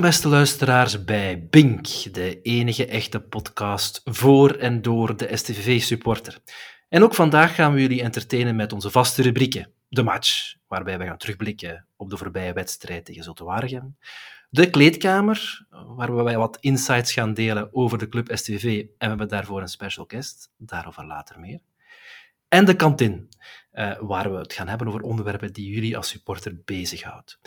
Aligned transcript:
Beste 0.00 0.28
luisteraars 0.28 1.04
bij 1.04 1.46
Bink, 1.50 1.86
de 2.14 2.42
enige 2.42 2.86
echte 2.86 3.20
podcast 3.20 4.00
voor 4.04 4.50
en 4.50 4.82
door 4.82 5.16
de 5.16 5.36
STVV-supporter. 5.36 6.38
En 6.88 7.02
ook 7.02 7.14
vandaag 7.14 7.54
gaan 7.54 7.72
we 7.72 7.80
jullie 7.80 8.02
entertainen 8.02 8.56
met 8.56 8.72
onze 8.72 8.90
vaste 8.90 9.22
rubrieken. 9.22 9.70
De 9.88 10.02
match, 10.02 10.54
waarbij 10.66 10.98
we 10.98 11.04
gaan 11.04 11.16
terugblikken 11.18 11.86
op 11.96 12.10
de 12.10 12.16
voorbije 12.16 12.52
wedstrijd 12.52 13.04
tegen 13.04 13.22
Zottewaregem. 13.22 13.96
De 14.50 14.70
kleedkamer, 14.70 15.66
waar 15.70 16.16
we 16.16 16.34
wat 16.36 16.58
insights 16.60 17.12
gaan 17.12 17.34
delen 17.34 17.74
over 17.74 17.98
de 17.98 18.08
club 18.08 18.28
STVV. 18.32 18.80
En 18.80 18.88
we 18.98 19.06
hebben 19.06 19.28
daarvoor 19.28 19.60
een 19.60 19.68
special 19.68 20.04
guest, 20.08 20.50
daarover 20.56 21.06
later 21.06 21.40
meer. 21.40 21.60
En 22.48 22.64
de 22.64 22.76
kantine, 22.76 23.26
eh, 23.70 23.98
waar 24.00 24.32
we 24.32 24.38
het 24.38 24.52
gaan 24.52 24.68
hebben 24.68 24.88
over 24.88 25.00
onderwerpen 25.00 25.52
die 25.52 25.70
jullie 25.70 25.96
als 25.96 26.08
supporter 26.08 26.60
bezighoudt. 26.64 27.38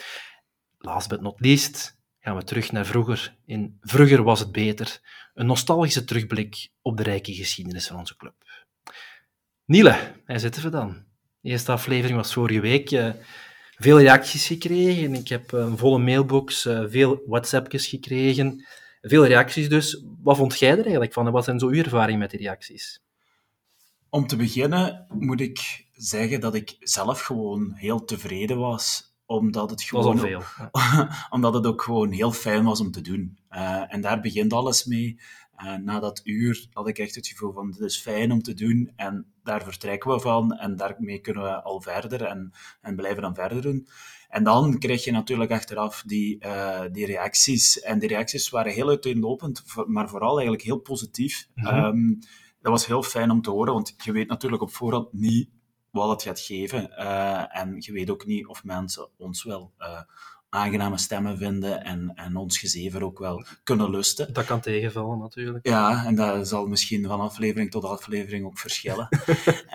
Last 0.78 1.10
but 1.10 1.22
not 1.22 1.40
least 1.40 1.97
gaan 2.28 2.36
we 2.36 2.44
terug 2.44 2.72
naar 2.72 2.86
vroeger. 2.86 3.36
In 3.46 3.78
Vroeger 3.82 4.24
was 4.24 4.40
het 4.40 4.52
beter. 4.52 5.00
Een 5.34 5.46
nostalgische 5.46 6.04
terugblik 6.04 6.70
op 6.82 6.98
de 6.98 7.04
rijke 7.04 7.34
geschiedenis 7.34 7.88
van 7.88 7.98
onze 7.98 8.16
club. 8.16 8.34
Niele, 9.66 10.14
hij 10.26 10.40
zitten 10.40 10.64
we 10.64 10.70
dan. 10.70 11.06
De 11.42 11.50
eerste 11.50 11.72
aflevering 11.72 12.18
was 12.18 12.34
vorige 12.34 12.60
week. 12.60 12.92
Uh, 12.92 13.10
veel 13.78 14.00
reacties 14.00 14.48
gekregen. 14.48 15.14
Ik 15.14 15.28
heb 15.28 15.52
een 15.52 15.78
volle 15.78 15.98
mailbox, 15.98 16.66
uh, 16.66 16.84
veel 16.88 17.24
WhatsAppjes 17.26 17.88
gekregen. 17.88 18.66
Veel 19.02 19.26
reacties 19.26 19.70
dus. 19.70 20.04
Wat 20.24 20.38
vond 20.38 20.60
jij 20.60 20.72
er 20.72 20.82
eigenlijk 20.82 21.14
van 21.14 21.26
en 21.26 21.32
wat 21.32 21.44
zijn 21.44 21.60
zo 21.60 21.68
uw 21.68 21.84
ervaringen 21.84 22.20
met 22.20 22.30
die 22.30 22.40
reacties? 22.40 23.02
Om 24.10 24.28
te 24.28 24.36
beginnen 24.36 25.06
moet 25.10 25.42
ik 25.42 25.86
zeggen 25.94 26.40
dat 26.40 26.56
ik 26.56 26.76
zelf 26.80 27.22
gewoon 27.22 27.74
heel 27.76 28.06
tevreden 28.06 28.58
was 28.58 29.07
omdat 29.28 29.70
het 29.70 29.82
gewoon 29.82 30.20
veel. 30.20 30.42
omdat 31.30 31.54
het 31.54 31.66
ook 31.66 31.82
gewoon 31.82 32.12
heel 32.12 32.32
fijn 32.32 32.64
was 32.64 32.80
om 32.80 32.92
te 32.92 33.02
doen. 33.02 33.38
Uh, 33.52 33.94
en 33.94 34.02
daar 34.02 34.20
begint 34.20 34.54
alles 34.54 34.86
mee. 34.86 35.20
Uh, 35.64 35.76
na 35.76 36.00
dat 36.00 36.22
uur 36.24 36.68
had 36.74 36.88
ik 36.88 36.98
echt 36.98 37.16
het 37.16 37.28
gevoel 37.28 37.54
van 37.54 37.68
het 37.68 37.80
is 37.80 38.02
fijn 38.02 38.32
om 38.32 38.42
te 38.42 38.54
doen 38.54 38.92
en 38.96 39.26
daar 39.44 39.64
vertrekken 39.64 40.12
we 40.12 40.20
van 40.20 40.52
en 40.52 40.76
daarmee 40.76 41.20
kunnen 41.20 41.44
we 41.44 41.62
al 41.62 41.82
verder 41.82 42.24
en, 42.24 42.52
en 42.82 42.96
blijven 42.96 43.22
dan 43.22 43.36
verder 43.36 43.62
doen. 43.62 43.88
En 44.30 44.44
dan 44.44 44.78
krijg 44.78 45.04
je 45.04 45.12
natuurlijk 45.12 45.52
achteraf 45.52 46.04
die, 46.06 46.46
uh, 46.46 46.82
die 46.92 47.06
reacties. 47.06 47.80
En 47.80 48.00
die 48.00 48.10
reacties 48.10 48.50
waren 48.50 48.72
heel 48.72 48.90
uiteenlopend, 48.90 49.64
maar 49.88 50.10
vooral 50.10 50.34
eigenlijk 50.34 50.64
heel 50.64 50.80
positief. 50.80 51.48
Mm 51.56 51.66
-hmm. 51.66 51.84
um, 51.84 52.20
dat 52.62 52.72
was 52.72 52.86
heel 52.86 53.04
fijn 53.04 53.32
om 53.32 53.42
te 53.42 53.50
horen, 53.50 53.74
want 53.74 53.96
je 54.04 54.12
weet 54.12 54.28
natuurlijk 54.28 54.62
op 54.62 54.72
voorhand 54.72 55.14
niet 55.14 55.50
het 56.10 56.24
gaat 56.24 56.40
geven. 56.40 56.92
Uh, 56.92 57.58
en 57.58 57.76
je 57.80 57.92
weet 57.92 58.10
ook 58.10 58.26
niet 58.26 58.48
of 58.48 58.64
mensen 58.64 59.10
ons 59.18 59.44
wel 59.44 59.74
uh, 59.80 60.02
aangename 60.50 60.98
stemmen 60.98 61.38
vinden 61.38 61.84
en, 61.84 62.12
en 62.16 62.36
ons 62.36 62.60
gezever 62.60 63.04
ook 63.04 63.20
wel 63.20 63.46
kunnen 63.64 63.90
lusten. 63.90 64.34
Dat 64.34 64.46
kan 64.46 64.60
tegenvallen 64.60 65.20
natuurlijk. 65.20 65.68
Ja, 65.68 66.06
en 66.06 66.16
dat 66.16 66.48
zal 66.48 66.68
misschien 66.68 67.06
van 67.06 67.20
aflevering 67.20 67.72
tot 67.72 67.84
aflevering 67.84 68.46
ook 68.46 68.60
verschillen. 68.60 69.08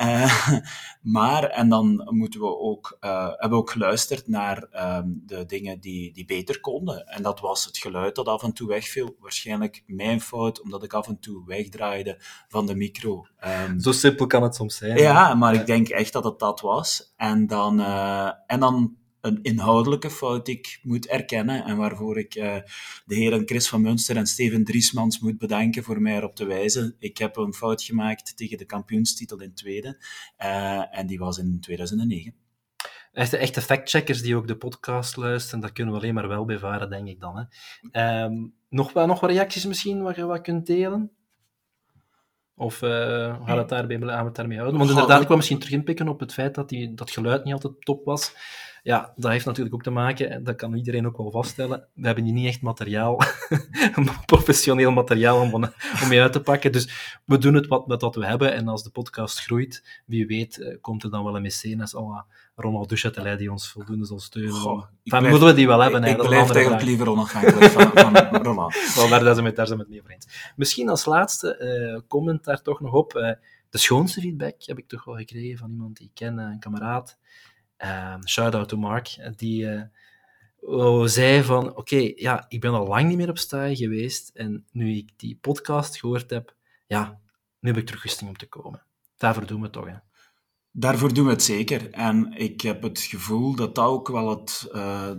uh, 0.00 0.58
maar, 1.16 1.44
en 1.44 1.68
dan 1.68 2.08
moeten 2.10 2.40
we 2.40 2.58
ook, 2.58 2.96
uh, 3.00 3.26
hebben 3.26 3.50
we 3.50 3.56
ook 3.56 3.70
geluisterd 3.70 4.28
naar 4.28 4.66
um, 4.98 5.22
de 5.26 5.46
dingen 5.46 5.80
die, 5.80 6.12
die 6.12 6.24
beter 6.24 6.60
konden. 6.60 7.06
En 7.06 7.22
dat 7.22 7.40
was 7.40 7.64
het 7.64 7.78
geluid 7.78 8.14
dat 8.14 8.26
af 8.26 8.42
en 8.42 8.52
toe 8.52 8.68
wegviel. 8.68 9.16
Waarschijnlijk 9.18 9.82
mijn 9.86 10.20
fout, 10.20 10.62
omdat 10.62 10.82
ik 10.82 10.92
af 10.92 11.08
en 11.08 11.18
toe 11.18 11.46
wegdraaide 11.46 12.16
van 12.48 12.66
de 12.66 12.74
micro. 12.74 13.26
Um, 13.68 13.80
Zo 13.80 13.92
simpel 13.92 14.26
kan 14.26 14.42
het 14.42 14.54
soms 14.54 14.76
zijn. 14.76 14.98
Ja, 14.98 15.34
maar 15.34 15.54
ik 15.54 15.66
denk 15.66 15.88
echt 15.88 16.12
dat 16.12 16.24
het 16.24 16.38
dat 16.38 16.60
was. 16.60 17.12
En 17.16 17.46
dan, 17.46 17.80
uh, 17.80 18.30
en 18.46 18.60
dan 18.60 18.96
een 19.22 19.42
inhoudelijke 19.42 20.10
fout 20.10 20.46
die 20.46 20.58
ik 20.58 20.80
moet 20.82 21.06
erkennen 21.06 21.64
en 21.64 21.76
waarvoor 21.76 22.18
ik 22.18 22.34
uh, 22.34 22.56
de 23.04 23.14
heren 23.14 23.46
Chris 23.46 23.68
van 23.68 23.82
Munster 23.82 24.16
en 24.16 24.26
Steven 24.26 24.64
Driesmans 24.64 25.18
moet 25.18 25.38
bedanken 25.38 25.82
voor 25.82 26.00
mij 26.00 26.16
erop 26.16 26.36
te 26.36 26.44
wijzen. 26.44 26.96
Ik 26.98 27.18
heb 27.18 27.36
een 27.36 27.54
fout 27.54 27.82
gemaakt 27.82 28.36
tegen 28.36 28.58
de 28.58 28.64
kampioenstitel 28.64 29.40
in 29.40 29.54
tweede 29.54 29.98
uh, 30.38 30.98
en 30.98 31.06
die 31.06 31.18
was 31.18 31.38
in 31.38 31.60
2009. 31.60 32.34
Echte, 33.12 33.36
echte 33.36 33.60
factcheckers 33.60 34.22
die 34.22 34.36
ook 34.36 34.46
de 34.46 34.56
podcast 34.56 35.16
luisteren, 35.16 35.60
dat 35.60 35.72
kunnen 35.72 35.94
we 35.94 36.00
alleen 36.00 36.14
maar 36.14 36.28
wel 36.28 36.44
bevaren, 36.44 36.90
denk 36.90 37.08
ik 37.08 37.20
dan. 37.20 37.48
Hè. 37.90 38.22
Um, 38.24 38.54
nog, 38.68 38.94
nog 38.94 39.20
wat 39.20 39.30
reacties 39.30 39.66
misschien 39.66 40.02
wat 40.02 40.16
je 40.16 40.24
wat 40.24 40.40
kunt 40.40 40.66
delen? 40.66 41.10
Of 42.54 42.82
uh, 42.82 42.90
gaan 42.90 43.44
we 43.44 43.52
het 43.52 43.68
daarbij, 43.68 43.98
gaan 43.98 44.06
we 44.06 44.24
het 44.24 44.34
daarmee 44.34 44.58
houden? 44.58 44.78
Want 44.78 44.90
inderdaad, 44.90 45.22
ik 45.22 45.28
wil 45.28 45.36
misschien 45.36 45.58
terug 45.58 45.74
inpikken 45.74 46.08
op 46.08 46.20
het 46.20 46.32
feit 46.32 46.54
dat 46.54 46.68
die, 46.68 46.94
dat 46.94 47.10
geluid 47.10 47.44
niet 47.44 47.52
altijd 47.52 47.84
top 47.84 48.04
was. 48.04 48.34
Ja, 48.82 49.12
dat 49.16 49.30
heeft 49.30 49.46
natuurlijk 49.46 49.74
ook 49.74 49.82
te 49.82 49.90
maken, 49.90 50.44
dat 50.44 50.56
kan 50.56 50.74
iedereen 50.74 51.06
ook 51.06 51.16
wel 51.16 51.30
vaststellen, 51.30 51.88
we 51.94 52.06
hebben 52.06 52.24
hier 52.24 52.32
niet 52.32 52.46
echt 52.46 52.62
materiaal, 52.62 53.20
professioneel 54.26 54.90
materiaal 54.90 55.40
om, 55.40 55.54
om 55.54 55.70
mee 56.08 56.20
uit 56.20 56.32
te 56.32 56.40
pakken. 56.40 56.72
Dus 56.72 57.18
we 57.24 57.38
doen 57.38 57.54
het 57.54 57.66
wat, 57.66 57.86
met 57.86 58.00
wat 58.00 58.14
we 58.14 58.26
hebben. 58.26 58.52
En 58.52 58.68
als 58.68 58.82
de 58.82 58.90
podcast 58.90 59.40
groeit, 59.40 60.02
wie 60.06 60.26
weet, 60.26 60.78
komt 60.80 61.02
er 61.02 61.10
dan 61.10 61.24
wel 61.24 61.36
een 61.36 61.42
mecenas, 61.42 61.94
oh, 61.94 62.20
Ronald 62.54 62.88
Duchatelet, 62.88 63.38
die 63.38 63.50
ons 63.50 63.68
voldoende 63.68 64.06
zal 64.06 64.20
steunen. 64.20 64.52
Goh, 64.52 64.84
moeten 65.02 65.44
we 65.44 65.54
die 65.54 65.66
wel 65.66 65.80
hebben. 65.80 66.04
Ik, 66.04 66.16
ik 66.16 66.26
blijf 66.26 66.50
eigenlijk 66.50 66.84
liever 66.84 67.08
onafhankelijk 67.08 67.72
van, 67.72 67.90
van 67.94 68.16
Ronald. 68.46 68.94
wel, 68.94 69.08
daar, 69.08 69.34
zijn 69.34 69.46
we, 69.46 69.52
daar 69.52 69.66
zijn 69.66 69.78
we 69.78 69.84
het 69.84 69.92
mee 69.92 70.00
over 70.00 70.12
eens. 70.12 70.52
Misschien 70.56 70.88
als 70.88 71.04
laatste 71.04 71.58
uh, 71.94 72.00
comment 72.08 72.44
daar 72.44 72.62
toch 72.62 72.80
nog 72.80 72.92
op. 72.92 73.16
Uh, 73.16 73.32
de 73.70 73.78
schoonste 73.78 74.20
feedback 74.20 74.54
heb 74.58 74.78
ik 74.78 74.88
toch 74.88 75.04
wel 75.04 75.16
gekregen 75.16 75.58
van 75.58 75.70
iemand 75.70 75.96
die 75.96 76.06
ik 76.06 76.14
ken, 76.14 76.38
een 76.38 76.58
kameraad. 76.58 77.18
Uh, 77.84 78.14
shout-out 78.24 78.68
to 78.68 78.76
Mark, 78.76 79.32
die 79.36 79.88
uh, 80.62 81.04
zei 81.04 81.42
van, 81.42 81.68
oké, 81.68 81.78
okay, 81.78 82.12
ja, 82.16 82.44
ik 82.48 82.60
ben 82.60 82.72
al 82.72 82.86
lang 82.86 83.08
niet 83.08 83.16
meer 83.16 83.28
op 83.28 83.38
stage 83.38 83.76
geweest 83.76 84.30
en 84.34 84.66
nu 84.70 84.96
ik 84.96 85.10
die 85.16 85.38
podcast 85.40 85.98
gehoord 85.98 86.30
heb, 86.30 86.54
ja, 86.86 87.20
nu 87.60 87.68
heb 87.68 87.78
ik 87.78 87.86
terug 87.86 88.00
goesting 88.00 88.30
om 88.30 88.36
te 88.36 88.48
komen. 88.48 88.82
Daarvoor 89.16 89.46
doen 89.46 89.58
we 89.58 89.64
het 89.64 89.72
toch, 89.72 89.86
hè. 89.86 89.94
Daarvoor 90.70 91.14
doen 91.14 91.24
we 91.24 91.30
het 91.30 91.42
zeker. 91.42 91.90
En 91.90 92.32
ik 92.32 92.60
heb 92.60 92.82
het 92.82 93.00
gevoel 93.00 93.54
dat 93.54 93.74
dat 93.74 93.86
ook 93.86 94.08
wel 94.08 94.30
het, 94.30 94.68
uh, 94.72 95.10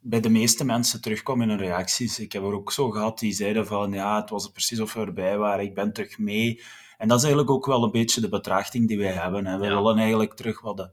bij 0.00 0.20
de 0.20 0.28
meeste 0.28 0.64
mensen 0.64 1.00
terugkwam 1.00 1.42
in 1.42 1.48
hun 1.48 1.58
reacties. 1.58 2.18
Ik 2.18 2.32
heb 2.32 2.42
er 2.42 2.52
ook 2.52 2.72
zo 2.72 2.90
gehad 2.90 3.18
die 3.18 3.32
zeiden 3.32 3.66
van, 3.66 3.92
ja, 3.92 4.20
het 4.20 4.30
was 4.30 4.50
precies 4.50 4.80
of 4.80 4.92
we 4.92 5.00
erbij 5.00 5.38
waren, 5.38 5.64
ik 5.64 5.74
ben 5.74 5.92
terug 5.92 6.18
mee. 6.18 6.62
En 6.98 7.08
dat 7.08 7.18
is 7.18 7.24
eigenlijk 7.24 7.54
ook 7.54 7.66
wel 7.66 7.82
een 7.82 7.90
beetje 7.90 8.20
de 8.20 8.28
betrachting 8.28 8.88
die 8.88 8.98
wij 8.98 9.12
hebben. 9.12 9.46
Hè. 9.46 9.58
We 9.58 9.64
ja. 9.64 9.74
willen 9.74 9.98
eigenlijk 9.98 10.34
terug 10.34 10.60
wat 10.60 10.76
de 10.76 10.90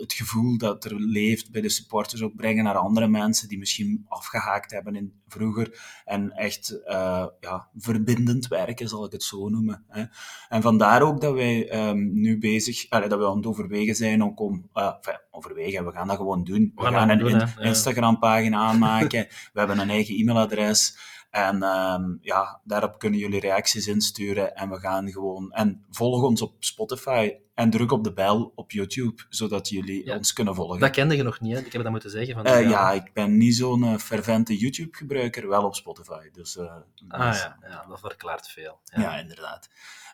het 0.00 0.12
gevoel 0.12 0.58
dat 0.58 0.84
er 0.84 0.94
leeft 0.94 1.50
bij 1.50 1.60
de 1.60 1.68
supporters 1.68 2.22
ook 2.22 2.36
brengen 2.36 2.64
naar 2.64 2.76
andere 2.76 3.08
mensen 3.08 3.48
die 3.48 3.58
misschien 3.58 4.04
afgehaakt 4.08 4.70
hebben 4.70 4.94
in 4.94 5.12
vroeger 5.28 5.80
en 6.04 6.30
echt 6.30 6.80
uh, 6.86 7.26
ja, 7.40 7.68
verbindend 7.76 8.48
werken, 8.48 8.88
zal 8.88 9.04
ik 9.04 9.12
het 9.12 9.22
zo 9.22 9.48
noemen. 9.48 9.84
Hè. 9.88 10.04
En 10.48 10.62
vandaar 10.62 11.02
ook 11.02 11.20
dat 11.20 11.34
wij 11.34 11.88
um, 11.88 12.12
nu 12.12 12.38
bezig, 12.38 12.88
dat 12.88 13.18
we 13.18 13.26
aan 13.26 13.36
het 13.36 13.46
overwegen 13.46 13.94
zijn 13.94 14.22
om, 14.22 14.32
om 14.34 14.68
enfin, 14.72 15.18
overwegen, 15.30 15.84
we 15.84 15.92
gaan 15.92 16.08
dat 16.08 16.16
gewoon 16.16 16.44
doen. 16.44 16.72
We, 16.74 16.82
we 16.82 16.82
gaan, 16.82 17.08
gaan 17.08 17.20
een 17.20 17.48
Instagram-pagina 17.58 18.58
aanmaken, 18.68 19.26
we 19.52 19.58
hebben 19.58 19.78
een 19.78 19.90
eigen 19.90 20.14
e-mailadres. 20.14 21.10
En 21.32 21.62
um, 21.62 22.18
ja, 22.20 22.60
daarop 22.64 22.98
kunnen 22.98 23.18
jullie 23.18 23.40
reacties 23.40 23.86
insturen 23.86 24.54
en 24.54 24.70
we 24.70 24.78
gaan 24.78 25.10
gewoon... 25.10 25.52
En 25.52 25.84
volg 25.90 26.22
ons 26.22 26.42
op 26.42 26.54
Spotify 26.58 27.34
en 27.54 27.70
druk 27.70 27.92
op 27.92 28.04
de 28.04 28.12
bel 28.12 28.52
op 28.54 28.70
YouTube, 28.70 29.22
zodat 29.28 29.68
jullie 29.68 30.06
ja. 30.06 30.16
ons 30.16 30.32
kunnen 30.32 30.54
volgen. 30.54 30.80
Dat 30.80 30.90
kende 30.90 31.16
je 31.16 31.22
nog 31.22 31.40
niet, 31.40 31.54
hè? 31.54 31.60
Ik 31.60 31.72
heb 31.72 31.82
dat 31.82 31.90
moeten 31.90 32.10
zeggen. 32.10 32.34
Van 32.34 32.46
uh, 32.46 32.70
ja, 32.70 32.92
ik 32.92 33.12
ben 33.12 33.36
niet 33.36 33.56
zo'n 33.56 33.82
uh, 33.82 33.96
fervente 33.96 34.56
YouTube-gebruiker, 34.56 35.48
wel 35.48 35.64
op 35.64 35.74
Spotify. 35.74 36.30
Dus, 36.32 36.56
uh, 36.56 36.64
ah 37.08 37.30
dus, 37.30 37.40
ja. 37.42 37.56
ja, 37.68 37.84
dat 37.88 38.00
verklaart 38.00 38.48
veel. 38.48 38.80
Ja, 38.84 39.00
ja 39.00 39.18
inderdaad. 39.18 39.68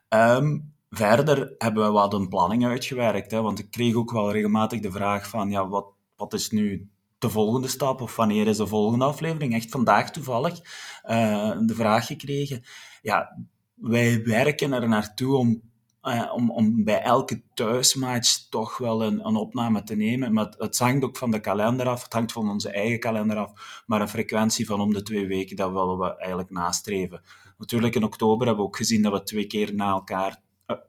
Um, 0.09 0.75
verder 0.91 1.55
hebben 1.59 1.85
we 1.85 1.91
wat 1.91 2.13
een 2.15 2.29
planning 2.29 2.67
uitgewerkt, 2.67 3.31
hè, 3.31 3.41
want 3.41 3.59
ik 3.59 3.71
kreeg 3.71 3.95
ook 3.95 4.11
wel 4.11 4.33
regelmatig 4.33 4.81
de 4.81 4.91
vraag 4.91 5.29
van, 5.29 5.51
ja, 5.51 5.69
wat, 5.69 5.87
wat 6.17 6.33
is 6.33 6.51
nu 6.51 6.91
de 7.19 7.31
volgende 7.31 7.69
stap 7.69 8.01
of 8.01 8.17
wanneer 8.17 8.47
is 8.47 8.57
de 8.57 8.67
volgende 8.67 9.05
aflevering? 9.05 9.55
Echt 9.55 9.71
vandaag 9.71 10.11
toevallig 10.11 10.59
uh, 11.05 11.57
de 11.61 11.75
vraag 11.75 12.07
gekregen. 12.07 12.63
Ja, 13.03 13.39
wij 13.75 14.25
werken 14.25 14.73
er 14.73 14.89
naartoe 14.89 15.37
om, 15.37 15.63
uh, 16.03 16.33
om, 16.35 16.51
om 16.51 16.85
bij 16.85 17.03
elke 17.03 17.43
thuismatch 17.55 18.49
toch 18.49 18.79
wel 18.79 19.03
een, 19.03 19.27
een 19.27 19.37
opname 19.37 19.83
te 19.83 19.95
nemen. 19.97 20.33
Maar 20.33 20.55
het, 20.59 20.79
hangt 20.79 21.05
ook 21.05 21.17
van 21.17 21.31
de 21.31 21.41
kalender 21.41 21.87
af, 21.87 22.03
het 22.03 22.13
hangt 22.13 22.33
van 22.33 22.51
onze 22.51 22.71
eigen 22.71 23.01
kalender 23.01 23.37
af. 23.37 23.83
Maar 23.87 24.01
een 24.01 24.09
frequentie 24.09 24.67
van 24.67 24.81
om 24.81 24.93
de 24.93 25.03
twee 25.03 25.27
weken, 25.27 25.57
dat 25.57 25.73
willen 25.73 25.99
we 25.99 26.17
eigenlijk 26.17 26.51
nastreven. 26.51 27.23
Natuurlijk 27.59 27.95
in 27.95 28.05
oktober 28.05 28.47
hebben 28.47 28.65
we 28.65 28.71
ook 28.71 28.77
gezien 28.77 29.03
dat 29.03 29.13
we 29.13 29.23
twee 29.23 29.47
keer 29.47 29.75
na 29.75 29.91
elkaar 29.91 30.43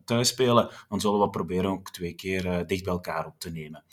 thuis 0.06 0.28
spelen. 0.28 0.70
Dan 0.90 1.00
zullen 1.00 1.20
we 1.20 1.30
proberen 1.30 1.70
ook 1.70 1.92
twee 1.92 2.14
keer 2.14 2.68
dicht 2.68 2.84
bij 2.84 2.94
elkaar 2.94 3.26
op 3.26 3.40
te 3.40 3.52
nemen. 3.52 3.84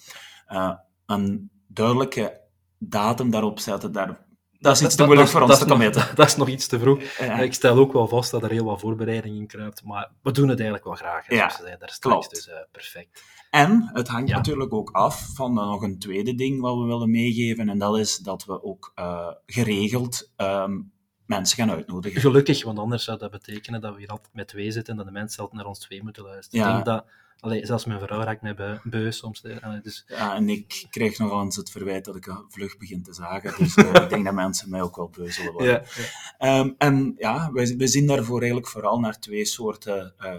een 1.07 1.51
duidelijke 1.67 2.41
datum 2.79 3.31
daarop 3.31 3.59
zetten, 3.59 3.93
daar, 3.93 4.27
dat 4.59 4.77
is 4.77 4.83
iets 4.83 4.95
te 4.95 5.05
moeilijk 5.05 5.29
voor 5.29 5.41
ons 5.41 5.59
te 5.59 5.67
committen. 5.67 6.07
Dat, 6.07 6.17
dat, 6.17 6.27
is 6.27 6.37
nog 6.37 6.49
iets 6.49 6.67
te 6.67 6.79
vroeg. 6.79 7.03
Ja. 7.19 7.39
Ik 7.39 7.55
stel 7.55 7.77
ook 7.77 7.93
wel 7.93 8.09
vast 8.09 8.31
dat 8.31 8.43
er 8.43 8.51
heel 8.51 8.65
wat 8.65 8.81
voorbereiding 8.81 9.37
in 9.37 9.47
kruipt, 9.47 9.85
maar 9.85 10.11
we 10.23 10.31
doen 10.31 10.49
het 10.49 10.61
eigenlijk 10.61 10.85
wel 10.85 10.95
graag. 10.95 11.31
Ja, 11.31 11.51
ze 11.51 11.77
daar 11.79 11.91
straks, 11.91 12.29
dus 12.29 12.49
uh, 12.49 12.55
perfect. 12.73 13.23
En 13.51 13.91
het 13.93 14.09
hangt 14.09 14.31
natuurlijk 14.31 14.73
ook 14.73 14.91
af 14.91 15.31
van 15.35 15.55
nog 15.55 15.83
een 15.83 15.99
tweede 15.99 16.35
ding 16.35 16.61
wat 16.61 16.77
we 16.77 16.85
willen 16.85 17.11
meegeven, 17.11 17.69
en 17.69 17.79
dat 17.79 17.99
is 17.99 18.17
dat 18.17 18.45
we 18.45 18.65
ook 18.65 18.93
uh, 18.99 19.29
geregeld 19.47 20.33
um, 20.37 20.93
mensen 21.27 21.57
gaan 21.57 21.71
uitnodigen. 21.71 22.21
Gelukkig, 22.21 22.65
want 22.65 22.79
anders 22.79 23.05
zou 23.05 23.19
dat 23.19 23.31
betekenen 23.31 23.81
dat 23.81 23.93
we 23.95 23.99
hier 23.99 24.09
altijd 24.09 24.35
met 24.35 24.49
twee 24.49 24.71
zitten 24.71 24.93
en 24.93 24.99
dat 24.99 25.07
de 25.07 25.13
mensen 25.13 25.43
altijd 25.43 25.59
naar 25.59 25.69
ons 25.69 25.79
twee 25.79 26.03
moeten 26.03 26.23
luisteren. 26.23 26.67
Ja. 26.67 26.79
Ik 26.79 26.85
denk 26.85 26.97
dat 26.97 27.05
Allee, 27.41 27.67
zelfs 27.67 27.85
mijn 27.85 28.01
vrouw 28.01 28.21
raakt 28.21 28.43
mij 28.43 28.81
beu, 28.85 29.13
soms. 29.13 29.45
Allee, 29.61 29.81
dus... 29.81 30.05
Ja, 30.07 30.35
en 30.35 30.49
ik 30.49 30.87
krijg 30.91 31.19
nog 31.19 31.43
eens 31.43 31.57
het 31.57 31.71
verwijt 31.71 32.05
dat 32.05 32.17
ik 32.17 32.45
vlug 32.49 32.77
begin 32.77 33.03
te 33.03 33.15
zagen. 33.15 33.55
Dus 33.59 33.77
uh, 33.77 33.95
ik 34.03 34.09
denk 34.09 34.25
dat 34.25 34.35
mensen 34.35 34.71
mij 34.71 34.83
ook 34.83 34.97
wel 34.97 35.09
beu 35.09 35.31
zullen 35.31 35.53
worden. 35.53 35.83
Ja. 36.39 36.59
Um, 36.61 36.75
en 36.79 37.15
ja, 37.19 37.53
wij, 37.53 37.77
wij 37.77 37.87
zien 37.87 38.07
daarvoor 38.07 38.39
eigenlijk 38.39 38.71
vooral 38.71 39.01
naar 39.01 39.19
twee 39.19 39.45
soorten 39.45 40.15
uh, 40.21 40.35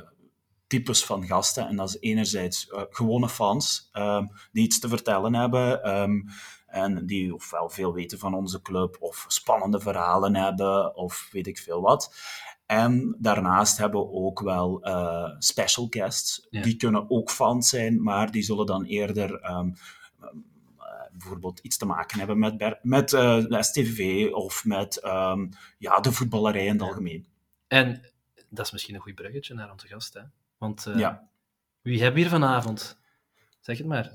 types 0.67 1.05
van 1.05 1.25
gasten. 1.25 1.67
En 1.67 1.75
dat 1.75 1.89
is 1.89 1.97
enerzijds 1.99 2.67
uh, 2.67 2.81
gewone 2.89 3.29
fans 3.29 3.89
um, 3.93 4.31
die 4.51 4.63
iets 4.63 4.79
te 4.79 4.87
vertellen 4.87 5.33
hebben. 5.33 5.99
Um, 6.01 6.25
en 6.67 7.05
die 7.05 7.33
ofwel 7.33 7.69
veel 7.69 7.93
weten 7.93 8.19
van 8.19 8.33
onze 8.33 8.61
club, 8.61 8.97
of 8.99 9.25
spannende 9.27 9.79
verhalen 9.79 10.35
hebben, 10.35 10.95
of 10.95 11.29
weet 11.31 11.47
ik 11.47 11.57
veel 11.57 11.81
wat. 11.81 12.15
En 12.67 13.15
daarnaast 13.19 13.77
hebben 13.77 13.99
we 13.99 14.11
ook 14.11 14.39
wel 14.39 14.87
uh, 14.87 15.35
special 15.39 15.87
guests. 15.89 16.47
Die 16.49 16.75
kunnen 16.75 17.09
ook 17.09 17.31
fans 17.31 17.69
zijn, 17.69 18.03
maar 18.03 18.31
die 18.31 18.43
zullen 18.43 18.65
dan 18.65 18.83
eerder 18.83 19.49
um, 19.51 19.73
bijvoorbeeld 21.11 21.59
iets 21.59 21.77
te 21.77 21.85
maken 21.85 22.17
hebben 22.17 22.39
met, 22.39 22.77
met 22.81 23.11
uh, 23.11 23.37
de 23.37 23.63
STV 23.63 24.27
of 24.31 24.65
met 24.65 25.05
um, 25.05 25.49
ja, 25.77 25.99
de 25.99 26.11
voetballerij 26.11 26.65
in 26.65 26.71
het 26.71 26.81
algemeen. 26.81 27.27
En 27.67 28.01
dat 28.49 28.65
is 28.65 28.71
misschien 28.71 28.95
een 28.95 29.01
goed 29.01 29.15
bruggetje 29.15 29.53
naar 29.53 29.71
onze 29.71 29.87
gast. 29.87 30.13
Hè? 30.13 30.21
Want 30.57 30.85
uh, 30.87 30.97
ja. 30.97 31.27
wie 31.81 31.95
hebben 31.97 32.13
we 32.13 32.19
hier 32.19 32.29
vanavond? 32.29 32.97
Zeg 33.59 33.77
het 33.77 33.87
maar. 33.87 34.11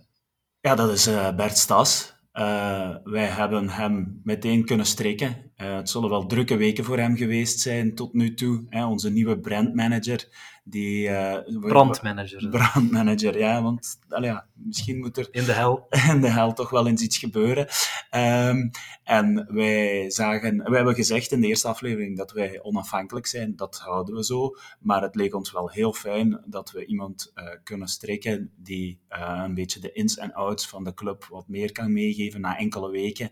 Ja, 0.60 0.75
dat 0.75 0.90
is 0.90 1.05
Bert 1.37 1.58
Stas. 1.58 2.14
Uh, 2.38 2.96
wij 3.05 3.26
hebben 3.26 3.69
hem 3.69 4.20
meteen 4.25 4.64
kunnen 4.64 4.87
strikken. 4.87 5.52
Uh, 5.56 5.76
het 5.76 5.90
zullen 5.90 6.11
wel 6.11 6.26
drukke 6.26 6.56
weken 6.56 6.84
voor 6.84 6.99
hem 6.99 7.17
geweest 7.17 7.61
zijn 7.61 7.94
tot 7.94 8.12
nu 8.12 8.34
toe. 8.34 8.67
Hè, 8.69 8.87
onze 8.87 9.11
nieuwe 9.11 9.38
brandmanager 9.38 10.29
die, 10.64 11.09
uh, 11.09 11.38
brandmanager. 11.61 12.49
Brandmanager, 12.49 13.38
ja, 13.38 13.62
want 13.62 13.99
ja, 14.09 14.47
misschien 14.53 14.99
moet 14.99 15.17
er 15.17 15.29
in 15.31 15.44
de 15.44 15.53
hel. 15.53 15.87
in 16.14 16.20
de 16.20 16.31
hel 16.31 16.53
toch 16.53 16.70
wel 16.70 16.87
eens 16.87 17.03
iets 17.03 17.19
gebeuren. 17.19 17.69
Um, 18.11 18.70
en 19.05 19.47
wij 19.55 20.11
zagen, 20.11 20.56
wij 20.56 20.76
hebben 20.76 20.94
gezegd 20.94 21.32
in 21.32 21.41
de 21.41 21.47
eerste 21.47 21.69
aflevering 21.69 22.17
dat 22.17 22.32
wij 22.32 22.62
onafhankelijk 22.62 23.26
zijn, 23.26 23.56
dat 23.56 23.79
houden 23.79 24.14
we 24.14 24.25
zo. 24.25 24.56
Maar 24.81 25.03
het 25.03 25.14
leek 25.14 25.35
ons 25.35 25.53
wel 25.53 25.70
heel 25.70 25.93
fijn 25.93 26.43
dat 26.47 26.70
we 26.70 26.87
iemand 26.87 27.32
uh, 27.35 27.44
kunnen 27.65 27.88
strikken 27.88 28.53
die 28.56 29.00
uh, 29.11 29.41
een 29.44 29.55
beetje 29.55 29.81
de 29.81 29.93
ins 29.93 30.17
en 30.17 30.32
outs 30.32 30.69
van 30.69 30.85
de 30.85 30.94
club 30.94 31.25
wat 31.25 31.49
meer 31.49 31.73
kan 31.73 31.93
meegeven 31.93 32.41
na 32.41 32.58
enkele 32.58 32.91
weken. 32.91 33.31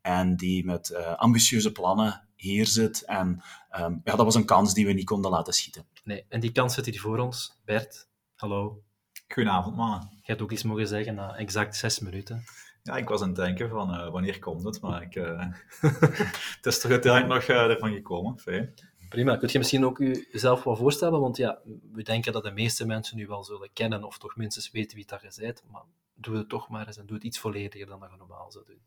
En 0.00 0.36
die 0.36 0.64
met 0.64 0.94
ambitieuze 1.16 1.72
plannen 1.72 2.28
hier 2.36 2.66
zit. 2.66 3.04
En 3.04 3.42
um, 3.80 4.00
ja, 4.04 4.16
dat 4.16 4.24
was 4.24 4.34
een 4.34 4.44
kans 4.44 4.74
die 4.74 4.86
we 4.86 4.92
niet 4.92 5.04
konden 5.04 5.30
laten 5.30 5.52
schieten. 5.52 5.86
Nee, 6.04 6.24
en 6.28 6.40
die 6.40 6.52
kans 6.52 6.74
zit 6.74 6.84
hier 6.84 7.00
voor 7.00 7.18
ons. 7.18 7.60
Bert, 7.64 8.08
hallo. 8.34 8.82
Goedenavond, 9.28 9.76
mannen. 9.76 10.08
Je 10.10 10.22
hebt 10.22 10.42
ook 10.42 10.50
iets 10.50 10.62
mogen 10.62 10.86
zeggen 10.86 11.14
na 11.14 11.36
exact 11.36 11.76
zes 11.76 11.98
minuten. 11.98 12.44
Ja, 12.82 12.96
ik 12.96 13.08
was 13.08 13.20
aan 13.20 13.26
het 13.26 13.36
denken 13.36 13.68
van 13.68 13.94
uh, 13.94 14.10
wanneer 14.10 14.38
komt 14.38 14.64
het, 14.64 14.80
maar 14.80 15.02
ik, 15.02 15.14
uh, 15.14 15.46
het 16.56 16.66
is 16.66 16.80
toch 16.80 16.90
uiteindelijk 16.90 17.48
nog 17.48 17.56
uh, 17.56 17.70
ervan 17.70 17.92
gekomen. 17.92 18.38
Fijn. 18.38 18.74
Prima. 19.08 19.36
Kun 19.36 19.48
je 19.52 19.58
misschien 19.58 19.84
ook 19.84 19.98
jezelf 19.98 20.62
wat 20.62 20.78
voorstellen? 20.78 21.20
Want 21.20 21.36
ja, 21.36 21.58
we 21.92 22.02
denken 22.02 22.32
dat 22.32 22.42
de 22.42 22.50
meeste 22.50 22.86
mensen 22.86 23.18
u 23.18 23.26
wel 23.26 23.44
zullen 23.44 23.70
kennen, 23.72 24.04
of 24.04 24.18
toch 24.18 24.36
minstens 24.36 24.70
weten 24.70 24.96
wie 24.96 25.06
dat 25.06 25.22
je 25.22 25.40
bent. 25.40 25.62
Maar 25.70 25.82
doe 26.14 26.36
het 26.36 26.48
toch 26.48 26.68
maar 26.68 26.86
eens 26.86 26.96
en 26.96 27.06
doe 27.06 27.16
het 27.16 27.24
iets 27.24 27.38
vollediger 27.38 27.86
dan 27.86 28.00
dat 28.00 28.10
je 28.10 28.16
normaal 28.16 28.50
zou 28.50 28.64
doen. 28.64 28.80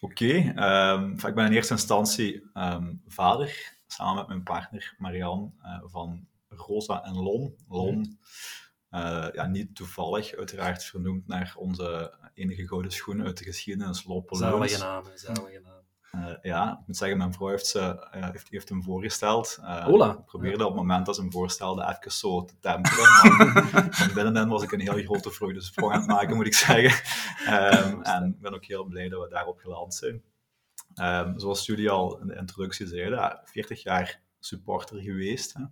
Oké. 0.00 0.24
Okay, 0.24 0.92
um, 0.92 1.12
ik 1.12 1.34
ben 1.34 1.46
in 1.46 1.52
eerste 1.52 1.72
instantie 1.72 2.50
um, 2.54 3.02
vader, 3.06 3.76
samen 3.86 4.16
met 4.16 4.26
mijn 4.26 4.42
partner 4.42 4.94
Marianne, 4.98 5.50
van 5.84 6.26
Rosa 6.56 7.04
en 7.04 7.14
Lon. 7.14 7.56
Lon, 7.68 8.18
uh, 8.90 9.28
ja, 9.32 9.46
niet 9.46 9.74
toevallig, 9.74 10.34
uiteraard 10.34 10.84
vernoemd 10.84 11.26
naar 11.26 11.54
onze 11.56 12.14
enige 12.34 12.66
gouden 12.66 12.92
schoen 12.92 13.22
uit 13.22 13.38
de 13.38 13.44
geschiedenis, 13.44 14.04
Lope 14.04 14.36
Zalige 14.36 14.78
naam, 14.78 15.04
zalige 15.14 15.60
naam. 15.60 15.78
Uh, 16.14 16.32
ja, 16.42 16.78
ik 16.80 16.86
moet 16.86 16.96
zeggen, 16.96 17.18
mijn 17.18 17.32
vrouw 17.32 17.48
heeft, 17.48 17.66
ze, 17.66 18.08
uh, 18.14 18.30
heeft, 18.30 18.48
heeft 18.48 18.68
hem 18.68 18.82
voorgesteld. 18.82 19.58
Uh. 19.60 20.14
Ik 20.18 20.24
probeerde 20.24 20.64
op 20.64 20.70
het 20.70 20.80
moment 20.80 21.06
dat 21.06 21.14
ze 21.14 21.20
hem 21.20 21.32
voorstelde 21.32 21.96
even 21.98 22.12
zo 22.12 22.44
te 22.44 22.54
temperen. 22.60 23.10
Maar 23.72 23.86
van 23.94 24.14
binnenin 24.14 24.48
was 24.48 24.62
ik 24.62 24.72
een 24.72 24.80
heel 24.80 25.02
grote 25.02 25.30
vreugdesprong 25.30 25.92
aan 25.92 25.98
het 25.98 26.08
maken, 26.08 26.36
moet 26.36 26.46
ik 26.46 26.54
zeggen. 26.54 26.92
Um, 27.54 28.02
en 28.02 28.26
ik 28.26 28.40
ben 28.40 28.54
ook 28.54 28.64
heel 28.64 28.84
blij 28.84 29.08
dat 29.08 29.22
we 29.22 29.28
daarop 29.28 29.58
geland 29.58 29.94
zijn. 29.94 30.22
Um, 30.94 31.38
zoals 31.38 31.66
jullie 31.66 31.90
al 31.90 32.18
in 32.20 32.26
de 32.26 32.36
introductie 32.36 32.86
zeiden, 32.86 33.40
40 33.44 33.82
jaar 33.82 34.22
supporter 34.40 35.00
geweest. 35.00 35.52
Hè. 35.52 35.62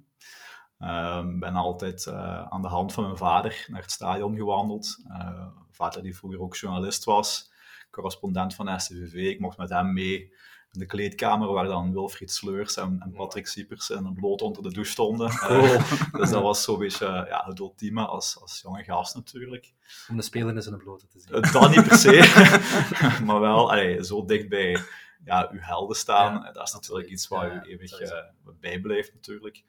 Um, 0.83 1.39
ben 1.39 1.55
altijd 1.55 2.07
uh, 2.07 2.43
aan 2.43 2.63
de 2.63 2.69
hand 2.69 2.93
van 2.93 3.05
mijn 3.05 3.17
vader 3.17 3.67
naar 3.69 3.83
het 3.83 3.91
stadion 3.91 4.37
gewandeld. 4.37 4.97
Uh, 5.09 5.47
vader 5.71 6.03
die 6.03 6.17
vroeger 6.17 6.41
ook 6.41 6.57
journalist 6.57 7.05
was, 7.05 7.51
correspondent 7.91 8.55
van 8.55 8.81
STVV. 8.81 9.15
Ik 9.15 9.41
mocht 9.41 9.59
met 9.59 9.69
hem 9.69 9.93
mee 9.93 10.33
in 10.73 10.81
de 10.81 10.87
kleedkamer 10.87 11.53
waar 11.53 11.65
dan 11.65 11.93
Wilfried 11.93 12.33
Sleurs 12.33 12.77
en, 12.77 13.01
en 13.01 13.13
Patrick 13.13 13.47
Siepers 13.47 13.91
in 13.91 14.05
een 14.05 14.15
bloot 14.15 14.43
onder 14.43 14.63
de 14.63 14.73
douche 14.73 14.91
stonden. 14.91 15.31
Uh, 15.31 15.93
dus 16.13 16.31
dat 16.31 16.43
was 16.43 16.63
zo'n 16.63 16.79
beetje 16.79 17.07
ja, 17.07 17.45
het 17.47 17.59
ultieme 17.59 18.07
als, 18.07 18.41
als 18.41 18.61
jonge 18.63 18.85
gast 18.85 19.15
natuurlijk. 19.15 19.73
Om 20.09 20.17
de 20.17 20.23
speler 20.23 20.55
in 20.55 20.63
zijn 20.63 20.77
blote 20.77 21.07
te 21.07 21.21
zien. 21.21 21.53
dat 21.53 21.71
niet 21.71 21.89
per 21.89 21.97
se, 21.97 23.21
maar 23.27 23.41
wel 23.41 23.71
allee, 23.71 24.05
zo 24.05 24.25
dichtbij 24.25 24.79
ja, 25.25 25.49
uw 25.53 25.61
helden 25.61 25.97
staan. 25.97 26.43
Ja, 26.43 26.53
dat 26.53 26.67
is 26.67 26.73
natuurlijk 26.73 27.09
iets 27.09 27.29
waar 27.29 27.55
u 27.55 27.71
eeuwig 27.71 28.13
bijblijft 28.61 29.15
natuurlijk. 29.15 29.63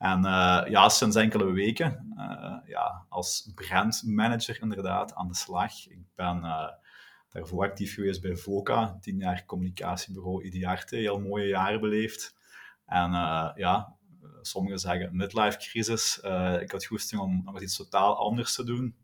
En 0.00 0.24
uh, 0.24 0.62
ja, 0.68 0.88
sinds 0.88 1.16
enkele 1.16 1.52
weken 1.52 2.14
uh, 2.16 2.56
ja, 2.66 3.04
als 3.08 3.50
brandmanager 3.54 4.58
inderdaad 4.60 5.14
aan 5.14 5.28
de 5.28 5.34
slag. 5.34 5.88
Ik 5.88 6.04
ben 6.14 6.36
uh, 6.36 6.68
daarvoor 7.28 7.64
actief 7.64 7.94
geweest 7.94 8.22
bij 8.22 8.36
VOCA, 8.36 8.98
tien 9.00 9.16
jaar 9.16 9.44
communicatiebureau 9.46 10.44
Idiarte, 10.44 10.96
heel 10.96 11.20
mooie 11.20 11.46
jaren 11.46 11.80
beleefd. 11.80 12.34
En 12.86 13.10
ja, 13.54 13.94
sommigen 14.42 14.78
zeggen 14.78 15.16
midlife 15.16 15.58
crisis. 15.58 16.18
ik 16.60 16.70
had 16.70 16.84
goesting 16.84 17.20
om 17.20 17.42
nog 17.44 17.60
iets 17.60 17.76
totaal 17.76 18.18
anders 18.18 18.54
te 18.54 18.64
doen. 18.64 18.96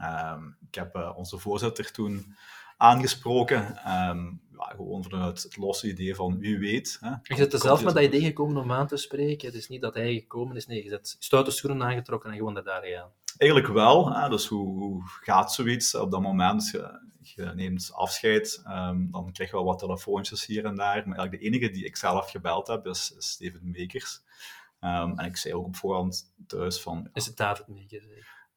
Um, 0.00 0.56
ik 0.68 0.74
heb 0.74 1.12
onze 1.16 1.38
voorzitter 1.38 1.92
toen 1.92 2.36
aangesproken. 2.76 3.90
Um, 4.08 4.40
ja, 4.58 4.74
gewoon 4.76 5.02
vanuit 5.02 5.42
het 5.42 5.56
losse 5.56 5.88
idee 5.88 6.14
van 6.14 6.38
wie 6.38 6.58
weet. 6.58 6.98
Hè, 7.00 7.10
je 7.22 7.36
zit 7.36 7.52
er 7.52 7.58
zelf 7.58 7.84
met 7.84 7.94
dat 7.94 8.04
idee 8.04 8.20
gekomen 8.20 8.62
om 8.62 8.72
aan 8.72 8.86
te 8.86 8.96
spreken. 8.96 9.46
Het 9.46 9.56
is 9.56 9.68
niet 9.68 9.80
dat 9.80 9.94
hij 9.94 10.14
gekomen 10.14 10.56
is. 10.56 10.66
Nee, 10.66 10.82
je 10.82 10.88
zet 10.88 11.16
stoute 11.18 11.50
schoenen 11.50 11.86
aangetrokken 11.86 12.30
en 12.30 12.36
gewoon 12.36 12.54
daar 12.54 12.84
gaan. 12.84 13.10
Eigenlijk 13.36 13.72
wel. 13.72 14.12
Hè, 14.12 14.28
dus 14.28 14.46
hoe, 14.46 14.78
hoe, 14.78 15.02
gaat 15.04 15.52
zoiets 15.52 15.94
op 15.94 16.10
dat 16.10 16.20
moment? 16.20 16.70
Je, 16.70 17.00
je 17.20 17.52
neemt 17.54 17.90
afscheid, 17.92 18.62
um, 18.66 19.08
dan 19.10 19.32
krijg 19.32 19.50
je 19.50 19.56
wel 19.56 19.64
wat 19.64 19.78
telefoontjes 19.78 20.46
hier 20.46 20.64
en 20.64 20.74
daar. 20.74 21.08
Maar 21.08 21.18
eigenlijk 21.18 21.30
de 21.30 21.46
enige 21.46 21.70
die 21.70 21.84
ik 21.84 21.96
zelf 21.96 22.30
gebeld 22.30 22.66
heb, 22.66 22.86
is, 22.86 23.14
is 23.18 23.30
Steven 23.30 23.70
Mekers. 23.70 24.20
Um, 24.80 25.18
en 25.18 25.24
ik 25.24 25.36
zei 25.36 25.54
ook 25.54 25.66
op 25.66 25.76
voorhand 25.76 26.32
thuis 26.46 26.80
van... 26.80 27.08
Is 27.12 27.26
het 27.26 27.36
David 27.36 27.68
Mekers? 27.68 28.04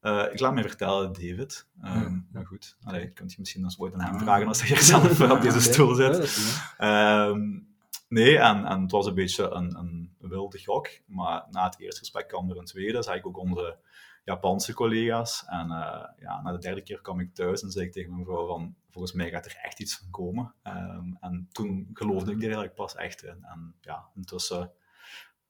Uh, 0.02 0.32
ik 0.32 0.40
laat 0.40 0.54
me 0.54 0.62
vertellen, 0.62 1.12
David. 1.12 1.66
Um, 1.84 2.28
Maar 2.32 2.46
goed, 2.46 2.76
Allee, 2.84 3.10
kunt 3.10 3.32
je 3.32 3.36
misschien 3.38 3.62
eens 3.62 3.78
ooit 3.78 3.94
aan 3.94 4.00
hem 4.00 4.18
vragen 4.18 4.46
als 4.46 4.60
hij 4.60 4.68
hier 4.68 4.80
zelf 4.80 5.30
op 5.30 5.40
deze 5.50 5.60
stoel 5.60 5.94
zit. 5.94 6.38
Um, 6.80 7.68
nee, 8.08 8.38
en, 8.38 8.64
en 8.64 8.80
het 8.80 8.90
was 8.90 9.06
een 9.06 9.14
beetje 9.14 9.50
een, 9.50 9.76
een 9.76 10.16
wilde 10.18 10.62
gok. 10.64 10.88
Maar 11.06 11.46
na 11.50 11.64
het 11.64 11.78
eerste 11.78 12.00
gesprek 12.00 12.28
kwam 12.28 12.50
er 12.50 12.56
een 12.58 12.64
tweede. 12.64 13.02
Zag 13.02 13.14
ik 13.14 13.26
ook 13.26 13.38
onze 13.38 13.78
Japanse 14.24 14.74
collega's. 14.74 15.44
En 15.46 15.66
uh, 15.66 16.04
ja, 16.18 16.42
na 16.42 16.52
de 16.52 16.58
derde 16.58 16.82
keer 16.82 17.00
kwam 17.00 17.20
ik 17.20 17.34
thuis 17.34 17.62
en 17.62 17.70
zei 17.70 17.84
ik 17.84 17.92
tegen 17.92 18.12
mijn 18.12 18.24
vrouw 18.24 18.46
van... 18.46 18.74
Volgens 18.90 19.12
mij 19.12 19.30
gaat 19.30 19.46
er 19.46 19.58
echt 19.62 19.80
iets 19.80 19.96
van 19.98 20.10
komen. 20.10 20.54
Um, 20.64 21.16
en 21.20 21.48
toen 21.52 21.90
geloofde 21.92 22.30
ik 22.30 22.36
er 22.36 22.42
eigenlijk 22.42 22.74
pas 22.74 22.94
echt 22.94 23.22
in. 23.22 23.44
En 23.44 23.74
ja, 23.80 24.08
intussen 24.14 24.72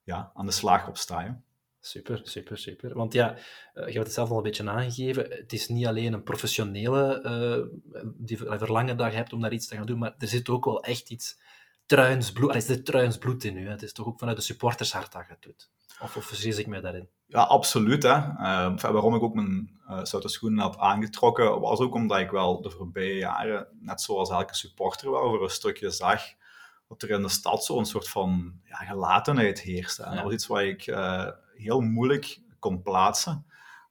ja, 0.03 0.31
aan 0.35 0.47
de 0.47 0.53
slag 0.53 0.89
op 0.89 0.97
staan. 0.97 1.45
Super, 1.85 2.21
super, 2.23 2.59
super. 2.59 2.95
Want 2.95 3.13
ja, 3.13 3.37
uh, 3.75 3.87
je 3.87 3.93
hebt 3.93 4.05
het 4.05 4.13
zelf 4.13 4.31
al 4.31 4.37
een 4.37 4.43
beetje 4.43 4.71
aangegeven. 4.71 5.31
Het 5.31 5.53
is 5.53 5.69
niet 5.69 5.87
alleen 5.87 6.13
een 6.13 6.23
professionele 6.23 7.23
uh, 7.95 8.03
die 8.17 8.37
verlangen 8.37 8.97
dat 8.97 9.11
je 9.11 9.17
hebt 9.17 9.33
om 9.33 9.41
daar 9.41 9.53
iets 9.53 9.67
te 9.67 9.77
gaan 9.77 9.87
doen, 9.87 9.99
maar 9.99 10.15
er 10.19 10.29
zit 10.29 10.49
ook 10.49 10.65
wel 10.65 10.83
echt 10.83 11.11
iets 11.11 11.41
truins 11.87 12.33
bloed, 12.33 12.55
er 12.55 12.63
zit 12.63 12.85
truins 12.85 13.19
bloed 13.19 13.45
in 13.45 13.57
u. 13.57 13.69
Het 13.69 13.83
is 13.83 13.93
toch 13.93 14.07
ook 14.07 14.19
vanuit 14.19 14.37
de 14.37 14.43
supportershart 14.43 15.13
dat 15.13 15.25
je 15.27 15.33
het 15.33 15.43
doet. 15.43 15.71
Of, 16.01 16.17
of 16.17 16.25
vergis 16.25 16.59
ik 16.59 16.67
mij 16.67 16.81
daarin? 16.81 17.09
Ja, 17.27 17.43
absoluut. 17.43 18.03
Hè. 18.03 18.17
Uh, 18.17 18.79
waarom 18.79 19.15
ik 19.15 19.23
ook 19.23 19.35
mijn 19.35 19.81
uh, 19.89 20.03
stoute 20.03 20.29
schoenen 20.29 20.65
heb 20.65 20.81
aangetrokken, 20.81 21.61
was 21.61 21.81
ook 21.81 21.95
omdat 21.95 22.19
ik 22.19 22.31
wel 22.31 22.61
de 22.61 22.71
voorbije 22.71 23.17
jaren, 23.17 23.69
net 23.81 24.01
zoals 24.01 24.31
elke 24.31 24.55
supporter 24.55 25.11
wel, 25.11 25.29
voor 25.29 25.43
een 25.43 25.51
stukje 25.51 25.91
zag 25.91 26.23
dat 26.89 27.03
er 27.03 27.11
in 27.11 27.23
de 27.23 27.29
stad 27.29 27.65
zo'n 27.65 27.87
soort 27.87 28.09
van 28.09 28.61
ja, 28.65 28.77
gelatenheid 28.77 29.61
heerste. 29.61 30.03
En 30.03 30.15
dat 30.15 30.25
was 30.25 30.33
iets 30.33 30.47
wat 30.47 30.61
ik 30.61 30.87
heel 31.55 31.81
moeilijk 31.81 32.41
kon 32.59 32.83
plaatsen. 32.83 33.47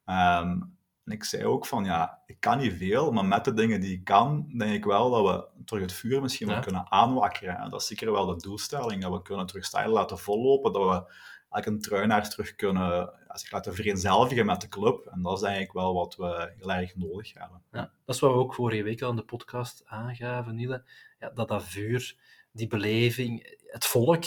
Um, 0.06 0.80
En 1.03 1.12
ik 1.12 1.24
zei 1.24 1.46
ook 1.46 1.65
van, 1.65 1.86
ja, 1.86 2.22
ik 2.25 2.39
kan 2.39 2.58
niet 2.58 2.74
veel, 2.74 3.12
maar 3.12 3.25
met 3.25 3.46
de 3.46 3.53
dingen 3.53 3.82
die 3.82 3.94
ik 3.94 4.03
kan, 4.03 4.51
denk 4.58 4.74
ik 4.74 4.86
wel 4.86 5.10
dat 5.10 5.24
we 5.24 5.63
terug 5.65 5.82
het 5.82 5.94
vuur 5.94 6.22
misschien 6.22 6.48
wel 6.48 6.60
kunnen 6.60 6.91
aanwakkeren. 6.91 7.58
En 7.58 7.70
dat 7.70 7.82
is 7.82 7.88
zeker 7.88 8.12
wel 8.12 8.25
de 8.25 8.36
doelstelling, 8.36 9.01
dat 9.01 9.12
we 9.12 9.22
kunnen 9.22 9.46
terug 9.46 9.65
stijl 9.65 9.91
laten 9.91 10.18
vollopen, 10.18 10.74
dat 10.74 10.82
we 10.82 11.13
eigenlijk 11.50 11.65
een 11.65 11.89
truinaar 11.89 12.30
terug 12.30 12.56
kunnen 12.56 13.13
zich 13.27 13.51
laten 13.51 13.74
vereenzelvigen 13.74 14.46
met 14.46 14.62
de 14.62 14.68
club. 14.68 15.06
En 15.06 15.22
dat 15.22 15.38
is 15.38 15.44
eigenlijk 15.44 15.74
wel 15.74 15.94
wat 15.94 16.15
we 16.15 16.53
heel 16.58 16.72
erg 16.72 16.96
nodig 16.96 17.34
hebben. 17.34 17.63
Ja, 17.72 17.91
dat 18.06 18.15
is 18.15 18.22
wat 18.22 18.32
we 18.32 18.38
ook 18.38 18.53
vorige 18.53 18.84
week 18.84 19.01
al 19.01 19.10
in 19.10 19.15
de 19.15 19.24
podcast 19.25 19.84
aangaven, 19.86 20.56
Niele. 20.56 20.84
Ja, 21.20 21.30
dat 21.30 21.48
dat 21.48 21.63
vuur, 21.63 22.15
die 22.51 22.68
beleving, 22.68 23.58
het 23.65 23.86
volk, 23.86 24.24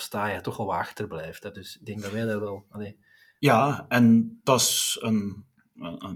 sta 0.00 0.26
je 0.26 0.40
toch 0.40 0.58
al 0.58 0.74
achterblijft. 0.74 1.42
Hè? 1.42 1.50
Dus 1.50 1.76
ik 1.76 1.86
denk 1.86 2.02
dat 2.02 2.12
wij 2.12 2.24
dat 2.24 2.40
wel... 2.40 2.66
Allee. 2.70 2.98
Ja, 3.38 3.84
en 3.88 4.40
dat 4.42 4.60
is 4.60 4.98
een, 5.00 5.44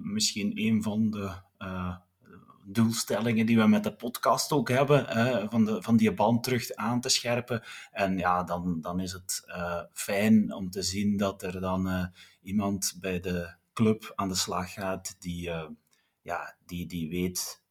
misschien 0.02 0.52
een 0.54 0.82
van 0.82 1.10
de... 1.10 1.32
Uh, 1.58 1.96
doelstellingen 2.70 3.46
die 3.46 3.58
we 3.58 3.66
met 3.66 3.84
de 3.84 3.94
podcast 3.94 4.52
ook 4.52 4.68
hebben, 4.68 5.06
hè, 5.06 5.48
van, 5.48 5.64
de, 5.64 5.82
van 5.82 5.96
die 5.96 6.12
band 6.12 6.42
terug 6.42 6.74
aan 6.74 7.00
te 7.00 7.08
scherpen. 7.08 7.62
En 7.90 8.18
ja, 8.18 8.44
dan, 8.44 8.80
dan 8.80 9.00
is 9.00 9.12
het 9.12 9.42
uh, 9.46 9.82
fijn 9.92 10.52
om 10.52 10.70
te 10.70 10.82
zien 10.82 11.16
dat 11.16 11.42
er 11.42 11.60
dan 11.60 11.88
uh, 11.88 12.06
iemand 12.42 12.96
bij 13.00 13.20
de 13.20 13.56
club 13.72 14.12
aan 14.14 14.28
de 14.28 14.34
slag 14.34 14.72
gaat 14.72 15.16
die, 15.18 15.50
ja, 16.22 16.56
die, 16.66 16.86
die 16.86 17.08
weet 17.08 17.62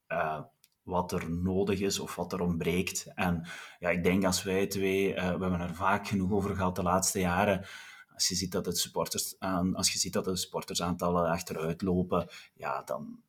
wat 0.87 1.11
er 1.11 1.29
nodig 1.31 1.79
is 1.79 1.99
of 1.99 2.15
wat 2.15 2.33
er 2.33 2.41
ontbreekt. 2.41 3.11
En 3.15 3.47
ja, 3.79 3.89
ik 3.89 4.03
denk 4.03 4.25
als 4.25 4.43
wij 4.43 4.67
twee, 4.67 5.13
we 5.13 5.19
hebben 5.21 5.59
er 5.59 5.75
vaak 5.75 6.07
genoeg 6.07 6.31
over 6.31 6.55
gehad 6.55 6.75
de 6.75 6.83
laatste 6.83 7.19
jaren, 7.19 7.65
als 8.13 8.27
je 8.27 8.35
ziet 8.35 8.51
dat 8.51 8.65
het 8.65 8.77
supporters, 8.77 9.39
als 9.73 9.91
je 9.91 9.99
ziet 9.99 10.13
dat 10.13 10.25
de 10.25 10.37
supportersaantallen 10.37 11.29
achteruit 11.29 11.81
lopen, 11.81 12.27
ja, 12.53 12.81
dan, 12.83 13.19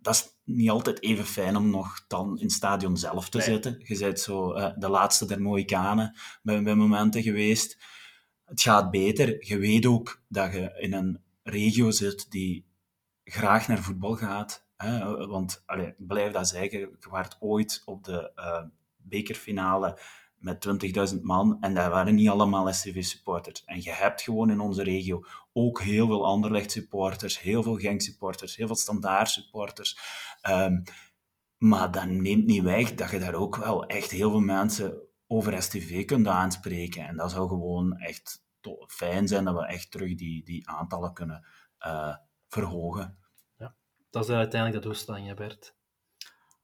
dat 0.00 0.14
is 0.14 0.28
niet 0.44 0.70
altijd 0.70 1.02
even 1.02 1.24
fijn 1.24 1.56
om 1.56 1.70
nog 1.70 2.04
dan 2.08 2.38
in 2.38 2.44
het 2.44 2.52
stadion 2.52 2.96
zelf 2.96 3.28
te 3.28 3.40
zitten. 3.40 3.76
Je 3.78 3.98
bent 3.98 4.20
zo 4.20 4.56
uh, 4.56 4.72
de 4.76 4.88
laatste 4.88 5.26
der 5.26 5.42
Mohikanen 5.42 6.16
bij, 6.42 6.62
bij 6.62 6.74
momenten 6.74 7.22
geweest. 7.22 7.78
Het 8.44 8.60
gaat 8.60 8.90
beter. 8.90 9.46
Je 9.46 9.58
weet 9.58 9.86
ook 9.86 10.22
dat 10.28 10.52
je 10.52 10.76
in 10.80 10.92
een 10.92 11.22
regio 11.42 11.90
zit 11.90 12.30
die 12.30 12.66
graag 13.24 13.68
naar 13.68 13.82
voetbal 13.82 14.14
gaat. 14.14 14.65
Hè? 14.76 15.26
Want, 15.26 15.64
ik 15.66 15.94
blijf 15.98 16.32
dat 16.32 16.48
zeggen, 16.48 16.78
je 16.78 17.08
waart 17.10 17.36
ooit 17.40 17.82
op 17.84 18.04
de 18.04 18.32
uh, 18.36 18.62
bekerfinale 18.96 19.98
met 20.36 20.68
20.000 21.14 21.20
man 21.20 21.56
en 21.60 21.74
dat 21.74 21.88
waren 21.88 22.14
niet 22.14 22.28
allemaal 22.28 22.72
SCV-supporters. 22.72 23.64
En 23.64 23.82
je 23.82 23.90
hebt 23.90 24.22
gewoon 24.22 24.50
in 24.50 24.60
onze 24.60 24.82
regio 24.82 25.24
ook 25.52 25.80
heel 25.80 26.06
veel 26.06 26.26
Anderlecht-supporters, 26.26 27.40
heel 27.40 27.62
veel 27.62 27.76
Genk-supporters, 27.76 28.56
heel 28.56 28.66
veel 28.66 28.76
Standaard-supporters. 28.76 29.98
Um, 30.48 30.82
maar 31.58 31.90
dat 31.90 32.06
neemt 32.06 32.46
niet 32.46 32.62
weg 32.62 32.94
dat 32.94 33.10
je 33.10 33.18
daar 33.18 33.34
ook 33.34 33.56
wel 33.56 33.86
echt 33.86 34.10
heel 34.10 34.30
veel 34.30 34.40
mensen 34.40 34.98
over 35.26 35.62
STV 35.62 36.04
kunt 36.04 36.26
aanspreken. 36.26 37.06
En 37.06 37.16
dat 37.16 37.30
zou 37.30 37.48
gewoon 37.48 37.96
echt 37.96 38.44
fijn 38.86 39.28
zijn 39.28 39.44
dat 39.44 39.54
we 39.54 39.66
echt 39.66 39.90
terug 39.90 40.14
die, 40.14 40.44
die 40.44 40.68
aantallen 40.68 41.12
kunnen 41.12 41.46
uh, 41.86 42.16
verhogen. 42.48 43.18
Dat 44.16 44.28
is 44.28 44.34
uiteindelijk 44.34 44.82
de 44.82 44.88
doelstelling, 44.88 45.34
Bert. 45.34 45.74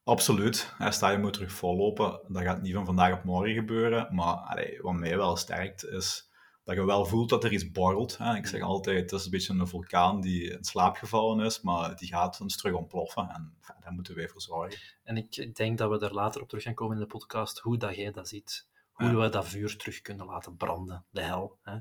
Absoluut. 0.03 0.73
Ja, 0.79 0.91
sta 0.91 1.09
je 1.09 1.17
moet 1.17 1.33
terug 1.33 1.51
vollopen. 1.51 2.21
Dat 2.27 2.43
gaat 2.43 2.61
niet 2.61 2.73
van 2.73 2.85
vandaag 2.85 3.13
op 3.13 3.23
morgen 3.23 3.53
gebeuren. 3.53 4.15
Maar 4.15 4.35
allee, 4.35 4.81
wat 4.81 4.93
mij 4.93 5.17
wel 5.17 5.35
sterkt 5.35 5.85
is 5.85 6.29
dat 6.63 6.75
je 6.75 6.85
wel 6.85 7.05
voelt 7.05 7.29
dat 7.29 7.43
er 7.43 7.51
iets 7.51 7.71
borrelt. 7.71 8.17
Hè. 8.17 8.35
Ik 8.35 8.47
zeg 8.47 8.61
altijd, 8.61 9.11
het 9.11 9.19
is 9.19 9.25
een 9.25 9.31
beetje 9.31 9.53
een 9.53 9.67
vulkaan 9.67 10.21
die 10.21 10.51
in 10.51 10.63
slaap 10.63 10.95
gevallen 10.95 11.45
is, 11.45 11.61
maar 11.61 11.95
die 11.95 12.07
gaat 12.07 12.39
eens 12.39 12.57
terug 12.57 12.75
ontploffen. 12.75 13.29
En 13.29 13.57
daar 13.79 13.93
moeten 13.93 14.15
wij 14.15 14.27
voor 14.27 14.41
zorgen. 14.41 14.79
En 15.03 15.17
ik 15.17 15.55
denk 15.55 15.77
dat 15.77 15.89
we 15.89 16.05
er 16.05 16.13
later 16.13 16.41
op 16.41 16.47
terug 16.47 16.63
gaan 16.63 16.73
komen 16.73 16.95
in 16.95 17.01
de 17.01 17.07
podcast, 17.07 17.59
hoe 17.59 17.77
dat 17.77 17.95
jij 17.95 18.11
dat 18.11 18.27
ziet. 18.27 18.67
Hoe 18.91 19.15
we 19.15 19.29
dat 19.29 19.47
vuur 19.47 19.77
terug 19.77 20.01
kunnen 20.01 20.25
laten 20.25 20.55
branden. 20.55 21.05
De 21.09 21.21
hel. 21.21 21.57
Hè. 21.61 21.79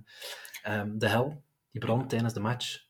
Um, 0.80 0.98
de 0.98 1.08
hel, 1.08 1.42
die 1.70 1.80
brandt 1.80 2.08
tijdens 2.08 2.32
de 2.32 2.40
match. 2.40 2.84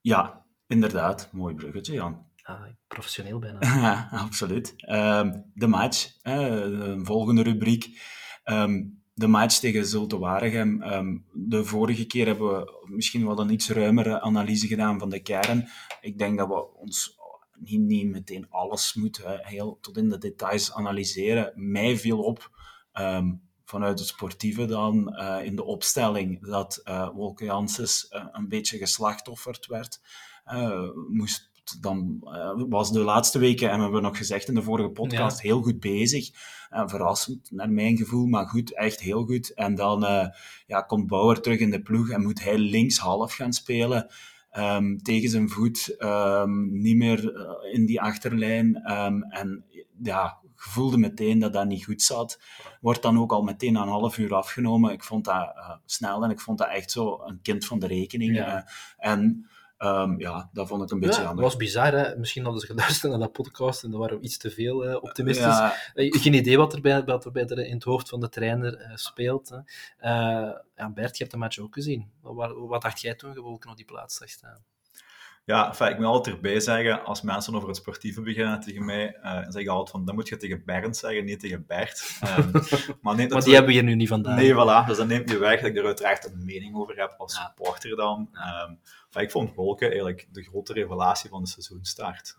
Ja, 0.00 0.44
inderdaad. 0.72 1.28
Mooi 1.32 1.54
bruggetje, 1.54 1.92
Jan. 1.92 2.26
Ah, 2.42 2.62
professioneel 2.86 3.38
bijna. 3.38 3.58
Ja, 3.82 4.08
absoluut. 4.10 4.74
Um, 4.90 5.50
de 5.54 5.66
match, 5.66 6.16
uh, 6.22 7.00
volgende 7.02 7.42
rubriek. 7.42 8.00
Um, 8.44 9.02
de 9.14 9.26
match 9.26 9.58
tegen 9.58 9.86
Zulte 9.86 10.18
Waregem. 10.18 10.82
Um, 10.82 11.26
de 11.32 11.64
vorige 11.64 12.06
keer 12.06 12.26
hebben 12.26 12.48
we 12.48 12.86
misschien 12.90 13.26
wel 13.26 13.38
een 13.38 13.52
iets 13.52 13.68
ruimere 13.68 14.20
analyse 14.20 14.66
gedaan 14.66 14.98
van 14.98 15.10
de 15.10 15.22
kern. 15.22 15.68
Ik 16.00 16.18
denk 16.18 16.38
dat 16.38 16.48
we 16.48 16.74
ons 16.74 17.16
niet, 17.58 17.80
niet 17.80 18.06
meteen 18.06 18.46
alles 18.50 18.94
moeten 18.94 19.46
heel 19.46 19.78
tot 19.80 19.96
in 19.96 20.08
de 20.08 20.18
details 20.18 20.74
analyseren. 20.74 21.52
Mij 21.54 21.96
viel 21.96 22.22
op 22.22 22.50
vanuit 23.64 23.98
het 23.98 24.08
sportieve 24.08 24.64
dan 24.66 25.14
uh, 25.18 25.44
in 25.44 25.56
de 25.56 25.64
opstelling 25.64 26.46
dat 26.46 26.80
uh, 26.84 27.08
Wolke 27.14 27.44
Janssens 27.44 28.06
uh, 28.10 28.24
een 28.32 28.48
beetje 28.48 28.78
geslachtofferd 28.78 29.66
werd. 29.66 30.00
Moest 31.10 31.50
dan 31.80 32.18
uh, 32.22 32.64
was 32.68 32.92
de 32.92 32.98
laatste 32.98 33.38
weken, 33.38 33.70
en 33.70 33.76
we 33.76 33.82
hebben 33.82 34.02
nog 34.02 34.16
gezegd 34.16 34.48
in 34.48 34.54
de 34.54 34.62
vorige 34.62 34.88
podcast, 34.88 35.40
heel 35.40 35.62
goed 35.62 35.80
bezig. 35.80 36.30
Uh, 36.70 36.82
verrassend, 36.86 37.50
naar 37.50 37.70
mijn 37.70 37.96
gevoel, 37.96 38.26
maar 38.26 38.46
goed, 38.46 38.74
echt 38.74 39.00
heel 39.00 39.24
goed. 39.24 39.54
En 39.54 39.74
dan 39.74 40.04
uh, 40.04 40.26
ja, 40.66 40.80
komt 40.80 41.06
Bauer 41.06 41.40
terug 41.40 41.58
in 41.58 41.70
de 41.70 41.82
ploeg 41.82 42.10
en 42.10 42.22
moet 42.22 42.44
hij 42.44 42.58
links 42.58 42.98
half 42.98 43.34
gaan 43.34 43.52
spelen. 43.52 44.06
Um, 44.58 45.02
tegen 45.02 45.30
zijn 45.30 45.48
voet, 45.48 45.96
um, 45.98 46.80
niet 46.80 46.96
meer 46.96 47.32
in 47.72 47.86
die 47.86 48.00
achterlijn. 48.00 48.92
Um, 48.92 49.22
en 49.22 49.64
ja, 50.02 50.38
voelde 50.56 50.98
meteen 50.98 51.38
dat 51.38 51.52
dat 51.52 51.66
niet 51.66 51.84
goed 51.84 52.02
zat. 52.02 52.40
Wordt 52.80 53.02
dan 53.02 53.18
ook 53.18 53.32
al 53.32 53.42
meteen 53.42 53.76
een 53.76 53.88
half 53.88 54.18
uur 54.18 54.34
afgenomen. 54.34 54.92
Ik 54.92 55.04
vond 55.04 55.24
dat 55.24 55.54
snel 55.84 56.24
en 56.24 56.30
ik 56.30 56.40
vond 56.40 56.58
dat 56.58 56.68
echt 56.68 56.90
zo 56.90 57.20
een 57.24 57.40
kind 57.42 57.64
van 57.64 57.78
de 57.78 57.86
rekening. 57.86 58.36
Ja. 58.36 58.68
en 58.96 59.46
Um, 59.84 60.20
ja, 60.20 60.50
dat 60.52 60.68
vond 60.68 60.82
ik 60.82 60.90
een 60.90 61.00
beetje 61.00 61.20
ja, 61.20 61.22
jammer. 61.22 61.42
Dat 61.42 61.52
was 61.52 61.60
bizar, 61.60 61.92
hè? 61.92 62.16
Misschien 62.16 62.42
hadden 62.42 62.60
ze 62.60 62.66
geluisterd 62.66 63.12
naar 63.12 63.20
dat 63.20 63.32
podcast 63.32 63.84
en 63.84 63.90
dan 63.90 64.00
waren 64.00 64.18
we 64.18 64.24
iets 64.24 64.38
te 64.38 64.50
veel 64.50 64.88
uh, 64.88 65.02
optimistisch. 65.02 65.44
Ja. 65.44 65.74
Uh, 65.94 66.20
geen 66.20 66.34
idee 66.34 66.56
wat 66.56 66.72
er, 66.72 66.80
bij, 66.80 67.04
wat 67.04 67.24
er 67.24 67.32
bij 67.32 67.44
de, 67.44 67.66
in 67.66 67.74
het 67.74 67.84
hoofd 67.84 68.08
van 68.08 68.20
de 68.20 68.28
trainer 68.28 68.80
uh, 68.80 68.90
speelt. 68.94 69.48
Hè. 69.48 69.58
ja, 70.76 70.90
Bert, 70.94 71.16
je 71.16 71.22
hebt 71.22 71.30
de 71.30 71.36
match 71.36 71.58
ook 71.58 71.74
gezien. 71.74 72.10
Wat, 72.20 72.52
wat 72.56 72.82
dacht 72.82 73.00
jij 73.00 73.14
toen 73.14 73.32
je 73.32 73.40
Wolken 73.40 73.70
op 73.70 73.76
die 73.76 73.84
plaats 73.84 74.16
zag 74.16 74.28
staan? 74.28 74.64
Ja, 75.44 75.68
enfin, 75.68 75.88
ik 75.88 75.96
moet 75.96 76.06
altijd 76.06 76.34
erbij 76.34 76.60
zeggen, 76.60 77.04
als 77.04 77.22
mensen 77.22 77.54
over 77.54 77.68
het 77.68 77.76
sportieve 77.76 78.20
beginnen 78.20 78.60
tegen 78.60 78.84
mij, 78.84 79.16
uh, 79.22 79.38
zeg 79.48 79.62
ik 79.62 79.68
altijd 79.68 79.90
van, 79.90 80.04
dan 80.04 80.14
moet 80.14 80.28
je 80.28 80.36
tegen 80.36 80.62
Bernd 80.64 80.96
zeggen, 80.96 81.24
niet 81.24 81.40
tegen 81.40 81.66
Bert. 81.66 82.20
Um, 82.38 82.50
maar 83.02 83.14
nee, 83.14 83.26
die 83.26 83.54
hebben 83.54 83.66
we 83.66 83.72
hier 83.72 83.82
nu 83.82 83.94
niet 83.94 84.08
vandaag. 84.08 84.36
Nee, 84.36 84.52
voilà. 84.52 84.86
Dus 84.86 84.96
dan 84.96 85.06
neemt 85.06 85.30
je 85.30 85.38
weg 85.38 85.60
dat 85.60 85.70
ik 85.70 85.76
er 85.76 85.84
uiteraard 85.84 86.24
een 86.24 86.44
mening 86.44 86.76
over 86.76 87.00
heb 87.00 87.14
als 87.18 87.34
supporter 87.34 87.96
dan. 87.96 88.30
Um, 88.68 88.78
ik 89.22 89.30
vond 89.30 89.54
Wolken 89.54 89.86
eigenlijk 89.86 90.28
de 90.32 90.42
grote 90.42 90.72
revelatie 90.72 91.30
van 91.30 91.42
de 91.42 91.48
seizoenstart. 91.48 92.38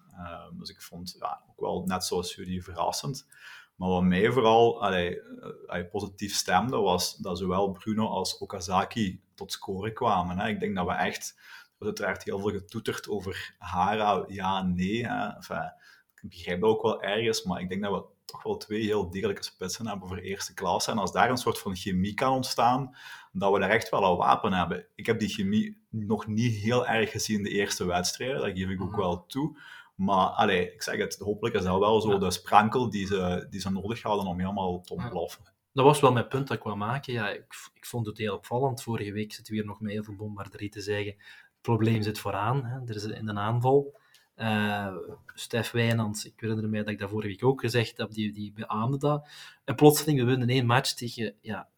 Um, 0.51 0.59
dus 0.59 0.69
ik 0.69 0.81
vond 0.81 1.15
ja, 1.19 1.41
ook 1.49 1.59
wel, 1.59 1.83
net 1.85 2.03
zoals 2.03 2.35
jullie, 2.35 2.63
verrassend. 2.63 3.27
Maar 3.75 3.89
wat 3.89 4.03
mij 4.03 4.31
vooral 4.31 4.83
allee, 4.83 5.21
allee, 5.67 5.85
positief 5.85 6.35
stemde, 6.35 6.77
was 6.77 7.15
dat 7.17 7.37
zowel 7.37 7.71
Bruno 7.71 8.07
als 8.07 8.37
Okazaki 8.37 9.21
tot 9.35 9.51
scoren 9.51 9.93
kwamen. 9.93 10.39
Hè. 10.39 10.47
Ik 10.47 10.59
denk 10.59 10.75
dat 10.75 10.85
we 10.85 10.93
echt 10.93 11.35
wordt 11.83 11.99
uiteraard 11.99 12.23
heel 12.23 12.39
veel 12.39 12.59
getoeterd 12.59 13.09
over 13.09 13.55
Hara, 13.57 14.23
ja, 14.27 14.63
nee. 14.63 15.05
Hè. 15.05 15.27
Enfin, 15.35 15.73
ik 16.21 16.29
begrijp 16.29 16.61
dat 16.61 16.69
ook 16.69 16.81
wel 16.81 17.01
ergens, 17.01 17.43
maar 17.43 17.61
ik 17.61 17.69
denk 17.69 17.83
dat 17.83 17.91
we 17.91 18.05
toch 18.25 18.43
wel 18.43 18.57
twee 18.57 18.83
heel 18.83 19.09
degelijke 19.09 19.43
spitsen 19.43 19.87
hebben 19.87 20.07
voor 20.07 20.17
eerste 20.17 20.53
klasse. 20.53 20.91
En 20.91 20.97
als 20.97 21.11
daar 21.11 21.29
een 21.29 21.37
soort 21.37 21.59
van 21.59 21.75
chemie 21.75 22.13
kan 22.13 22.33
ontstaan, 22.33 22.95
dat 23.31 23.53
we 23.53 23.59
daar 23.59 23.69
echt 23.69 23.89
wel 23.89 24.11
een 24.11 24.17
wapen 24.17 24.53
hebben. 24.53 24.85
Ik 24.95 25.05
heb 25.05 25.19
die 25.19 25.29
chemie 25.29 25.81
nog 25.89 26.27
niet 26.27 26.55
heel 26.55 26.87
erg 26.87 27.11
gezien 27.11 27.37
in 27.37 27.43
de 27.43 27.49
eerste 27.49 27.85
wedstrijden, 27.85 28.41
dat 28.41 28.57
geef 28.57 28.69
ik 28.69 28.81
ook 28.81 28.91
mhm. 28.91 28.99
wel 28.99 29.25
toe. 29.25 29.59
Maar 29.95 30.27
allez, 30.27 30.73
ik 30.73 30.81
zeg 30.81 30.97
het, 30.97 31.17
hopelijk 31.19 31.55
is 31.55 31.63
dat 31.63 31.79
wel 31.79 32.01
zo 32.01 32.17
de 32.17 32.31
sprankel 32.31 32.89
die 32.89 33.05
ze, 33.05 33.47
die 33.49 33.59
ze 33.59 33.71
nodig 33.71 34.01
hadden 34.01 34.25
om 34.25 34.39
helemaal 34.39 34.81
te 34.81 34.93
ontploffen. 34.93 35.51
Dat 35.73 35.85
was 35.85 35.99
wel 35.99 36.11
mijn 36.11 36.27
punt 36.27 36.47
dat 36.47 36.57
ik 36.57 36.63
wou 36.63 36.77
maken. 36.77 37.13
Ja, 37.13 37.29
ik, 37.29 37.45
ik 37.73 37.85
vond 37.85 38.05
het 38.05 38.17
heel 38.17 38.35
opvallend. 38.35 38.83
Vorige 38.83 39.11
week 39.11 39.33
zitten 39.33 39.53
we 39.53 39.59
hier 39.59 39.67
nog 39.67 39.79
met 39.79 39.91
heel 39.91 40.03
veel 40.03 40.15
bombarderie 40.15 40.69
te 40.69 40.81
zeggen 40.81 41.15
probleem 41.63 42.01
zit 42.01 42.19
vooraan. 42.19 42.65
Hè. 42.65 42.79
Er 42.85 42.95
is 42.95 43.03
in 43.03 43.27
een 43.27 43.39
aanval. 43.39 44.01
Uh, 44.37 44.95
Stef 45.33 45.71
Wijnands, 45.71 46.25
ik 46.25 46.33
herinner 46.35 46.69
mij 46.69 46.79
dat 46.79 46.89
ik 46.89 46.99
dat 46.99 47.09
vorige 47.09 47.27
week 47.27 47.43
ook 47.43 47.61
gezegd 47.61 47.97
heb, 47.97 48.11
die, 48.11 48.31
die 48.31 48.51
beaamde 48.53 48.97
dat. 48.97 49.27
En 49.63 49.75
plotseling, 49.75 50.19
we 50.19 50.25
winnen 50.25 50.49
één 50.49 50.65
match 50.65 50.91
tegen 50.93 51.35
ja, 51.41 51.69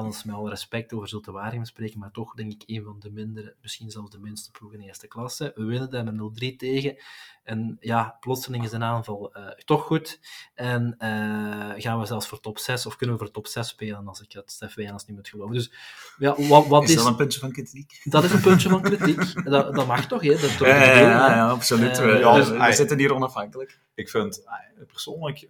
ons 0.00 0.24
met 0.24 0.34
alle 0.34 0.48
respect 0.48 0.92
over 0.92 1.08
Zulte 1.08 1.32
Waregem 1.32 1.64
spreken, 1.64 1.98
maar 1.98 2.10
toch 2.10 2.34
denk 2.34 2.52
ik 2.52 2.62
een 2.66 2.84
van 2.84 2.96
de 2.98 3.10
mindere, 3.10 3.54
misschien 3.60 3.90
zelfs 3.90 4.10
de 4.10 4.18
minste 4.18 4.50
ploegen 4.50 4.80
in 4.80 4.86
eerste 4.86 5.08
klasse. 5.08 5.52
We 5.54 5.64
winnen 5.64 5.90
daar 5.90 6.04
met 6.04 6.52
0-3 6.52 6.56
tegen. 6.56 6.96
En 7.42 7.76
ja, 7.80 8.16
plotseling 8.20 8.64
is 8.64 8.70
de 8.70 8.78
aanval 8.78 9.36
uh, 9.36 9.48
toch 9.48 9.84
goed. 9.84 10.20
En 10.54 10.94
uh, 10.98 11.82
gaan 11.82 11.98
we 11.98 12.06
zelfs 12.06 12.28
voor 12.28 12.40
top 12.40 12.58
6, 12.58 12.86
of 12.86 12.96
kunnen 12.96 13.16
we 13.16 13.22
voor 13.22 13.32
top 13.32 13.46
6 13.46 13.68
spelen, 13.68 14.08
als 14.08 14.20
ik 14.20 14.32
het 14.32 14.50
Stef 14.50 14.74
Wijnands 14.74 15.06
niet 15.06 15.16
moet 15.16 15.28
geloven. 15.28 15.54
Dus 15.54 15.72
ja, 16.18 16.34
wat, 16.48 16.66
wat 16.66 16.82
is, 16.82 16.90
is 16.90 16.96
dat 16.96 17.06
een 17.06 17.16
puntje 17.16 17.40
van 17.40 17.52
kritiek? 17.52 18.00
Dat 18.04 18.24
is 18.24 18.32
een 18.32 18.40
puntje 18.40 18.68
van 18.68 18.82
kritiek. 18.82 19.44
dat, 19.50 19.74
dat 19.74 19.86
mag 19.86 20.06
toch, 20.06 20.22
hè? 20.22 20.30
Dat 20.30 20.50
ja, 20.50 20.66
ja, 20.66 20.98
ja, 20.98 21.34
ja, 21.34 21.48
absoluut. 21.48 22.00
Uh, 22.00 22.20
ja, 22.20 22.34
dus, 22.34 22.48
we 22.48 22.72
zitten 22.72 22.98
hier 22.98 23.14
onafhankelijk. 23.14 23.80
Ik 23.94 24.08
vind, 24.08 24.42
persoonlijk, 24.86 25.46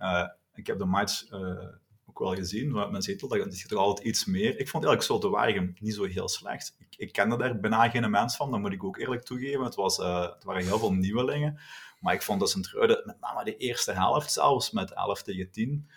ik 0.55 0.67
heb 0.67 0.79
de 0.79 0.85
match 0.85 1.25
wel 2.23 2.35
gezien, 2.35 2.71
maar 2.71 2.91
men 2.91 3.03
ziet 3.03 3.21
dat 3.21 3.53
is 3.53 3.67
toch 3.67 3.79
altijd 3.79 4.07
iets 4.07 4.25
meer. 4.25 4.59
Ik 4.59 4.69
vond 4.69 4.85
eigenlijk 4.85 5.03
zo 5.03 5.29
de 5.29 5.37
Waregem 5.37 5.75
niet 5.81 5.95
zo 5.95 6.05
heel 6.05 6.29
slecht. 6.29 6.77
Ik, 6.79 6.97
ik 6.97 7.13
kende 7.13 7.37
daar 7.37 7.61
bijna 7.61 7.89
geen 7.89 8.11
mens 8.11 8.37
van, 8.37 8.51
dat 8.51 8.61
moet 8.61 8.73
ik 8.73 8.85
ook 8.85 8.99
eerlijk 8.99 9.23
toegeven. 9.23 9.65
Het, 9.65 9.75
was, 9.75 9.99
uh, 9.99 10.21
het 10.21 10.45
waren 10.45 10.65
heel 10.65 10.79
veel 10.79 10.93
nieuwelingen. 10.93 11.61
Maar 12.01 12.15
ik 12.15 12.23
vond 12.23 12.41
dat 12.41 12.51
Sint-Truiden, 12.51 13.03
met 13.05 13.21
name 13.21 13.45
de 13.45 13.57
eerste 13.57 13.93
helft 13.93 14.33
zelfs, 14.33 14.71
met 14.71 14.93
11 14.93 15.23
tegen 15.23 15.51
10, 15.51 15.89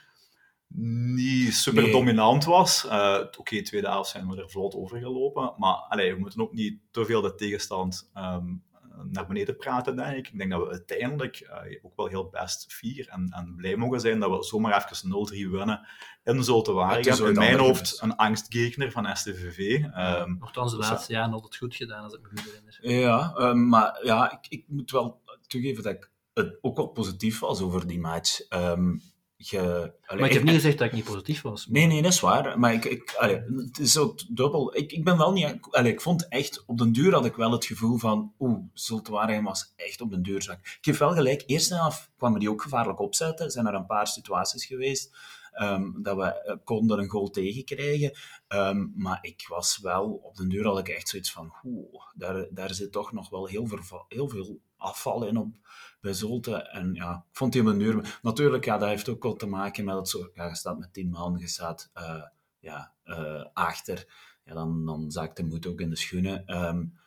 niet 0.68 1.54
super 1.54 1.92
dominant 1.92 2.46
was. 2.46 2.86
Uh, 2.86 3.20
Oké, 3.22 3.40
okay, 3.40 3.62
tweede 3.62 3.88
helft 3.88 4.10
zijn 4.10 4.30
we 4.30 4.42
er 4.42 4.50
vlot 4.50 4.76
overgelopen. 4.76 5.54
Maar 5.58 5.74
allee, 5.74 6.14
we 6.14 6.20
moeten 6.20 6.42
ook 6.42 6.54
niet 6.54 6.80
te 6.92 7.06
veel 7.06 7.22
de 7.22 7.36
tegenstand 7.36 8.10
um, 8.18 8.64
naar 9.04 9.28
beneden 9.28 9.58
praten, 9.58 9.96
denk 9.96 10.18
ik. 10.18 10.28
Ik 10.28 10.38
denk 10.38 10.52
dat 10.52 10.62
we 10.62 10.70
uiteindelijk 10.70 11.42
uh, 11.42 11.80
ook 11.82 11.96
wel 11.96 12.08
heel 12.08 12.30
best 12.30 12.74
fier 12.74 13.08
en, 13.08 13.30
en, 13.30 13.54
blij 13.56 13.76
mogen 13.76 14.00
zijn 14.00 14.20
dat 14.20 14.38
we 14.38 14.44
zomaar 14.44 14.86
even 14.92 15.10
0-3 15.48 15.52
winnen 15.52 15.88
in 16.24 16.44
Waregem. 16.74 17.26
In 17.28 17.34
mijn 17.34 17.60
hoofd 17.60 18.02
een 18.02 18.16
angstgegner 18.16 18.92
van 18.92 19.18
STVV. 19.18 19.84
Um, 19.84 19.92
ehm, 19.92 20.36
Nochtans 20.40 20.72
de 20.72 20.78
dus 20.78 20.90
laatste 20.90 21.14
jaren 21.14 21.34
altijd 21.34 21.56
goed 21.56 21.76
gedaan, 21.76 22.04
als 22.04 22.14
ik 22.14 22.22
me 22.22 22.28
goed 22.28 22.44
herinner. 22.44 22.78
Ja, 22.82 23.36
um, 23.38 23.68
maar 23.68 24.00
ja, 24.04 24.32
ik, 24.32 24.48
ik, 24.50 24.66
moet 24.68 24.92
wel 24.92 25.22
toegeven 25.48 25.84
dat 25.84 25.94
ik 25.94 26.12
het 26.34 26.58
ook 26.62 26.78
wel 26.78 26.88
positief 26.88 27.40
was 27.40 27.62
over 27.62 27.88
die 27.88 28.00
match. 28.00 28.50
Um, 28.50 29.02
Ge, 29.38 29.94
maar 30.08 30.20
ik 30.20 30.34
heb 30.34 30.44
niet 30.44 30.54
gezegd 30.54 30.78
dat 30.78 30.88
ik 30.88 30.94
niet 30.94 31.04
positief 31.04 31.42
was. 31.42 31.68
Nee, 31.68 31.86
nee, 31.86 32.02
dat 32.02 32.12
is 32.12 32.20
waar. 32.20 32.60
Maar 32.60 32.74
ik, 32.74 32.86
ik, 32.86 33.16
allee, 33.18 33.42
het 33.56 33.80
is 33.80 33.98
ook 33.98 34.36
dubbel. 34.36 34.76
Ik, 34.78 34.92
ik 34.92 35.04
ben 35.04 35.18
wel 35.18 35.32
niet... 35.32 35.58
Allee, 35.70 35.92
ik 35.92 36.02
vond 36.02 36.28
echt... 36.28 36.64
Op 36.66 36.78
den 36.78 36.92
duur 36.92 37.14
had 37.14 37.26
ik 37.26 37.36
wel 37.36 37.52
het 37.52 37.66
gevoel 37.66 37.98
van... 37.98 38.34
Oeh, 38.40 38.60
Zultuarium 38.74 39.44
was 39.44 39.74
echt 39.76 40.02
op 40.02 40.10
den 40.10 40.22
duurzak. 40.22 40.60
Ik 40.60 40.86
heb 40.86 40.96
wel 40.96 41.14
gelijk. 41.14 41.44
Eerst 41.46 41.72
en 41.72 41.80
af 41.80 42.12
kwamen 42.18 42.40
die 42.40 42.50
ook 42.50 42.62
gevaarlijk 42.62 43.00
opzetten. 43.00 43.52
zijn 43.52 43.68
er 43.68 43.74
een 43.74 43.86
paar 43.86 44.08
situaties 44.08 44.66
geweest 44.66 45.16
um, 45.62 46.04
dat 46.04 46.16
we 46.16 46.44
uh, 46.48 46.56
konden 46.64 47.00
een 47.00 47.10
goal 47.10 47.30
tegenkrijgen. 47.30 48.18
Um, 48.48 48.94
maar 48.96 49.20
ik 49.22 49.46
was 49.48 49.80
wel... 49.82 50.12
Op 50.24 50.36
den 50.36 50.50
duur 50.50 50.66
had 50.66 50.80
ik 50.80 50.88
echt 50.88 51.10
zoiets 51.10 51.32
van... 51.32 51.54
Oeh, 51.64 52.04
daar, 52.16 52.48
daar 52.52 52.74
zit 52.74 52.92
toch 52.92 53.12
nog 53.12 53.30
wel 53.30 53.48
heel, 53.48 53.68
heel 54.08 54.30
veel 54.30 54.60
afval 54.78 55.26
in 55.26 55.38
op 55.38 55.56
bij 56.02 56.14
Zulte. 56.14 56.56
En 56.56 56.94
ja, 56.94 57.26
ik 57.30 57.38
vond 57.38 57.54
die 57.54 57.64
manier... 57.64 58.20
Natuurlijk, 58.22 58.66
ja, 58.66 58.78
dat 58.78 58.90
heeft 58.90 59.10
ook 59.10 59.24
wel 59.24 59.36
te 59.36 59.48
maken 59.48 59.86
met 59.86 59.96
het 59.96 60.10
zo... 60.10 60.30
Ja, 60.34 60.48
je 60.48 60.56
staat 60.56 60.80
met 60.80 60.94
tien 60.94 61.10
man, 61.10 61.38
je 61.38 61.48
staat 61.48 61.92
uh, 61.98 62.24
ja, 62.60 62.94
uh, 63.06 63.46
achter. 63.54 64.06
Ja, 64.44 64.54
dan, 64.54 64.86
dan 64.86 65.12
zakt 65.12 65.38
de 65.38 65.44
moed 65.44 65.68
ook 65.68 65.82
in 65.82 65.90
de 65.90 65.96
schoenen. 65.96 66.66
Um, 66.66 66.98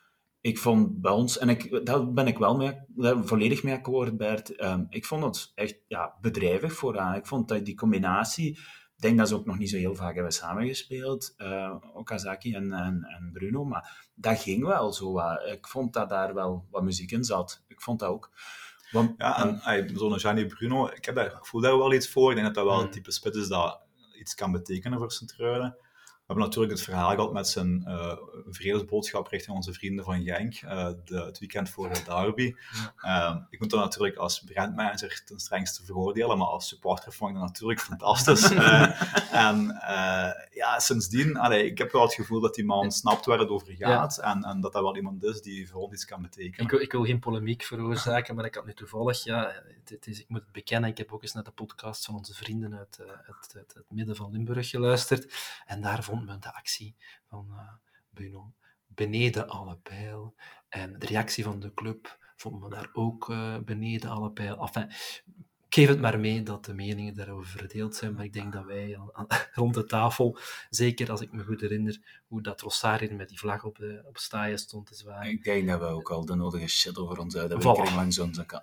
ik 0.41 0.57
vond 0.57 1.01
bij 1.01 1.11
ons, 1.11 1.37
en 1.37 1.49
ik, 1.49 1.85
daar 1.85 2.13
ben 2.13 2.27
ik 2.27 2.37
wel 2.37 2.55
mee, 2.55 2.79
daar 2.87 3.25
volledig 3.25 3.63
mee 3.63 3.73
akkoord, 3.73 4.17
Bert. 4.17 4.63
Um, 4.63 4.87
ik 4.89 5.05
vond 5.05 5.23
het 5.23 5.51
echt 5.55 5.77
ja, 5.87 6.17
bedrijvig 6.21 6.73
vooraan. 6.73 7.15
Ik 7.15 7.25
vond 7.25 7.47
dat 7.47 7.65
die 7.65 7.75
combinatie, 7.75 8.59
denk 9.01 9.17
dat 9.17 9.27
ze 9.27 9.35
ook 9.35 9.45
nog 9.45 9.57
niet 9.57 9.69
zo 9.69 9.77
heel 9.77 9.95
vaak 9.95 10.13
hebben 10.13 10.33
samengespeeld, 10.33 11.33
uh, 11.37 11.75
Okazaki 11.93 12.53
en, 12.53 12.73
en, 12.73 13.03
en, 13.03 13.29
Bruno, 13.33 13.65
maar 13.65 14.09
dat 14.15 14.39
ging 14.39 14.65
wel 14.65 14.93
zo. 14.93 15.19
ik 15.51 15.67
vond 15.67 15.93
dat 15.93 16.09
daar 16.09 16.33
wel 16.33 16.65
wat 16.69 16.83
muziek 16.83 17.11
in 17.11 17.23
zat. 17.23 17.63
Ik 17.67 17.81
vond 17.81 17.99
dat 17.99 18.09
ook. 18.09 18.31
Want, 18.91 19.13
ja, 19.17 19.61
en 19.63 19.97
zo'n 19.97 20.19
Gianni 20.19 20.45
Bruno, 20.45 20.87
ik, 20.87 21.05
heb 21.05 21.15
daar, 21.15 21.25
ik 21.25 21.45
voel 21.45 21.61
daar 21.61 21.77
wel 21.77 21.93
iets 21.93 22.09
voor. 22.09 22.29
Ik 22.29 22.35
denk 22.35 22.47
dat 22.47 22.55
dat 22.55 22.65
wel 22.65 22.79
een 22.79 22.85
mm. 22.85 22.91
type 22.91 23.11
spits 23.11 23.37
is 23.37 23.47
dat 23.47 23.79
iets 24.19 24.35
kan 24.35 24.51
betekenen 24.51 24.97
voor 24.97 25.11
Sint-Truiden. 25.11 25.77
We 26.29 26.35
hebben 26.35 26.51
natuurlijk 26.53 26.79
het 26.79 26.89
verhaal 26.89 27.15
gehad 27.15 27.33
met 27.33 27.47
zijn 27.47 27.83
uh, 27.87 28.17
vredesboodschap 28.49 29.27
richting 29.27 29.55
onze 29.55 29.73
vrienden 29.73 30.05
van 30.05 30.23
Genk, 30.23 30.61
uh, 30.61 30.89
de, 31.05 31.21
het 31.21 31.39
weekend 31.39 31.69
voor 31.69 31.89
de 31.93 32.01
derby. 32.05 32.55
Uh, 33.05 33.35
ik 33.49 33.59
moet 33.59 33.69
dat 33.69 33.79
natuurlijk 33.79 34.17
als 34.17 34.39
brandmanager 34.39 35.21
ten 35.25 35.39
strengste 35.39 35.85
veroordelen, 35.85 36.37
maar 36.37 36.47
als 36.47 36.67
supporter 36.67 37.13
vond 37.13 37.31
ik 37.31 37.37
dat 37.37 37.47
natuurlijk 37.47 37.79
fantastisch. 37.79 38.51
en 39.31 39.79
ja, 40.51 40.79
sindsdien, 40.79 41.37
allee, 41.37 41.65
ik 41.65 41.77
heb 41.77 41.91
wel 41.91 42.01
het 42.01 42.13
gevoel 42.13 42.39
dat 42.39 42.55
die 42.55 42.65
man 42.65 42.91
snapt 42.91 43.25
waar 43.25 43.39
het 43.39 43.49
over 43.49 43.73
gaat 43.73 44.17
en, 44.17 44.43
en, 44.43 44.61
dat 44.61 44.73
dat 44.73 44.81
wel 44.81 44.95
iemand 44.95 45.23
is 45.23 45.41
die 45.41 45.69
voor 45.69 45.81
ons 45.81 45.93
iets 45.93 46.05
kan 46.05 46.21
betekenen. 46.21 46.65
Ik 46.65 46.71
wil, 46.71 46.79
ik 46.79 46.91
wil 46.91 47.05
geen 47.05 47.19
polemiek 47.19 47.63
veroorzaken, 47.63 48.35
maar 48.35 48.45
ik 48.45 48.55
had 48.55 48.65
nu 48.65 48.73
toevallig, 48.73 49.23
ja, 49.23 49.53
het, 49.85 50.07
is, 50.07 50.19
ik 50.19 50.29
moet 50.29 50.41
het 50.41 50.51
bekennen, 50.51 50.89
ik 50.89 50.97
heb 50.97 51.13
ook 51.13 51.21
eens 51.21 51.33
naar 51.33 51.43
de 51.43 51.51
podcast 51.51 52.05
van 52.05 52.15
onze 52.15 52.33
vrienden 52.33 52.77
uit 52.77 52.97
het, 52.97 53.53
het, 53.53 53.73
het 53.73 53.85
midden 53.89 54.15
van 54.15 54.31
Limburg 54.31 54.69
geluisterd 54.69 55.33
en 55.65 55.81
daar 55.81 56.03
vond 56.03 56.18
vond 56.27 56.43
de 56.43 56.53
actie 56.53 56.95
van 57.27 57.47
uh, 57.49 57.59
Bruno 58.13 58.53
beneden 58.87 59.49
alle 59.49 59.77
pijl. 59.77 60.35
En 60.69 60.99
de 60.99 61.05
reactie 61.05 61.43
van 61.43 61.59
de 61.59 61.73
club 61.73 62.17
vond 62.35 62.59
me 62.59 62.69
daar 62.69 62.89
ook 62.93 63.29
uh, 63.29 63.57
beneden 63.57 64.09
alle 64.09 64.31
pijl. 64.31 64.57
Enfin, 64.57 64.89
ik 65.69 65.75
geef 65.75 65.87
het 65.87 65.99
maar 65.99 66.19
mee 66.19 66.43
dat 66.43 66.65
de 66.65 66.73
meningen 66.73 67.15
daarover 67.15 67.49
verdeeld 67.49 67.95
zijn, 67.95 68.13
maar 68.13 68.25
ik 68.25 68.33
denk 68.33 68.53
dat 68.53 68.65
wij 68.65 68.97
rond 69.53 69.73
de 69.73 69.85
tafel, 69.85 70.37
zeker 70.69 71.11
als 71.11 71.21
ik 71.21 71.31
me 71.31 71.43
goed 71.43 71.61
herinner, 71.61 72.21
hoe 72.27 72.41
dat 72.41 72.61
Rosario 72.61 73.15
met 73.15 73.29
die 73.29 73.39
vlag 73.39 73.63
op, 73.63 73.77
de, 73.77 74.03
op 74.05 74.17
staaien 74.17 74.59
stond 74.59 74.87
te 74.87 74.95
zwaaien. 74.95 75.31
Ik 75.31 75.43
denk 75.43 75.67
dat 75.67 75.79
we 75.79 75.85
ook 75.85 76.11
al 76.11 76.25
de 76.25 76.35
nodige 76.35 76.67
shit 76.67 76.97
over 76.97 77.19
ons 77.19 77.35
uit 77.35 77.49
hebben 77.49 77.77
voilà. 77.77 77.93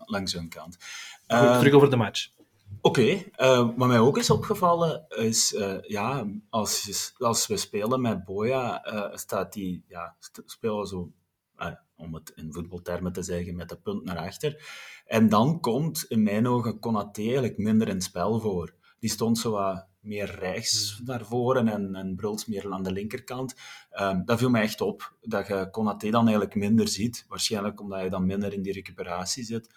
langs 0.04 0.32
hun 0.32 0.48
kant. 0.48 0.76
Goed, 1.26 1.38
uh, 1.38 1.58
terug 1.58 1.72
over 1.72 1.90
de 1.90 1.96
match. 1.96 2.30
Oké, 2.80 3.00
okay. 3.00 3.32
uh, 3.38 3.70
wat 3.76 3.88
mij 3.88 3.98
ook 3.98 4.18
is 4.18 4.30
opgevallen 4.30 5.04
is, 5.08 5.52
uh, 5.52 5.80
ja, 5.80 6.26
als, 6.50 6.82
je, 6.82 7.24
als 7.24 7.46
we 7.46 7.56
spelen 7.56 8.00
met 8.00 8.24
Boya, 8.24 8.86
uh, 8.86 9.16
staat 9.16 9.52
die, 9.52 9.84
ja, 9.88 10.16
spelen 10.44 10.86
zo, 10.86 11.12
om 11.96 12.14
het 12.14 12.32
in 12.34 12.52
voetbaltermen 12.52 13.12
te 13.12 13.22
zeggen, 13.22 13.56
met 13.56 13.68
de 13.68 13.76
punt 13.76 14.04
naar 14.04 14.18
achter. 14.18 14.64
En 15.06 15.28
dan 15.28 15.60
komt 15.60 16.04
in 16.08 16.22
mijn 16.22 16.46
ogen 16.46 16.78
Konaté 16.78 17.22
eigenlijk 17.22 17.58
minder 17.58 17.88
in 17.88 17.94
het 17.94 18.02
spel 18.02 18.40
voor. 18.40 18.74
Die 18.98 19.10
stond 19.10 19.38
zo 19.38 19.50
wat 19.50 19.86
meer 20.00 20.34
rechts 20.38 21.00
naar 21.04 21.24
voren 21.24 21.68
en, 21.68 21.94
en 21.94 22.16
Bruls 22.16 22.46
meer 22.46 22.72
aan 22.72 22.82
de 22.82 22.92
linkerkant. 22.92 23.54
Um, 24.00 24.24
dat 24.24 24.38
viel 24.38 24.50
mij 24.50 24.62
echt 24.62 24.80
op, 24.80 25.16
dat 25.20 25.46
je 25.46 25.68
Konaté 25.70 26.10
dan 26.10 26.22
eigenlijk 26.22 26.54
minder 26.54 26.88
ziet. 26.88 27.24
Waarschijnlijk 27.28 27.80
omdat 27.80 28.02
je 28.02 28.10
dan 28.10 28.26
minder 28.26 28.52
in 28.52 28.62
die 28.62 28.72
recuperatie 28.72 29.44
zit 29.44 29.74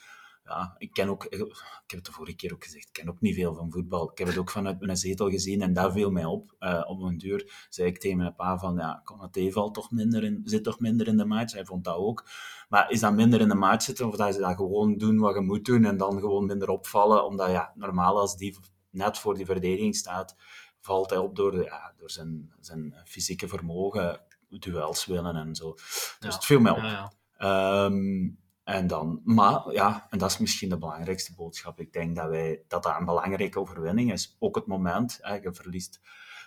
ja, 0.50 0.76
ik 0.78 0.94
ken 0.94 1.10
ook, 1.10 1.26
ik 1.26 1.40
heb 1.40 1.50
het 1.88 2.06
de 2.06 2.12
vorige 2.12 2.36
keer 2.36 2.54
ook 2.54 2.64
gezegd, 2.64 2.88
ik 2.88 2.94
ken 2.94 3.10
ook 3.10 3.22
niet 3.22 3.36
veel 3.36 3.56
van 3.56 3.72
voetbal. 3.72 4.12
Ik 4.12 4.18
heb 4.18 4.28
het 4.28 4.38
ook 4.38 4.50
vanuit 4.50 4.80
mijn 4.80 4.98
zetel 4.98 5.30
gezien 5.30 5.62
en 5.62 5.74
daar 5.74 5.92
viel 5.92 6.12
mij 6.12 6.26
op. 6.26 6.56
Uh, 6.60 6.84
op 6.88 7.02
een 7.02 7.18
duur 7.18 7.68
zei 7.70 7.88
ik 7.88 8.00
tegen 8.00 8.18
mijn 8.18 8.36
pa 8.36 8.58
van, 8.58 8.76
ja, 8.76 9.02
Konaté 9.04 9.52
valt 9.52 9.74
toch 9.74 9.92
minder 9.92 10.24
in, 10.24 10.42
zit 10.44 10.64
toch 10.64 10.80
minder 10.80 11.08
in 11.08 11.18
de 11.18 11.26
match. 11.26 11.54
Hij 11.54 11.66
vond 11.66 11.84
dat 11.84 11.96
ook. 11.96 12.30
Maar 12.70 12.92
is 12.92 13.00
dat 13.00 13.14
minder 13.14 13.42
in 13.42 13.48
de 13.48 13.56
match 13.56 13.84
zitten 13.84 14.08
of 14.08 14.16
dat 14.16 14.34
ze 14.34 14.40
dat 14.40 14.56
gewoon 14.56 14.98
doen 14.98 15.20
wat 15.20 15.36
je 15.36 15.42
moet 15.42 15.66
doen 15.66 15.86
en 15.86 15.98
dan 15.98 16.20
gewoon 16.20 16.46
minder 16.46 16.70
opvallen? 16.70 17.26
Omdat 17.26 17.50
ja, 17.50 17.72
normaal 17.76 18.20
als 18.20 18.38
die 18.38 18.58
net 18.90 19.18
voor 19.18 19.36
die 19.36 19.46
verdediging 19.46 19.96
staat, 19.96 20.36
valt 20.80 21.10
hij 21.10 21.20
op 21.20 21.36
door, 21.36 21.64
ja, 21.64 21.94
door 21.98 22.10
zijn, 22.10 22.54
zijn 22.60 22.96
fysieke 23.06 23.48
vermogen, 23.48 24.22
duels 24.50 25.06
winnen 25.06 25.36
en 25.36 25.56
zo. 25.56 25.74
Dus 26.20 26.36
het 26.36 26.46
viel 26.46 26.60
mij 26.60 26.72
op. 26.72 26.78
Ja, 26.78 27.12
ja. 27.38 27.86
Um, 27.86 28.38
en 28.70 28.88
dan, 28.88 29.22
maar 29.24 29.72
ja, 29.72 30.08
en 30.10 30.18
dat 30.18 30.32
is 30.32 30.38
misschien 30.38 30.70
de 30.70 30.78
belangrijkste 30.78 31.34
boodschap. 31.36 31.80
Ik 31.80 31.94
denk 31.94 32.16
dat, 32.16 32.30
wij, 32.30 32.64
dat 32.68 32.84
dat 32.84 32.96
een 33.00 33.06
belangrijke 33.06 33.60
overwinning 33.60 34.12
is. 34.12 34.36
Ook 34.40 34.56
het 34.56 34.66
moment, 34.66 35.18
hè, 35.22 35.34
je 35.34 35.54
verliest 35.54 36.00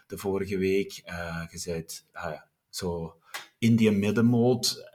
de 0.06 0.18
vorige 0.18 0.58
week, 0.58 1.02
uh, 1.06 1.44
je 1.50 1.62
bent 1.64 2.06
uh, 2.14 2.40
zo 2.68 3.16
in 3.58 3.76
die 3.76 3.90
middenmoot, 3.90 4.90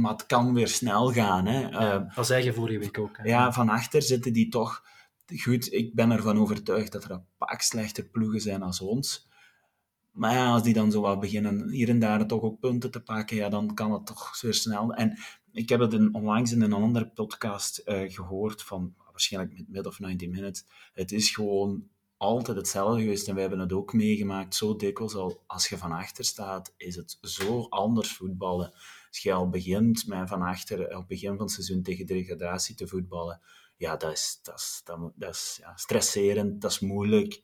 maar 0.00 0.12
het 0.12 0.26
kan 0.26 0.54
weer 0.54 0.68
snel 0.68 1.12
gaan. 1.12 1.46
Hè. 1.46 1.68
Ja, 1.68 2.12
dat 2.14 2.26
zei 2.26 2.44
je 2.44 2.52
vorige 2.52 2.78
week 2.78 2.98
ook. 2.98 3.16
Hè? 3.16 3.28
Ja, 3.28 3.52
van 3.52 3.68
achter 3.68 4.02
zitten 4.02 4.32
die 4.32 4.48
toch... 4.48 4.82
Goed, 5.42 5.72
ik 5.72 5.94
ben 5.94 6.10
ervan 6.10 6.38
overtuigd 6.38 6.92
dat 6.92 7.04
er 7.04 7.10
een 7.10 7.26
pak 7.38 7.60
slechter 7.60 8.04
ploegen 8.04 8.40
zijn 8.40 8.62
als 8.62 8.80
ons. 8.80 9.28
Maar 10.14 10.32
ja, 10.32 10.52
als 10.52 10.62
die 10.62 10.74
dan 10.74 10.90
zo 10.90 11.00
wat 11.00 11.20
beginnen 11.20 11.70
hier 11.70 11.88
en 11.88 11.98
daar 11.98 12.26
toch 12.26 12.42
ook 12.42 12.60
punten 12.60 12.90
te 12.90 13.02
pakken, 13.02 13.36
ja, 13.36 13.48
dan 13.48 13.74
kan 13.74 13.92
het 13.92 14.06
toch 14.06 14.36
zeer 14.36 14.54
snel. 14.54 14.92
En 14.92 15.18
ik 15.52 15.68
heb 15.68 15.80
het 15.80 15.92
in, 15.92 16.14
onlangs 16.14 16.52
in 16.52 16.62
een 16.62 16.72
andere 16.72 17.08
podcast 17.08 17.82
uh, 17.84 18.12
gehoord 18.12 18.62
van 18.62 18.94
waarschijnlijk 19.10 19.58
met 19.58 19.68
Mid 19.68 19.86
of 19.86 19.98
90 19.98 20.28
Minutes. 20.28 20.64
Het 20.92 21.12
is 21.12 21.30
gewoon 21.30 21.88
altijd 22.16 22.56
hetzelfde 22.56 23.00
geweest 23.00 23.28
en 23.28 23.32
wij 23.32 23.42
hebben 23.42 23.60
het 23.60 23.72
ook 23.72 23.92
meegemaakt. 23.92 24.54
Zo 24.54 24.76
dikwijls 24.76 25.14
al, 25.14 25.42
als 25.46 25.68
je 25.68 25.78
van 25.78 25.92
achter 25.92 26.24
staat, 26.24 26.74
is 26.76 26.96
het 26.96 27.18
zo 27.20 27.66
anders 27.68 28.12
voetballen. 28.12 28.72
Als 29.08 29.18
je 29.18 29.32
al 29.32 29.48
begint 29.48 30.06
met 30.06 30.28
van 30.28 30.42
achter, 30.42 30.84
op 30.84 30.98
het 30.98 31.06
begin 31.06 31.36
van 31.36 31.44
het 31.44 31.50
seizoen 31.50 31.82
tegen 31.82 32.06
degradatie 32.06 32.74
te 32.74 32.86
voetballen, 32.86 33.40
ja, 33.76 33.96
dat 33.96 34.12
is, 34.12 34.38
dat 34.42 34.58
is, 34.58 34.80
dat, 34.84 35.12
dat 35.14 35.34
is 35.34 35.56
ja, 35.60 35.76
stresserend, 35.76 36.60
dat 36.60 36.70
is 36.70 36.80
moeilijk. 36.80 37.42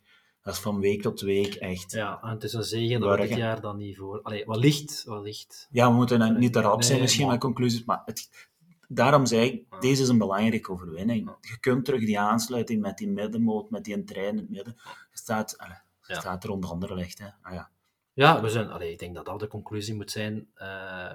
Dat 0.51 0.59
is 0.59 0.65
van 0.65 0.81
week 0.81 1.03
tot 1.03 1.21
week 1.21 1.55
echt. 1.55 1.93
Ja, 1.93 2.23
en 2.23 2.29
het 2.29 2.43
is 2.43 2.53
een 2.53 2.63
zegen 2.63 3.01
dat 3.01 3.19
we 3.19 3.27
dit 3.27 3.37
jaar 3.37 3.61
dan 3.61 3.77
niet 3.77 3.97
voor... 3.97 4.23
Allee, 4.23 4.45
wat 4.45 4.57
licht, 4.57 5.05
wat 5.05 5.23
licht. 5.23 5.69
Ja, 5.71 5.89
we 5.89 5.95
moeten 5.95 6.39
niet 6.39 6.57
erop 6.57 6.83
zijn 6.83 7.01
misschien 7.01 7.29
met 7.29 7.41
conclusies, 7.41 7.85
maar 7.85 8.03
het, 8.05 8.49
daarom 8.89 9.27
zei 9.27 9.51
ik, 9.51 9.81
deze 9.81 10.03
is 10.03 10.09
een 10.09 10.19
belangrijke 10.19 10.71
overwinning. 10.71 11.37
Je 11.41 11.59
kunt 11.61 11.85
terug 11.85 12.01
die 12.01 12.19
aansluiting 12.19 12.81
met 12.81 12.99
die 12.99 13.09
middenmoot, 13.09 13.71
met 13.71 13.85
die 13.85 14.05
trein 14.05 14.29
in 14.29 14.37
het 14.37 14.51
midden. 14.51 14.77
Je 15.11 15.19
staat, 15.19 15.59
allez, 15.59 15.79
je 16.07 16.15
staat 16.15 16.45
er 16.45 16.51
onder 16.51 16.71
andere 16.71 16.95
licht. 16.95 17.19
Hè. 17.19 17.29
Ah, 17.43 17.53
ja. 17.53 17.71
Ja, 18.13 18.43
we 18.43 18.49
zijn, 18.49 18.71
allee, 18.71 18.93
ik 18.93 18.99
denk 18.99 19.15
dat 19.15 19.25
dat 19.25 19.41
de 19.41 19.47
conclusie 19.47 19.95
moet 19.95 20.11
zijn 20.11 20.49
uh, 20.57 21.11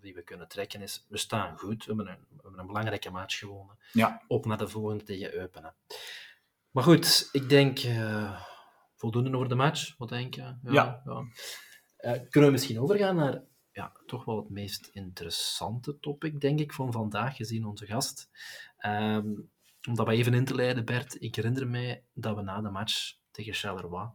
die 0.00 0.14
we 0.14 0.22
kunnen 0.22 0.48
trekken. 0.48 0.82
Is, 0.82 1.06
we 1.08 1.18
staan 1.18 1.58
goed, 1.58 1.84
we 1.84 1.94
hebben 1.94 2.12
een, 2.12 2.18
we 2.28 2.42
hebben 2.42 2.60
een 2.60 2.66
belangrijke 2.66 3.10
match 3.10 3.38
gewonnen. 3.38 3.78
Ja. 3.92 4.22
Op 4.28 4.46
naar 4.46 4.58
de 4.58 4.68
volgende 4.68 5.04
tegen 5.04 5.34
Eupen. 5.34 5.74
Maar 6.70 6.82
goed, 6.82 7.28
ik 7.32 7.48
denk 7.48 7.82
uh, 7.82 8.40
voldoende 8.98 9.36
over 9.36 9.48
de 9.48 9.54
match. 9.54 9.94
Wat 9.96 10.08
denk 10.08 10.34
je? 10.34 10.42
Ja. 10.42 10.58
ja. 10.62 11.02
ja. 11.04 11.24
Uh, 12.00 12.20
kunnen 12.28 12.50
we 12.50 12.56
misschien 12.56 12.80
overgaan 12.80 13.16
naar 13.16 13.42
ja, 13.72 13.92
toch 14.06 14.24
wel 14.24 14.36
het 14.36 14.50
meest 14.50 14.86
interessante 14.92 15.98
topic, 15.98 16.40
denk 16.40 16.60
ik, 16.60 16.72
van 16.72 16.92
vandaag, 16.92 17.36
gezien 17.36 17.64
onze 17.64 17.86
gast. 17.86 18.30
Um, 18.86 19.50
om 19.88 19.94
dat 19.94 20.08
even 20.08 20.34
in 20.34 20.44
te 20.44 20.54
leiden, 20.54 20.84
Bert, 20.84 21.22
ik 21.22 21.34
herinner 21.34 21.68
mij 21.68 22.04
dat 22.14 22.36
we 22.36 22.42
na 22.42 22.60
de 22.60 22.70
match 22.70 23.14
tegen 23.30 23.54
Charleroi 23.54 24.08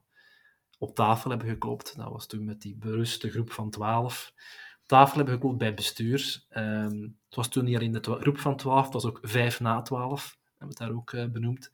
op 0.78 0.96
tafel 0.96 1.30
hebben 1.30 1.48
geklopt. 1.48 1.98
Dat 1.98 2.12
was 2.12 2.28
toen 2.28 2.46
met 2.46 2.62
die 2.62 2.76
beruste 2.76 3.30
groep 3.30 3.52
van 3.52 3.70
12. 3.70 4.34
Op 4.82 4.88
tafel 4.88 5.16
hebben 5.16 5.34
geklopt 5.34 5.58
bij 5.58 5.74
bestuur. 5.74 6.46
Um, 6.50 7.20
het 7.26 7.36
was 7.36 7.48
toen 7.48 7.64
niet 7.64 7.76
alleen 7.76 7.92
de 7.92 8.18
groep 8.20 8.38
van 8.38 8.58
12, 8.58 8.84
het 8.84 8.94
was 8.94 9.06
ook 9.06 9.20
5 9.22 9.60
na 9.60 9.82
12, 9.82 10.38
hebben 10.58 10.58
we 10.58 10.66
het 10.66 10.78
daar 10.78 10.98
ook 10.98 11.12
uh, 11.12 11.26
benoemd. 11.32 11.74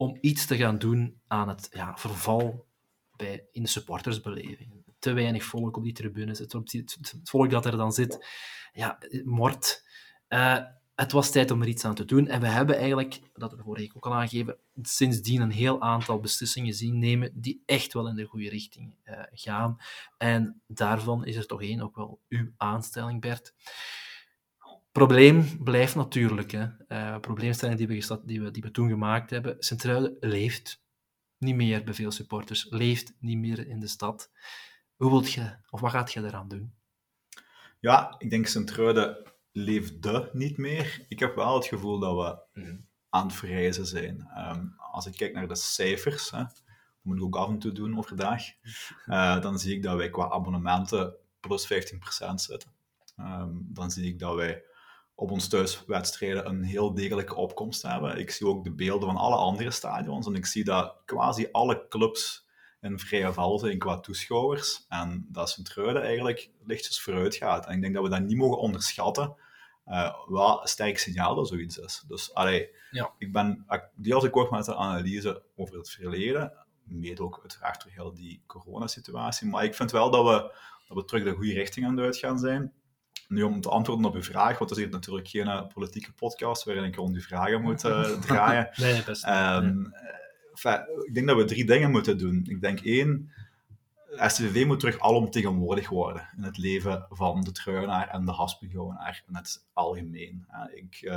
Om 0.00 0.18
iets 0.20 0.46
te 0.46 0.56
gaan 0.56 0.78
doen 0.78 1.20
aan 1.26 1.48
het 1.48 1.68
ja, 1.72 1.96
verval 1.96 2.66
bij, 3.16 3.44
in 3.52 3.62
de 3.62 3.68
supportersbeleving. 3.68 4.84
Te 4.98 5.12
weinig 5.12 5.44
volk 5.44 5.76
op 5.76 5.82
die 5.82 5.92
tribunes, 5.92 6.38
het, 6.38 6.52
het, 6.52 6.98
het 7.00 7.30
volk 7.30 7.50
dat 7.50 7.66
er 7.66 7.76
dan 7.76 7.92
zit, 7.92 8.26
ja, 8.72 8.98
mort. 9.24 9.84
Uh, 10.28 10.58
het 10.94 11.12
was 11.12 11.30
tijd 11.30 11.50
om 11.50 11.62
er 11.62 11.68
iets 11.68 11.84
aan 11.84 11.94
te 11.94 12.04
doen. 12.04 12.28
En 12.28 12.40
we 12.40 12.46
hebben 12.46 12.76
eigenlijk, 12.76 13.20
dat 13.34 13.52
we 13.54 13.72
week 13.72 13.96
ook 13.96 14.06
al 14.06 14.14
aangegeven, 14.14 14.56
sindsdien 14.82 15.40
een 15.40 15.50
heel 15.50 15.80
aantal 15.80 16.20
beslissingen 16.20 16.74
zien 16.74 16.98
nemen 16.98 17.30
die 17.34 17.62
echt 17.66 17.92
wel 17.92 18.08
in 18.08 18.14
de 18.14 18.24
goede 18.24 18.48
richting 18.48 18.94
uh, 19.04 19.22
gaan. 19.32 19.76
En 20.18 20.62
daarvan 20.66 21.24
is 21.24 21.36
er 21.36 21.46
toch 21.46 21.62
één, 21.62 21.80
ook 21.80 21.96
wel 21.96 22.20
uw 22.28 22.52
aanstelling, 22.56 23.20
Bert. 23.20 23.54
Probleem 24.92 25.64
blijft 25.64 25.94
natuurlijk. 25.94 26.50
Hè. 26.50 26.66
Uh, 26.88 27.18
probleemstelling 27.20 27.78
die 27.78 27.86
we, 27.86 28.20
die, 28.24 28.40
we, 28.40 28.50
die 28.50 28.62
we 28.62 28.70
toen 28.70 28.88
gemaakt 28.88 29.30
hebben. 29.30 29.56
Centruiden 29.58 30.16
leeft 30.20 30.82
niet 31.38 31.54
meer 31.54 31.84
bij 31.84 31.94
veel 31.94 32.10
supporters, 32.10 32.66
leeft 32.70 33.14
niet 33.18 33.38
meer 33.38 33.68
in 33.68 33.80
de 33.80 33.86
stad. 33.86 34.30
Hoe 34.96 35.10
wilt 35.10 35.32
je, 35.32 35.56
of 35.70 35.80
wat 35.80 35.90
gaat 35.90 36.12
je 36.12 36.24
eraan 36.24 36.48
doen? 36.48 36.74
Ja, 37.80 38.14
ik 38.18 38.30
denk 38.30 38.46
Centruiden 38.46 39.32
leefde 39.52 40.30
niet 40.32 40.56
meer. 40.56 41.04
Ik 41.08 41.18
heb 41.18 41.34
wel 41.34 41.54
het 41.54 41.66
gevoel 41.66 41.98
dat 41.98 42.14
we 42.14 42.60
mm. 42.60 42.86
aan 43.08 43.26
het 43.26 43.36
verrijzen 43.36 43.86
zijn. 43.86 44.28
Um, 44.36 44.74
als 44.90 45.06
ik 45.06 45.12
kijk 45.12 45.34
naar 45.34 45.48
de 45.48 45.54
cijfers, 45.54 46.30
hè, 46.30 46.38
dat 46.38 46.62
moet 47.02 47.16
ik 47.16 47.22
ook 47.22 47.36
af 47.36 47.48
en 47.48 47.58
toe 47.58 47.72
doen 47.72 47.98
overdag, 47.98 48.42
uh, 49.06 49.40
dan 49.42 49.58
zie 49.58 49.74
ik 49.76 49.82
dat 49.82 49.96
wij 49.96 50.10
qua 50.10 50.30
abonnementen 50.30 51.14
plus 51.40 51.72
15% 51.72 52.34
zitten. 52.34 52.70
Um, 53.16 53.66
dan 53.68 53.90
zie 53.90 54.06
ik 54.06 54.18
dat 54.18 54.34
wij 54.34 54.62
op 55.20 55.30
ons 55.30 55.48
thuiswedstrijden 55.48 56.46
een 56.46 56.62
heel 56.62 56.94
degelijke 56.94 57.34
opkomst 57.34 57.82
hebben. 57.82 58.18
Ik 58.18 58.30
zie 58.30 58.46
ook 58.46 58.64
de 58.64 58.72
beelden 58.72 59.08
van 59.08 59.16
alle 59.16 59.36
andere 59.36 59.70
stadions 59.70 60.26
en 60.26 60.34
ik 60.34 60.46
zie 60.46 60.64
dat 60.64 60.96
quasi 61.04 61.48
alle 61.52 61.86
clubs 61.88 62.46
in 62.80 62.98
vrije 62.98 63.32
val 63.32 63.58
zijn 63.58 63.78
qua 63.78 64.00
toeschouwers. 64.00 64.86
En 64.88 65.26
dat 65.28 65.50
Sint-Truiden 65.50 66.02
eigenlijk 66.02 66.50
lichtjes 66.64 67.00
vooruit 67.00 67.34
gaat. 67.34 67.66
En 67.66 67.74
ik 67.74 67.80
denk 67.80 67.94
dat 67.94 68.02
we 68.02 68.08
dat 68.08 68.20
niet 68.20 68.36
mogen 68.36 68.58
onderschatten. 68.58 69.36
Uh, 69.86 70.14
wat 70.26 70.62
een 70.62 70.68
sterk 70.68 70.98
signaal 70.98 71.34
dat 71.34 71.48
zoiets 71.48 71.78
is. 71.78 72.04
Dus 72.08 72.34
allee, 72.34 72.70
ja. 72.90 73.12
ik 73.18 73.32
ben 73.32 73.66
deels 73.94 74.24
akkoord 74.24 74.50
met 74.50 74.64
de 74.64 74.76
analyse 74.76 75.42
over 75.56 75.76
het 75.76 75.90
verleden. 75.90 76.52
Mede 76.84 77.22
ook 77.22 77.38
uiteraard 77.40 77.82
door 77.82 77.92
heel 77.92 78.14
die 78.14 78.42
coronasituatie. 78.46 79.48
Maar 79.48 79.64
ik 79.64 79.74
vind 79.74 79.90
wel 79.90 80.10
dat 80.10 80.24
we, 80.24 80.54
dat 80.88 80.96
we 80.96 81.04
terug 81.04 81.24
de 81.24 81.34
goede 81.34 81.52
richting 81.52 81.86
aan 81.86 81.96
het 81.96 82.04
uitgaan 82.04 82.38
zijn. 82.38 82.72
Nu, 83.30 83.42
om 83.42 83.60
te 83.60 83.68
antwoorden 83.68 84.06
op 84.06 84.14
uw 84.14 84.22
vraag, 84.22 84.58
want 84.58 84.70
het 84.70 84.78
is 84.78 84.84
hier 84.84 84.92
natuurlijk 84.92 85.28
geen 85.28 85.46
uh, 85.46 85.66
politieke 85.74 86.12
podcast 86.12 86.64
waarin 86.64 86.84
ik 86.84 86.96
rond 86.96 87.14
uw 87.14 87.20
vragen 87.20 87.62
moet 87.62 87.84
uh, 87.84 88.02
draaien. 88.26 88.70
nee, 88.76 89.02
best. 89.04 89.26
Um, 89.26 89.92
enfin, 90.50 91.04
ik 91.04 91.14
denk 91.14 91.26
dat 91.26 91.36
we 91.36 91.44
drie 91.44 91.64
dingen 91.64 91.90
moeten 91.90 92.18
doen. 92.18 92.46
Ik 92.48 92.60
denk 92.60 92.80
één, 92.80 93.32
STVV 94.16 94.66
moet 94.66 94.80
terug 94.80 95.00
alomtegenwoordig 95.00 95.88
worden 95.88 96.28
in 96.36 96.42
het 96.42 96.58
leven 96.58 97.06
van 97.10 97.40
de 97.40 97.52
truinaar 97.52 98.08
en 98.08 98.24
de 98.24 98.32
haspelgouwenaar 98.32 99.22
in 99.28 99.34
het 99.34 99.66
algemeen. 99.72 100.46
Ik 100.74 101.12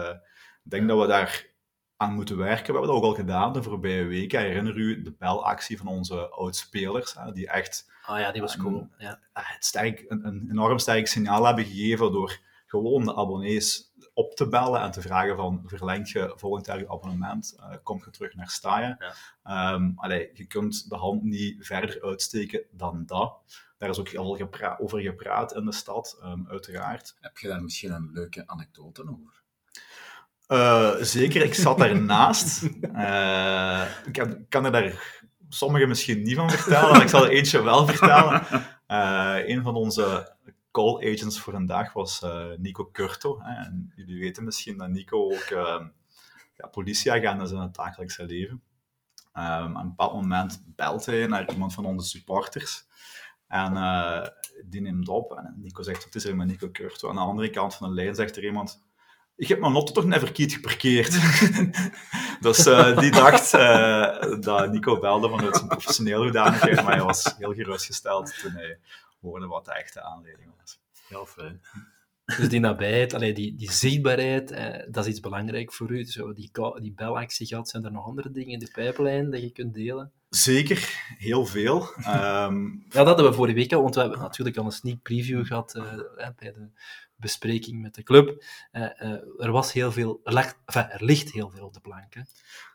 denk 0.64 0.88
dat 0.88 1.00
we 1.00 1.08
daar 1.08 1.53
aan 2.04 2.14
moeten 2.14 2.38
werken. 2.38 2.66
We 2.66 2.72
hebben 2.72 2.90
dat 2.90 2.98
ook 2.98 3.10
al 3.10 3.16
gedaan 3.16 3.54
de 3.54 3.64
voorbije 3.64 4.06
weken. 4.06 4.40
Herinner 4.40 4.78
u 4.78 5.02
de 5.02 5.12
belactie 5.12 5.78
van 5.78 5.88
onze 5.88 6.30
oudspelers, 6.30 7.16
die 7.34 7.48
echt... 7.48 7.92
Ah 8.06 8.16
oh 8.16 8.22
ja, 8.22 8.32
die 8.32 8.42
was 8.42 8.58
cool. 8.58 8.78
Een, 8.78 8.92
ja. 8.98 9.20
het 9.34 9.66
sterk, 9.66 10.06
een, 10.08 10.26
een 10.26 10.48
enorm 10.50 10.80
sterk 10.80 11.08
signaal 11.08 11.46
hebben 11.46 11.66
gegeven 11.66 12.12
door 12.12 12.40
gewoon 12.66 13.06
de 13.06 13.16
abonnees 13.16 13.92
op 14.14 14.36
te 14.36 14.48
bellen 14.48 14.82
en 14.82 14.92
te 14.92 15.02
vragen 15.02 15.36
van 15.36 15.62
verleng 15.66 16.12
je 16.12 16.34
volgend 16.36 16.66
jaar 16.66 16.80
je 16.80 16.90
abonnement, 16.90 17.56
uh, 17.60 17.76
kom 17.84 18.02
je 18.06 18.12
terug 18.12 18.36
naar 18.36 18.50
Staaien. 18.50 18.98
Ja. 19.44 19.74
Um, 19.74 19.94
allee, 19.96 20.30
je 20.34 20.46
kunt 20.46 20.90
de 20.90 20.96
hand 20.96 21.24
niet 21.24 21.66
verder 21.66 22.04
uitsteken 22.04 22.64
dan 22.72 23.04
dat. 23.06 23.40
Daar 23.78 23.90
is 23.90 24.00
ook 24.00 24.10
veel 24.10 24.36
gepra 24.36 24.78
over 24.82 25.00
gepraat 25.00 25.56
in 25.56 25.66
de 25.66 25.74
stad, 25.74 26.20
um, 26.24 26.48
uiteraard. 26.50 27.18
Heb 27.20 27.38
je 27.38 27.48
daar 27.48 27.64
misschien 27.64 27.92
een 27.92 28.10
leuke 28.14 28.48
anekdote 28.48 29.02
over? 29.02 29.43
Uh, 30.54 30.96
zeker, 31.00 31.44
ik 31.44 31.54
zat 31.54 31.78
daarnaast. 31.78 32.64
uh, 32.64 33.86
ik 34.06 34.14
kan, 34.14 34.46
kan 34.50 34.66
er 34.66 34.72
daar 34.72 35.22
sommige 35.50 35.86
misschien 35.86 36.22
niet 36.22 36.36
van 36.36 36.50
vertellen, 36.50 36.92
maar 36.92 37.02
ik 37.02 37.08
zal 37.08 37.26
er 37.26 37.32
eentje 37.32 37.64
wel 37.64 37.88
vertellen. 37.88 38.42
Uh, 38.88 39.48
een 39.48 39.64
van 39.64 39.76
onze 39.76 40.36
call 40.72 40.96
agents 40.96 41.40
voor 41.40 41.54
een 41.54 41.66
dag 41.66 41.94
was 41.94 42.26
Nico 42.58 42.90
Curto. 42.92 43.40
En 43.40 43.92
jullie 43.96 44.20
weten 44.20 44.44
misschien 44.44 44.78
dat 44.78 44.90
Nico 44.90 45.24
ook 45.24 45.50
uh, 45.50 45.82
ja, 46.58 46.68
politieagent 46.72 47.42
is 47.42 47.52
in 47.52 47.58
het 47.58 47.76
dagelijkse 47.76 48.26
leven. 48.26 48.62
Um, 49.38 49.76
op 49.76 49.82
een 49.82 49.90
bepaald 49.90 50.14
moment 50.14 50.64
belt 50.66 51.06
hij 51.06 51.28
naar 51.28 51.52
iemand 51.52 51.74
van 51.74 51.86
onze 51.86 52.08
supporters. 52.08 52.86
En 53.48 53.74
die 54.66 54.82
neemt 54.82 55.08
op. 55.08 55.38
En 55.38 55.54
Nico 55.58 55.84
zegt, 55.84 56.04
wat 56.04 56.16
is 56.16 56.26
er 56.26 56.36
met 56.36 56.48
Nico 56.48 56.70
Curto? 56.72 57.10
Aan 57.10 57.16
de 57.16 57.22
andere 57.22 57.50
kant 57.50 57.76
van 57.76 57.90
de 57.90 57.96
lijn 57.96 58.16
zegt 58.16 58.38
er 58.38 58.44
iemand... 58.44 58.92
Ik 59.36 59.48
heb 59.48 59.60
mijn 59.60 59.74
auto 59.74 59.94
toch 59.94 60.06
never 60.06 60.26
verkeerd 60.26 60.54
geparkeerd. 60.54 61.12
dus 62.46 62.68
uh, 62.68 63.00
die 63.00 63.12
dacht 63.12 63.54
uh, 63.54 64.42
dat 64.42 64.72
Nico 64.72 65.00
belde 65.00 65.30
vanuit 65.30 65.56
zijn 65.56 65.68
professionele 65.68 66.24
hoedanigheid, 66.24 66.84
maar 66.84 66.96
hij 66.96 67.04
was 67.04 67.36
heel 67.38 67.54
gerustgesteld 67.54 68.40
toen 68.42 68.52
hij 68.52 68.80
hoorde 69.22 69.48
wat 69.48 69.66
de 69.66 69.74
echte 69.74 70.02
aanleiding 70.02 70.52
was. 70.60 70.80
Heel 71.08 71.26
fijn. 71.26 71.62
Dus 72.26 72.50
die 72.50 72.60
nabijheid, 72.60 73.14
allee, 73.14 73.34
die, 73.34 73.56
die 73.56 73.72
zichtbaarheid, 73.72 74.52
eh, 74.52 74.84
dat 74.90 75.06
is 75.06 75.12
iets 75.12 75.20
belangrijk 75.20 75.74
voor 75.74 75.92
u. 75.92 76.06
Zo, 76.06 76.34
die, 76.34 76.52
die 76.82 76.94
belactie 76.94 77.48
gehad, 77.48 77.70
zijn 77.70 77.86
er 77.86 77.92
nog 77.92 78.06
andere 78.06 78.32
dingen 78.32 78.52
in 78.52 78.60
de 78.60 78.70
pijplijn 78.74 79.32
dat 79.32 79.42
je 79.42 79.52
kunt 79.52 79.74
delen? 79.74 80.12
Zeker, 80.30 80.90
heel 81.18 81.46
veel. 81.46 81.88
Um... 81.98 82.86
ja, 82.90 83.04
dat 83.04 83.08
hadden 83.08 83.26
we 83.26 83.34
vorige 83.34 83.56
week 83.56 83.74
al, 83.74 83.82
want 83.82 83.96
we 83.96 84.02
hebben 84.02 84.20
natuurlijk 84.20 84.58
al 84.58 84.66
een 84.66 84.72
sneak 84.72 85.02
preview 85.02 85.46
gehad 85.46 85.76
uh, 85.76 85.94
bij 86.18 86.52
de 86.52 86.70
bespreking 87.24 87.82
met 87.82 87.96
de 87.96 88.04
club. 88.04 88.44
Uh, 88.72 88.82
uh, 88.82 89.10
er, 89.38 89.52
was 89.52 89.74
heel 89.74 89.92
veel, 89.92 90.22
er, 90.24 90.34
lag, 90.34 90.54
enfin, 90.66 90.90
er 90.90 91.04
ligt 91.06 91.32
heel 91.32 91.50
veel 91.50 91.66
op 91.66 91.74
de 91.74 91.80
plank. 91.80 92.14
Hè. 92.14 92.22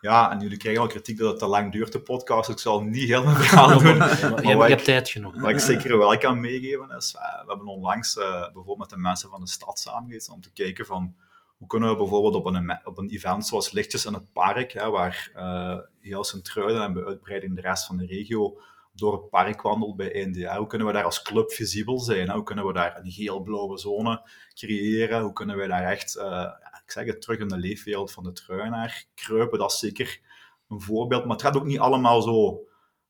Ja, 0.01 0.31
en 0.31 0.41
jullie 0.41 0.59
krijgen 0.59 0.83
al 0.83 0.89
kritiek 0.89 1.19
dat 1.19 1.31
het 1.31 1.39
te 1.39 1.47
lang 1.47 1.73
duurt, 1.73 1.93
de 1.93 2.01
podcast. 2.01 2.51
Ik 2.51 2.59
zal 2.59 2.83
niet 2.83 3.09
heel 3.09 3.25
mijn 3.25 3.37
verhaal 3.37 3.79
doen. 3.79 3.97
maar, 3.97 4.31
maar 4.31 4.43
je, 4.43 4.49
je 4.49 4.63
hebt 4.63 4.85
tijd 4.85 5.09
genoeg. 5.09 5.41
Wat 5.41 5.51
ik 5.51 5.59
zeker 5.59 5.99
wel 5.99 6.19
kan 6.19 6.41
meegeven 6.41 6.97
is, 6.97 7.13
we 7.13 7.45
hebben 7.47 7.67
onlangs 7.67 8.15
bijvoorbeeld 8.15 8.79
met 8.79 8.91
de 8.91 8.97
mensen 8.97 9.31
van 9.31 9.41
de 9.41 9.49
stad 9.49 9.79
samengezeten 9.79 10.35
om 10.35 10.41
te 10.41 10.53
kijken 10.53 10.87
van 10.87 11.15
hoe 11.59 11.67
kunnen 11.67 11.91
we 11.91 11.97
bijvoorbeeld 11.97 12.35
op 12.35 12.47
een, 12.47 12.81
op 12.85 12.99
een 12.99 13.09
event 13.09 13.47
zoals 13.47 13.71
Lichtjes 13.71 14.05
in 14.05 14.13
het 14.13 14.33
Park, 14.33 14.73
hè, 14.73 14.91
waar 14.91 15.31
uh, 15.37 15.79
heel 16.01 16.25
Sint-Truiden 16.25 16.83
en 16.83 16.93
bij 16.93 17.05
uitbreiding 17.05 17.55
de 17.55 17.61
rest 17.61 17.87
van 17.87 17.97
de 17.97 18.07
regio 18.07 18.61
door 18.99 19.13
het 19.13 19.31
park 19.31 19.63
wandelt 19.63 19.97
bij 19.97 20.27
NDA, 20.27 20.59
hoe 20.59 20.67
kunnen 20.67 20.87
we 20.87 20.93
daar 20.93 21.05
als 21.05 21.23
club 21.23 21.53
visibel 21.53 21.99
zijn? 21.99 22.31
Hoe 22.31 22.43
kunnen 22.43 22.67
we 22.67 22.73
daar 22.73 22.99
een 22.99 23.11
geel-blauwe 23.11 23.79
zone 23.79 24.29
creëren? 24.55 25.23
Hoe 25.23 25.33
kunnen 25.33 25.57
we 25.57 25.67
daar 25.67 25.85
echt, 25.85 26.13
ja, 26.13 26.81
ik 26.85 26.91
zeg 26.91 27.07
het, 27.07 27.23
terug 27.23 27.39
in 27.39 27.49
de 27.49 27.57
leefwereld 27.57 28.13
van 28.13 28.25
de 28.25 28.33
truinaar 28.33 29.05
kruipen? 29.15 29.59
Dat 29.59 29.73
is 29.73 29.79
zeker 29.79 30.21
een 30.69 30.81
voorbeeld, 30.81 31.23
maar 31.23 31.33
het 31.33 31.43
gaat 31.43 31.57
ook 31.57 31.65
niet 31.65 31.79
allemaal 31.79 32.23
zo 32.23 32.61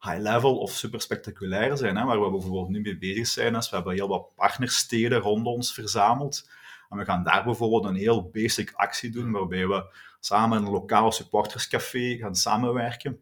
high-level 0.01 0.59
of 0.59 0.70
super 0.70 1.01
spectaculair 1.01 1.77
zijn. 1.77 1.96
Hè? 1.96 2.05
Waar 2.05 2.22
we 2.22 2.31
bijvoorbeeld 2.31 2.68
nu 2.68 2.81
mee 2.81 2.98
bezig 2.98 3.27
zijn, 3.27 3.55
is 3.55 3.70
we 3.70 3.77
hebben 3.77 3.94
heel 3.94 4.09
wat 4.09 4.35
partnersteden 4.35 5.20
rond 5.20 5.46
ons 5.46 5.74
verzameld. 5.74 6.51
En 6.88 6.98
we 6.98 7.05
gaan 7.05 7.24
daar 7.24 7.44
bijvoorbeeld 7.44 7.85
een 7.85 7.94
heel 7.94 8.31
basic 8.31 8.72
actie 8.72 9.11
doen, 9.11 9.33
waarbij 9.33 9.66
we 9.66 9.94
samen 10.20 10.59
een 10.59 10.70
lokaal 10.70 11.12
supporterscafé 11.12 12.16
gaan 12.16 12.35
samenwerken. 12.35 13.20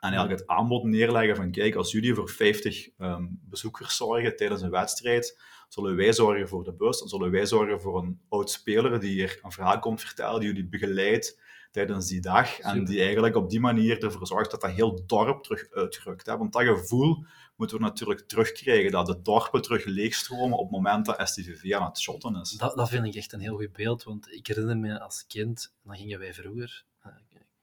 En 0.00 0.12
eigenlijk 0.12 0.40
het 0.40 0.48
aanbod 0.48 0.84
neerleggen 0.84 1.36
van, 1.36 1.50
kijk, 1.50 1.74
als 1.74 1.92
jullie 1.92 2.14
voor 2.14 2.28
50 2.28 2.88
ehm, 2.98 3.26
bezoekers 3.30 3.96
zorgen 3.96 4.36
tijdens 4.36 4.62
een 4.62 4.70
wedstrijd, 4.70 5.40
zullen 5.68 5.96
wij 5.96 6.12
zorgen 6.12 6.48
voor 6.48 6.64
de 6.64 6.74
bus, 6.74 6.98
dan 6.98 7.08
zullen 7.08 7.30
wij 7.30 7.46
zorgen 7.46 7.80
voor 7.80 8.02
een 8.02 8.20
oud 8.28 8.50
speler 8.50 9.00
die 9.00 9.12
hier 9.12 9.38
een 9.42 9.52
verhaal 9.52 9.78
komt 9.78 10.00
vertellen, 10.00 10.40
die 10.40 10.48
jullie 10.48 10.68
begeleidt 10.68 11.40
tijdens 11.70 12.08
die 12.08 12.20
dag. 12.20 12.58
En 12.58 12.84
die 12.84 13.00
eigenlijk 13.00 13.36
op 13.36 13.50
die 13.50 13.60
manier 13.60 14.02
ervoor 14.02 14.26
zorgt 14.26 14.50
dat 14.50 14.60
dat 14.60 14.70
heel 14.70 15.06
dorp 15.06 15.42
terug 15.42 15.70
uitrukt. 15.70 16.26
Hè? 16.26 16.36
Want 16.36 16.52
dat 16.52 16.62
gevoel 16.62 17.24
moeten 17.56 17.76
we 17.76 17.82
natuurlijk 17.82 18.20
terugkrijgen, 18.20 18.90
dat 18.90 19.06
de 19.06 19.22
dorpen 19.22 19.62
terug 19.62 19.84
leegstromen 19.84 20.58
op 20.58 20.62
het 20.62 20.72
moment 20.72 21.06
dat 21.06 21.28
STVV 21.28 21.72
aan 21.72 21.86
het 21.86 22.00
shotten 22.00 22.40
is. 22.40 22.50
Dat, 22.50 22.76
dat 22.76 22.88
vind 22.88 23.06
ik 23.06 23.14
echt 23.14 23.32
een 23.32 23.40
heel 23.40 23.56
goed 23.56 23.72
beeld, 23.72 24.02
want 24.02 24.32
ik 24.32 24.46
herinner 24.46 24.78
me 24.78 25.00
als 25.00 25.26
kind, 25.26 25.74
dan 25.84 25.96
gingen 25.96 26.18
wij 26.18 26.34
vroeger, 26.34 26.84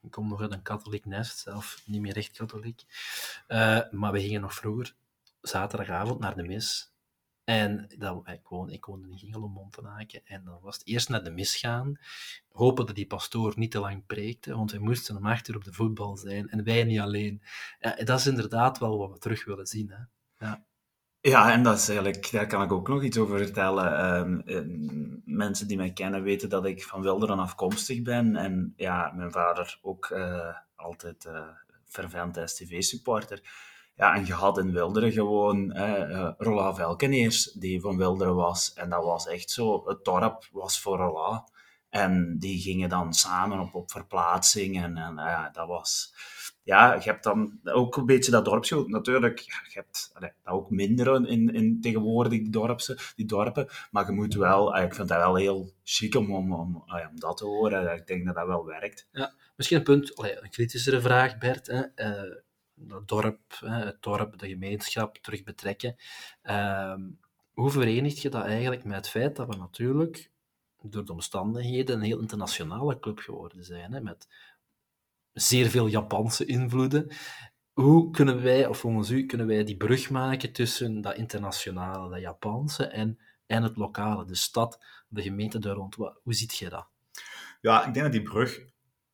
ik 0.04 0.12
kom 0.12 0.28
nog 0.28 0.42
uit 0.42 0.52
een 0.52 0.62
katholiek 0.62 1.06
nest, 1.06 1.40
zelf 1.40 1.82
niet 1.86 2.02
meer 2.02 2.18
echt 2.18 2.38
katholiek, 2.38 2.84
uh, 3.48 3.80
maar 3.92 4.12
we 4.12 4.22
gingen 4.22 4.42
nog 4.42 4.54
vroeger 4.54 4.96
zaterdagavond 5.42 6.20
naar 6.20 6.36
de 6.36 6.44
mis 6.44 6.94
en 7.44 7.90
dat, 7.98 8.28
ik, 8.28 8.48
woonde, 8.48 8.74
ik 8.74 8.86
woonde 8.86 9.10
in 9.10 9.18
Gingel 9.18 9.48
Montenaken. 9.48 10.22
En 10.26 10.44
dan 10.44 10.60
was 10.62 10.78
het 10.78 10.88
eerst 10.88 11.10
naar 11.10 11.24
de 11.24 11.32
mis 11.32 11.56
gaan. 11.56 12.00
Hopen 12.52 12.86
dat 12.86 12.96
die 12.96 13.08
pastoor 13.08 13.54
niet 13.56 13.72
te 13.72 13.80
lang 13.80 14.06
preekte, 14.06 14.56
want 14.56 14.72
we 14.72 14.80
moesten 14.80 15.18
om 15.18 15.26
achter 15.26 15.56
op 15.56 15.64
de 15.64 15.74
voetbal 15.74 16.18
zijn. 16.18 16.50
En 16.50 16.64
wij 16.64 16.84
niet 16.84 17.00
alleen. 17.00 17.42
Ja, 17.80 17.96
dat 17.96 18.20
is 18.20 18.28
inderdaad 18.28 18.78
wel 18.78 18.98
wat 18.98 19.12
we 19.12 19.18
terug 19.18 19.46
willen 19.46 19.68
zien. 19.68 19.90
Hè? 19.90 20.04
Ja. 20.46 20.66
Ja, 21.26 21.52
en 21.52 21.64
dat 21.64 21.78
is 21.78 21.88
eigenlijk, 21.88 22.32
daar 22.32 22.48
kan 22.48 22.64
ik 22.64 22.72
ook 22.72 22.88
nog 22.88 23.04
iets 23.04 23.18
over 23.18 23.38
vertellen. 23.38 23.98
Ehm, 23.98 24.40
eh, 24.40 24.62
mensen 25.26 25.68
die 25.68 25.78
mij 25.78 25.94
kennen 25.94 26.24
weten 26.24 26.50
dat 26.50 26.66
ik 26.66 26.84
van 26.84 27.02
Wilderen 27.02 27.40
afkomstig 27.40 28.02
ben. 28.02 28.36
En 28.36 28.74
ja, 28.76 29.12
mijn 29.16 29.32
vader 29.32 29.80
ook 29.82 30.10
uh, 30.10 30.56
altijd 30.76 31.26
uh, 31.26 31.48
fervent 31.86 32.42
STV-supporter. 32.46 33.42
Ja, 33.96 34.16
en 34.16 34.26
je 34.26 34.34
had 34.34 34.58
in 34.58 34.72
Wilderen 34.72 35.12
gewoon 35.12 35.78
uh, 35.78 36.30
Rolla 36.38 36.74
Velkeneers, 36.74 37.52
die 37.52 37.82
van 37.82 37.98
Wilderen 37.98 38.36
was. 38.36 38.74
En 38.74 38.90
dat 38.90 39.04
was 39.04 39.28
echt 39.28 39.50
zo, 39.50 39.88
het 39.88 40.04
dorp 40.04 40.48
was 40.52 40.82
voor 40.82 40.98
Rolla. 40.98 41.48
En 41.90 42.38
die 42.40 42.62
gingen 42.62 42.90
dan 42.90 43.14
samen 43.14 43.60
op, 43.60 43.76
op 43.76 43.92
verplaatsing. 43.92 44.84
En, 44.84 44.98
en 44.98 45.14
uh, 45.18 45.46
dat 45.52 45.68
was... 45.68 46.14
Ja, 46.64 46.94
je 46.94 47.02
hebt 47.02 47.24
dan 47.24 47.60
ook 47.64 47.96
een 47.96 48.06
beetje 48.06 48.32
dat 48.32 48.46
dorpsgevoel. 48.46 48.88
Natuurlijk, 48.88 49.40
je 49.40 49.72
hebt 49.74 50.12
dat 50.14 50.32
ook 50.44 50.70
minder 50.70 51.28
in, 51.28 51.54
in 51.54 51.82
tegenwoordig, 51.82 52.32
die, 52.32 52.50
die 53.16 53.26
dorpen. 53.26 53.68
Maar 53.92 54.06
je 54.06 54.12
moet 54.12 54.34
wel... 54.34 54.78
Ik 54.78 54.96
vind 54.96 55.08
dat 55.08 55.18
wel 55.18 55.36
heel 55.36 55.72
chic 55.84 56.16
om, 56.16 56.36
om, 56.36 56.54
om, 56.54 56.76
om 56.76 57.20
dat 57.20 57.38
te 57.38 57.46
horen. 57.46 57.96
Ik 57.96 58.08
denk 58.08 58.26
dat 58.26 58.36
dat 58.36 58.48
wel 58.48 58.66
werkt. 58.66 59.08
Ja, 59.12 59.34
misschien 59.56 59.78
een 59.78 59.84
punt, 59.84 60.20
een 60.24 60.50
kritischere 60.50 61.02
vraag, 61.02 61.38
Bert. 61.38 61.68
Hè 61.68 61.82
het 62.88 63.08
dorp, 63.08 63.42
het 63.60 64.02
dorp, 64.02 64.40
de 64.40 64.48
gemeenschap 64.48 65.18
terug 65.18 65.44
betrekken. 65.44 65.96
Uh, 66.44 66.96
hoe 67.54 67.70
verenigt 67.70 68.22
je 68.22 68.30
dat 68.30 68.46
eigenlijk 68.46 68.84
met 68.84 68.96
het 68.96 69.10
feit 69.10 69.36
dat 69.36 69.48
we 69.48 69.56
natuurlijk 69.56 70.32
door 70.82 71.06
de 71.06 71.12
omstandigheden 71.12 71.96
een 71.96 72.02
heel 72.02 72.20
internationale 72.20 73.00
club 73.00 73.20
geworden 73.20 73.64
zijn, 73.64 73.94
hè, 73.94 74.02
met 74.02 74.28
zeer 75.34 75.70
veel 75.70 75.88
Japanse 75.88 76.46
invloeden. 76.46 77.12
Hoe 77.74 78.12
kunnen 78.12 78.44
wij, 78.44 78.68
of 78.68 78.78
volgens 78.78 79.10
u, 79.10 79.26
kunnen 79.26 79.48
wij 79.48 79.64
die 79.64 79.78
brug 79.78 80.10
maken 80.10 80.54
tussen 80.54 81.02
dat 81.02 81.16
internationale, 81.16 82.10
dat 82.10 82.20
Japanse 82.20 82.86
en, 82.86 83.20
en 83.46 83.64
het 83.64 83.78
lokale, 83.78 84.26
de 84.26 84.36
stad, 84.36 84.84
de 85.08 85.22
gemeente 85.22 85.60
daar 85.60 85.76
rond? 85.76 85.96
Hoe 85.96 86.34
ziet 86.34 86.58
je 86.58 86.70
dat? 86.70 86.88
Ja, 87.62 87.86
ik 87.86 87.94
denk 87.94 88.06
dat 88.06 88.14
die 88.14 88.22
brug 88.22 88.60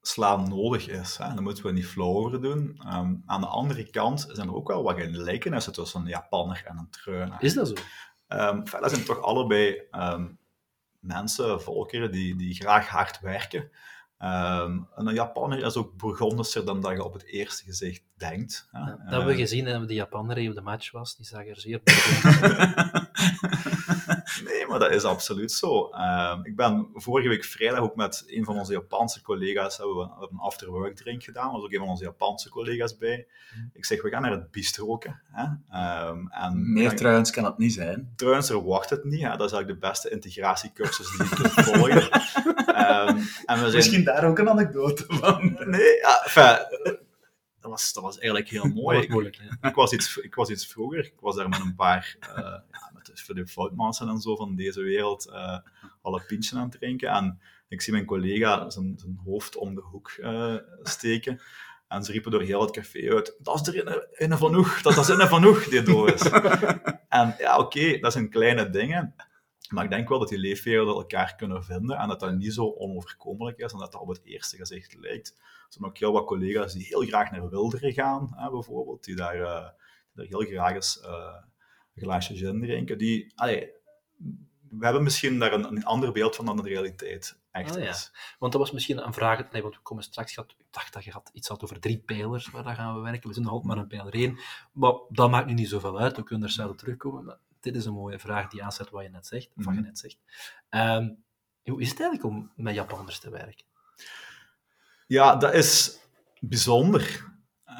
slaan 0.02 0.50
nodig 0.50 0.88
is. 0.88 1.18
Hè. 1.18 1.34
Daar 1.34 1.42
moeten 1.42 1.64
we 1.64 1.72
niet 1.72 1.88
flauw 1.88 2.14
over 2.14 2.42
doen. 2.42 2.80
Ehm, 2.80 3.16
aan 3.26 3.42
de 3.42 3.48
andere 3.48 3.90
kant 3.90 4.28
zijn 4.32 4.48
er 4.48 4.56
ook 4.56 4.68
wel 4.68 4.84
wat 4.84 5.00
gelijkenissen 5.00 5.74
tussen 5.74 6.02
een 6.02 6.08
Japanner 6.08 6.64
en 6.66 6.78
een 6.78 6.90
Treuner. 6.90 7.38
Is 7.40 7.54
dat 7.54 7.68
zo? 7.68 7.74
Um, 8.28 8.64
dat 8.64 8.92
zijn 8.92 9.06
toch 9.06 9.22
allebei 9.22 9.82
um, 9.92 10.40
mensen, 11.00 11.62
volkeren, 11.62 12.12
die, 12.12 12.36
die 12.36 12.54
graag 12.54 12.88
hard 12.88 13.20
werken. 13.20 13.72
Um, 14.24 14.88
een 14.96 15.14
Japanner 15.14 15.66
is 15.66 15.76
ook 15.76 15.98
burgondischer 15.98 16.66
dan 16.66 16.82
dat 16.82 16.92
je 16.92 17.04
op 17.04 17.14
het 17.14 17.26
eerste 17.26 17.64
gezicht 17.64 18.02
denkt. 18.18 18.68
Hè. 18.72 18.80
Ja, 18.80 18.86
dat 18.86 18.98
hebben 19.10 19.28
we 19.28 19.36
gezien, 19.36 19.66
hè, 19.66 19.86
de 19.86 19.94
Japanner 19.94 20.36
die 20.36 20.50
op 20.50 20.56
de 20.56 20.62
match 20.62 20.92
was, 20.92 21.16
die 21.16 21.26
zag 21.26 21.48
er 21.48 21.60
zeer 21.60 21.82
maar 24.70 24.80
dat 24.80 24.92
is 24.92 25.04
absoluut 25.04 25.52
zo. 25.52 25.90
Uh, 25.92 26.40
ik 26.44 26.56
ben 26.56 26.88
vorige 26.94 27.28
week 27.28 27.44
vrijdag 27.44 27.80
ook 27.80 27.96
met 27.96 28.24
een 28.28 28.46
van 28.46 28.58
onze 28.58 28.72
Japanse 28.72 29.22
collega's 29.22 29.78
hebben 29.78 29.96
we 29.96 30.04
een 30.04 30.38
afterwork 30.38 30.96
drink 30.96 31.24
gedaan. 31.24 31.46
Er 31.46 31.52
was 31.52 31.64
ook 31.64 31.72
een 31.72 31.80
van 31.80 31.88
onze 31.88 32.04
Japanse 32.04 32.50
collega's 32.50 32.98
bij. 32.98 33.28
Ik 33.74 33.86
zeg, 33.86 34.02
we 34.02 34.10
gaan 34.10 34.22
naar 34.22 34.32
het 34.32 34.52
bistroken. 34.52 35.22
Hè? 35.32 35.44
Um, 36.08 36.30
en 36.32 36.74
Meer 36.74 36.96
trouwens 36.96 37.32
kan 37.32 37.44
het 37.44 37.58
niet 37.58 37.74
zijn. 37.74 38.14
Trouwens, 38.16 38.50
er 38.50 38.66
wacht 38.66 38.90
het 38.90 39.04
niet. 39.04 39.22
Hè? 39.22 39.38
Dat 39.38 39.48
is 39.48 39.52
eigenlijk 39.52 39.82
de 39.82 39.88
beste 39.88 40.10
integratiecursus 40.10 41.18
die 41.18 41.24
ik 41.24 41.30
kan 41.30 41.64
volgen. 41.64 42.04
um, 42.04 43.18
en 43.46 43.56
we 43.56 43.60
zijn... 43.60 43.76
Misschien 43.76 44.04
daar 44.04 44.24
ook 44.24 44.40
een 44.40 44.50
anekdote 44.50 45.06
van. 45.08 45.58
Nee, 45.66 45.98
ja, 46.02 46.22
enfin, 46.24 46.58
dat 47.60 47.72
was, 47.72 47.94
dat 47.94 48.04
was 48.04 48.18
eigenlijk 48.18 48.50
heel 48.50 48.66
mooi. 48.66 49.08
Moeilijk, 49.10 49.40
ik, 49.62 49.76
was 49.76 49.94
iets, 49.94 50.18
ik 50.18 50.36
was 50.36 50.50
iets 50.50 50.68
vroeger. 50.68 51.06
Ik 51.06 51.20
was 51.20 51.36
daar 51.36 51.50
met 51.50 51.60
een 51.60 51.76
paar 51.76 52.16
uh, 52.38 52.56
met 53.08 53.22
Philip 53.22 53.50
Foutmansen 53.50 54.10
en 54.10 54.20
zo 54.20 54.36
van 54.36 54.56
deze 54.56 54.82
wereld 54.82 55.28
uh, 55.28 55.58
alle 56.02 56.24
pintjes 56.28 56.56
aan 56.56 56.70
het 56.70 56.80
drinken. 56.80 57.10
En 57.10 57.40
ik 57.68 57.82
zie 57.82 57.94
mijn 57.94 58.06
collega 58.06 58.70
zijn, 58.70 58.98
zijn 58.98 59.20
hoofd 59.26 59.56
om 59.56 59.76
de 59.76 59.82
hoek 59.82 60.12
uh, 60.20 60.56
steken. 60.82 61.42
En 61.88 62.04
ze 62.04 62.12
riepen 62.12 62.32
door 62.32 62.42
heel 62.42 62.62
het 62.62 62.72
café 62.72 63.14
uit: 63.14 63.36
Dat 63.40 63.68
is 63.68 63.68
er 63.68 63.88
een, 63.88 64.32
een 64.32 64.38
van 64.38 64.56
oeg, 64.56 64.82
dat 64.82 64.98
is 64.98 65.08
een 65.08 65.28
van 65.28 65.46
oeg 65.46 65.64
die 65.64 65.82
dood 65.82 66.14
is. 66.14 66.30
en 67.20 67.36
ja, 67.38 67.58
oké, 67.58 67.78
okay, 67.78 68.00
dat 68.00 68.12
zijn 68.12 68.30
kleine 68.30 68.70
dingen. 68.70 69.16
Maar 69.70 69.84
ik 69.84 69.90
denk 69.90 70.10
wel 70.10 70.20
dat 70.20 70.30
die 70.30 70.38
leefwerelden 70.38 70.96
elkaar 70.96 71.36
kunnen 71.36 71.64
vinden 71.64 71.98
en 71.98 72.08
dat 72.08 72.20
dat 72.20 72.36
niet 72.36 72.54
zo 72.54 72.74
onoverkomelijk 72.78 73.58
is 73.58 73.72
en 73.72 73.80
dat 73.80 73.92
dat 73.92 74.02
op 74.02 74.08
het 74.08 74.22
eerste 74.24 74.58
gezicht 74.58 74.96
lijkt. 75.00 75.34
Er 75.38 75.66
zijn 75.70 75.86
ook 75.86 75.98
heel 75.98 76.12
wat 76.12 76.26
collega's 76.26 76.74
die 76.74 76.86
heel 76.86 77.02
graag 77.02 77.32
naar 77.32 77.50
Wilderen 77.50 77.94
gaan, 77.94 78.34
hè, 78.36 78.50
bijvoorbeeld, 78.50 79.04
die 79.04 79.16
daar, 79.16 79.36
uh, 79.36 79.68
die 80.14 80.14
daar 80.14 80.26
heel 80.26 80.52
graag 80.52 80.74
eens 80.74 81.02
uh, 81.04 81.36
een 81.36 81.49
glaasje 82.00 82.36
gin 82.36 82.62
drinken. 82.62 82.98
Die, 82.98 83.32
allee, 83.36 83.72
we 84.70 84.86
hebben 84.86 85.04
misschien 85.04 85.40
daar 85.40 85.54
een, 85.54 85.64
een 85.64 85.86
ander 85.86 86.12
beeld 86.12 86.36
van 86.36 86.46
dan 86.46 86.58
de 86.58 86.64
realiteit 86.64 87.40
echt 87.52 87.76
ja. 87.76 87.90
is. 87.90 88.12
Want 88.40 88.52
dat 88.52 88.62
was 88.62 88.72
misschien 88.72 89.06
een 89.06 89.14
vraag, 89.14 89.52
nee, 89.52 89.62
want 89.62 89.76
we 89.76 89.82
komen 89.82 90.04
straks, 90.04 90.38
ik 90.38 90.46
dacht 90.72 90.94
dat 90.94 91.04
je 91.04 91.12
had 91.12 91.30
iets 91.34 91.48
had 91.48 91.64
over 91.64 91.80
drie 91.80 91.98
pijlers, 91.98 92.50
waar 92.50 92.64
dan 92.64 92.76
gaan 92.76 92.96
we 92.96 93.02
werken. 93.02 93.28
We 93.28 93.34
zijn 93.34 93.46
nog 93.46 93.54
altijd 93.54 93.74
maar 93.74 93.84
een 93.84 93.90
pijler 93.90 94.14
één, 94.14 94.40
maar 94.72 94.94
dat 95.10 95.30
maakt 95.30 95.48
nu 95.48 95.54
niet 95.54 95.70
zoveel 95.70 96.00
uit, 96.00 96.16
we 96.16 96.24
kunnen 96.24 96.48
er 96.48 96.54
zelf 96.54 96.76
terugkomen. 96.76 97.24
Maar 97.26 97.38
dit 97.60 97.76
is 97.76 97.86
een 97.86 97.94
mooie 97.94 98.20
vraag 98.20 98.50
die 98.50 98.64
aanzet 98.64 98.90
wat 98.90 99.04
je 99.04 99.10
net 99.10 99.28
zegt, 99.28 99.50
of 99.58 99.66
wat 99.66 99.74
je 99.74 99.80
mhm. 99.80 99.90
net 99.90 100.00
zegt. 100.00 100.18
Um, 100.70 101.24
hoe 101.64 101.82
is 101.82 101.90
het 101.90 102.00
eigenlijk 102.00 102.30
om 102.30 102.52
met 102.56 102.76
Japanners 102.76 103.20
te 103.20 103.30
werken? 103.30 103.66
Ja, 105.08 105.36
dat 105.36 105.54
is 105.54 106.00
bijzonder. 106.40 107.28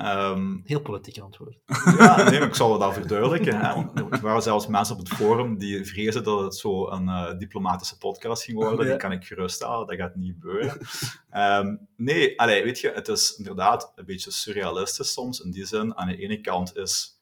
Um, 0.02 0.62
Heel 0.66 0.82
politiek 0.82 1.18
antwoord. 1.18 1.58
Ja, 1.98 2.30
nee, 2.30 2.40
ik 2.40 2.56
zal 2.56 2.74
het 2.74 2.82
al 2.82 2.94
verduidelijken. 2.94 3.60
Hè. 3.60 3.74
Er 4.10 4.22
waren 4.22 4.42
zelfs 4.42 4.68
mensen 4.68 4.96
op 4.96 5.02
het 5.02 5.10
forum 5.10 5.58
die 5.58 5.86
vrezen 5.86 6.24
dat 6.24 6.40
het 6.40 6.56
zo 6.56 6.90
een 6.90 7.08
uh, 7.08 7.38
diplomatische 7.38 7.98
podcast 7.98 8.44
ging 8.44 8.58
worden. 8.58 8.86
Die 8.86 8.96
kan 8.96 9.12
ik 9.12 9.26
geruststellen, 9.26 9.88
dat 9.88 9.96
gaat 9.96 10.16
niet 10.16 10.36
gebeuren. 10.40 10.78
Um, 11.66 11.88
nee, 11.96 12.40
allee, 12.40 12.64
weet 12.64 12.80
je, 12.80 12.92
het 12.92 13.08
is 13.08 13.36
inderdaad 13.38 13.92
een 13.96 14.06
beetje 14.06 14.32
surrealistisch 14.32 15.14
soms. 15.14 15.40
In 15.40 15.52
die 15.52 15.66
zin, 15.66 15.98
aan 15.98 16.08
de 16.08 16.18
ene 16.18 16.42
kant 16.42 16.76
is 16.76 17.20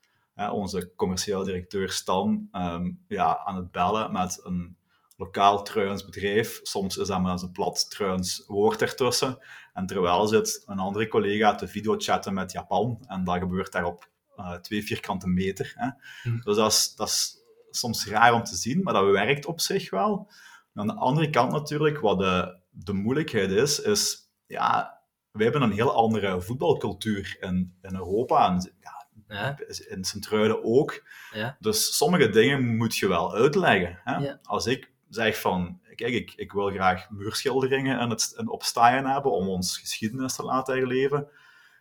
onze 0.52 0.92
commercieel 0.96 1.44
directeur 1.44 1.90
Stan 1.90 2.50
um, 2.52 3.04
ja, 3.08 3.38
aan 3.46 3.56
het 3.56 3.72
bellen 3.72 4.12
met 4.12 4.40
een 4.44 4.77
lokaal 5.18 5.64
bedrijf. 6.06 6.60
Soms 6.64 6.98
is 6.98 7.08
dat 7.08 7.22
maar 7.22 7.42
een 7.42 7.52
plat 7.52 7.90
truins 7.90 8.44
woord 8.48 8.82
ertussen. 8.82 9.38
En 9.74 9.86
terwijl 9.86 10.28
zit 10.28 10.64
een 10.66 10.80
andere 10.80 11.08
collega 11.08 11.56
te 11.56 11.68
videochatten 11.68 12.34
met 12.34 12.52
Japan. 12.52 13.06
En 13.08 13.24
dat 13.24 13.38
gebeurt 13.38 13.72
daar 13.72 13.86
op 13.86 14.10
uh, 14.38 14.54
twee 14.54 14.84
vierkante 14.84 15.28
meter. 15.28 15.74
Hè. 15.76 15.90
Hm. 16.22 16.40
Dus 16.42 16.56
dat 16.56 16.72
is, 16.72 16.96
dat 16.96 17.08
is 17.08 17.38
soms 17.70 18.08
raar 18.08 18.34
om 18.34 18.44
te 18.44 18.56
zien, 18.56 18.84
maar 18.84 18.94
dat 18.94 19.12
werkt 19.12 19.46
op 19.46 19.60
zich 19.60 19.90
wel. 19.90 20.32
aan 20.74 20.88
de 20.88 20.94
andere 20.94 21.30
kant 21.30 21.52
natuurlijk, 21.52 22.00
wat 22.00 22.20
de, 22.20 22.60
de 22.70 22.94
moeilijkheid 22.94 23.52
is, 23.52 23.80
is... 23.82 24.26
Ja, 24.46 25.02
wij 25.32 25.44
hebben 25.44 25.62
een 25.62 25.72
heel 25.72 25.94
andere 25.94 26.42
voetbalcultuur 26.42 27.38
in, 27.40 27.78
in 27.82 27.96
Europa. 27.96 28.48
En 28.48 28.74
ja, 28.82 29.08
ja. 29.28 29.58
In 29.88 30.04
Sint-Truiden 30.04 30.64
ook. 30.64 31.04
Ja. 31.34 31.58
Dus 31.60 31.98
sommige 31.98 32.30
dingen 32.30 32.76
moet 32.78 32.98
je 32.98 33.08
wel 33.08 33.36
uitleggen. 33.36 34.00
Hè? 34.04 34.36
Als 34.44 34.66
ik 34.66 34.92
zeg 35.10 35.40
van, 35.40 35.80
kijk, 35.96 36.14
ik, 36.14 36.34
ik 36.36 36.52
wil 36.52 36.70
graag 36.70 37.10
muurschilderingen 37.10 38.00
en 38.00 38.10
het 38.10 38.34
en 38.38 38.50
opstaan 38.50 39.06
hebben 39.06 39.32
om 39.32 39.48
ons 39.48 39.78
geschiedenis 39.78 40.36
te 40.36 40.44
laten 40.44 40.78
herleven, 40.78 41.28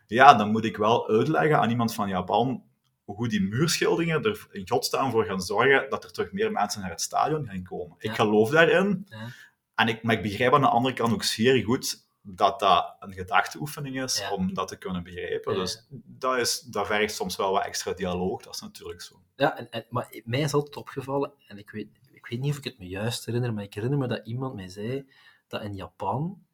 ja, 0.07 0.33
dan 0.33 0.51
moet 0.51 0.65
ik 0.65 0.77
wel 0.77 1.09
uitleggen 1.09 1.59
aan 1.59 1.69
iemand 1.69 1.93
van 1.93 2.09
Japan 2.09 2.63
hoe 3.05 3.27
die 3.27 3.41
muurschilderingen 3.41 4.23
er 4.23 4.47
in 4.51 4.69
godsnaam 4.69 5.11
voor 5.11 5.25
gaan 5.25 5.41
zorgen 5.41 5.89
dat 5.89 6.03
er 6.03 6.11
terug 6.11 6.31
meer 6.31 6.51
mensen 6.51 6.81
naar 6.81 6.89
het 6.89 7.01
stadion 7.01 7.45
gaan 7.45 7.63
komen. 7.63 7.95
Ik 7.99 8.11
geloof 8.11 8.49
daarin. 8.49 9.07
En 9.75 9.87
ik, 9.87 10.03
maar 10.03 10.15
ik 10.15 10.21
begrijp 10.21 10.53
aan 10.53 10.61
de 10.61 10.67
andere 10.67 10.95
kant 10.95 11.13
ook 11.13 11.23
zeer 11.23 11.63
goed 11.63 12.05
dat 12.21 12.59
dat 12.59 12.95
een 12.99 13.13
gedachteoefening 13.13 14.03
is 14.03 14.23
om 14.31 14.53
dat 14.53 14.67
te 14.67 14.77
kunnen 14.77 15.03
begrijpen. 15.03 15.55
Dus 15.55 15.87
dat, 15.89 16.37
is, 16.37 16.59
dat 16.59 16.87
vergt 16.87 17.13
soms 17.13 17.35
wel 17.35 17.51
wat 17.51 17.65
extra 17.65 17.93
dialoog, 17.93 18.41
dat 18.41 18.53
is 18.53 18.61
natuurlijk 18.61 19.01
zo. 19.01 19.21
Ja, 19.35 19.57
en, 19.57 19.69
en, 19.69 19.85
maar 19.89 20.21
mij 20.23 20.39
is 20.39 20.53
altijd 20.53 20.75
opgevallen, 20.75 21.31
en 21.47 21.57
ik 21.57 21.69
weet, 21.69 21.87
ik 22.27 22.33
weet 22.33 22.41
niet 22.41 22.51
of 22.51 22.57
ik 22.57 22.63
het 22.63 22.79
me 22.79 22.87
juist 22.87 23.25
herinner, 23.25 23.53
maar 23.53 23.63
ik 23.63 23.73
herinner 23.73 23.99
me 23.99 24.07
dat 24.07 24.27
iemand 24.27 24.55
mij 24.55 24.69
zei 24.69 25.09
dat 25.47 25.61
in 25.61 25.75
Japan 25.75 26.45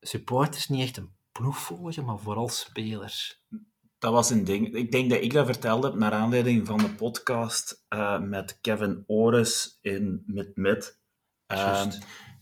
supporters 0.00 0.68
niet 0.68 0.82
echt 0.82 0.96
een 0.96 1.12
ploeg 1.32 1.58
volgen, 1.58 2.04
maar 2.04 2.18
vooral 2.18 2.48
spelers. 2.48 3.42
Dat 3.98 4.12
was 4.12 4.30
een 4.30 4.44
ding. 4.44 4.74
Ik 4.74 4.90
denk 4.90 5.10
dat 5.10 5.22
ik 5.22 5.32
dat 5.32 5.46
vertelde 5.46 5.86
heb 5.86 5.98
naar 5.98 6.12
aanleiding 6.12 6.66
van 6.66 6.78
de 6.78 6.90
podcast 6.90 7.84
uh, 7.88 8.20
met 8.20 8.58
Kevin 8.60 9.04
Ores 9.06 9.78
in 9.80 10.22
Mid 10.26 10.56
Mid. 10.56 11.00
Uh, 11.52 11.86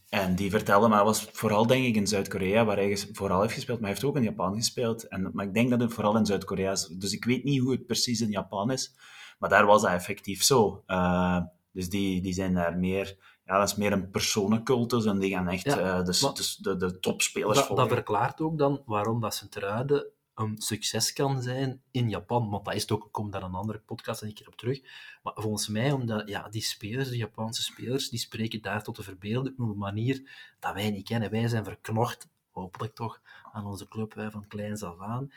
en 0.09 0.35
die 0.35 0.51
vertelde, 0.51 0.89
maar 0.89 1.05
dat 1.05 1.07
was 1.07 1.29
vooral 1.33 1.67
denk 1.67 1.85
ik 1.85 1.95
in 1.95 2.07
Zuid-Korea, 2.07 2.65
waar 2.65 2.77
hij 2.77 2.97
vooral 3.13 3.41
heeft 3.41 3.55
gespeeld, 3.55 3.81
maar 3.81 3.89
hij 3.89 3.99
heeft 3.99 4.09
ook 4.11 4.17
in 4.17 4.31
Japan 4.31 4.55
gespeeld. 4.55 5.09
En, 5.09 5.31
maar 5.33 5.47
ik 5.47 5.55
denk 5.55 5.71
dat 5.71 5.81
het 5.81 5.93
vooral 5.93 6.17
in 6.17 6.27
Zuid-Korea 6.27 6.73
is. 6.73 6.87
Dus 6.87 7.13
ik 7.13 7.25
weet 7.25 7.45
niet 7.45 7.61
hoe 7.61 7.73
het 7.73 7.87
precies 7.87 8.21
in 8.21 8.31
Japan 8.31 8.71
is, 8.71 8.95
maar 9.39 9.51
daar 9.51 9.67
was 9.67 9.83
dat 9.83 9.91
effectief 9.91 10.43
zo. 10.43 10.85
Uh, 10.87 11.41
dus 11.73 11.89
die, 11.89 12.23
die 12.23 12.33
zijn 12.33 12.55
daar 12.55 12.77
meer 12.77 13.17
ja, 13.45 13.59
dat 13.59 13.69
is 13.69 13.75
meer 13.75 13.93
een 13.93 14.11
personencultus 14.11 15.05
en 15.05 15.19
die 15.19 15.31
gaan 15.31 15.49
echt 15.49 15.65
ja, 15.65 15.99
uh, 15.99 16.05
dus, 16.05 16.21
dus 16.35 16.57
de, 16.57 16.77
de 16.77 16.99
topspelers 16.99 17.59
dat, 17.59 17.67
volgen. 17.67 17.85
Dat 17.85 17.95
verklaart 17.95 18.41
ook 18.41 18.59
dan 18.59 18.83
waarom 18.87 19.21
dat 19.21 19.35
Sint-Truiden 19.35 20.07
een 20.35 20.59
succes 20.59 21.13
kan 21.13 21.43
zijn 21.43 21.83
in 21.91 22.09
Japan. 22.09 22.51
Want 22.51 22.65
dat 22.65 22.75
is 22.75 22.83
het 22.83 22.91
ook, 22.91 23.05
ik 23.05 23.13
kom 23.13 23.31
daar 23.31 23.43
een 23.43 23.55
andere 23.55 23.79
podcast 23.79 24.23
een 24.23 24.35
keer 24.35 24.47
op 24.47 24.57
terug. 24.57 24.81
Maar 25.23 25.33
volgens 25.37 25.69
mij, 25.69 25.93
omdat 25.93 26.29
ja, 26.29 26.49
die 26.49 26.63
spelers, 26.63 27.09
die 27.09 27.19
Japanse 27.19 27.63
spelers, 27.63 28.09
die 28.09 28.19
spreken 28.19 28.63
daar 28.63 28.83
tot 28.83 28.97
de 28.97 29.03
verbeelding 29.03 29.59
op 29.59 29.69
een 29.69 29.79
manier 29.79 30.31
dat 30.59 30.75
wij 30.75 30.91
niet 30.91 31.09
kennen. 31.09 31.31
Wij 31.31 31.49
zijn 31.49 31.65
verknocht, 31.65 32.29
hopelijk 32.51 32.95
toch, 32.95 33.21
aan 33.53 33.67
onze 33.67 33.89
club 33.89 34.13
van 34.31 34.47
kleins 34.49 34.83
af 34.83 35.01
aan. 35.01 35.33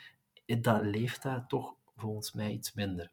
Dat 0.46 0.82
leeft 0.82 1.22
daar 1.22 1.46
toch 1.46 1.74
volgens 1.96 2.32
mij 2.32 2.50
iets 2.50 2.72
minder. 2.72 3.10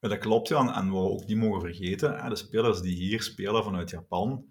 Ja, 0.00 0.08
dat 0.08 0.18
klopt, 0.18 0.48
Jan. 0.48 0.72
En 0.72 0.90
wat 0.90 1.02
we 1.02 1.10
ook 1.10 1.26
niet 1.26 1.36
mogen 1.36 1.60
vergeten, 1.60 2.28
de 2.28 2.36
spelers 2.36 2.80
die 2.80 2.96
hier 2.96 3.22
spelen 3.22 3.64
vanuit 3.64 3.90
Japan, 3.90 4.44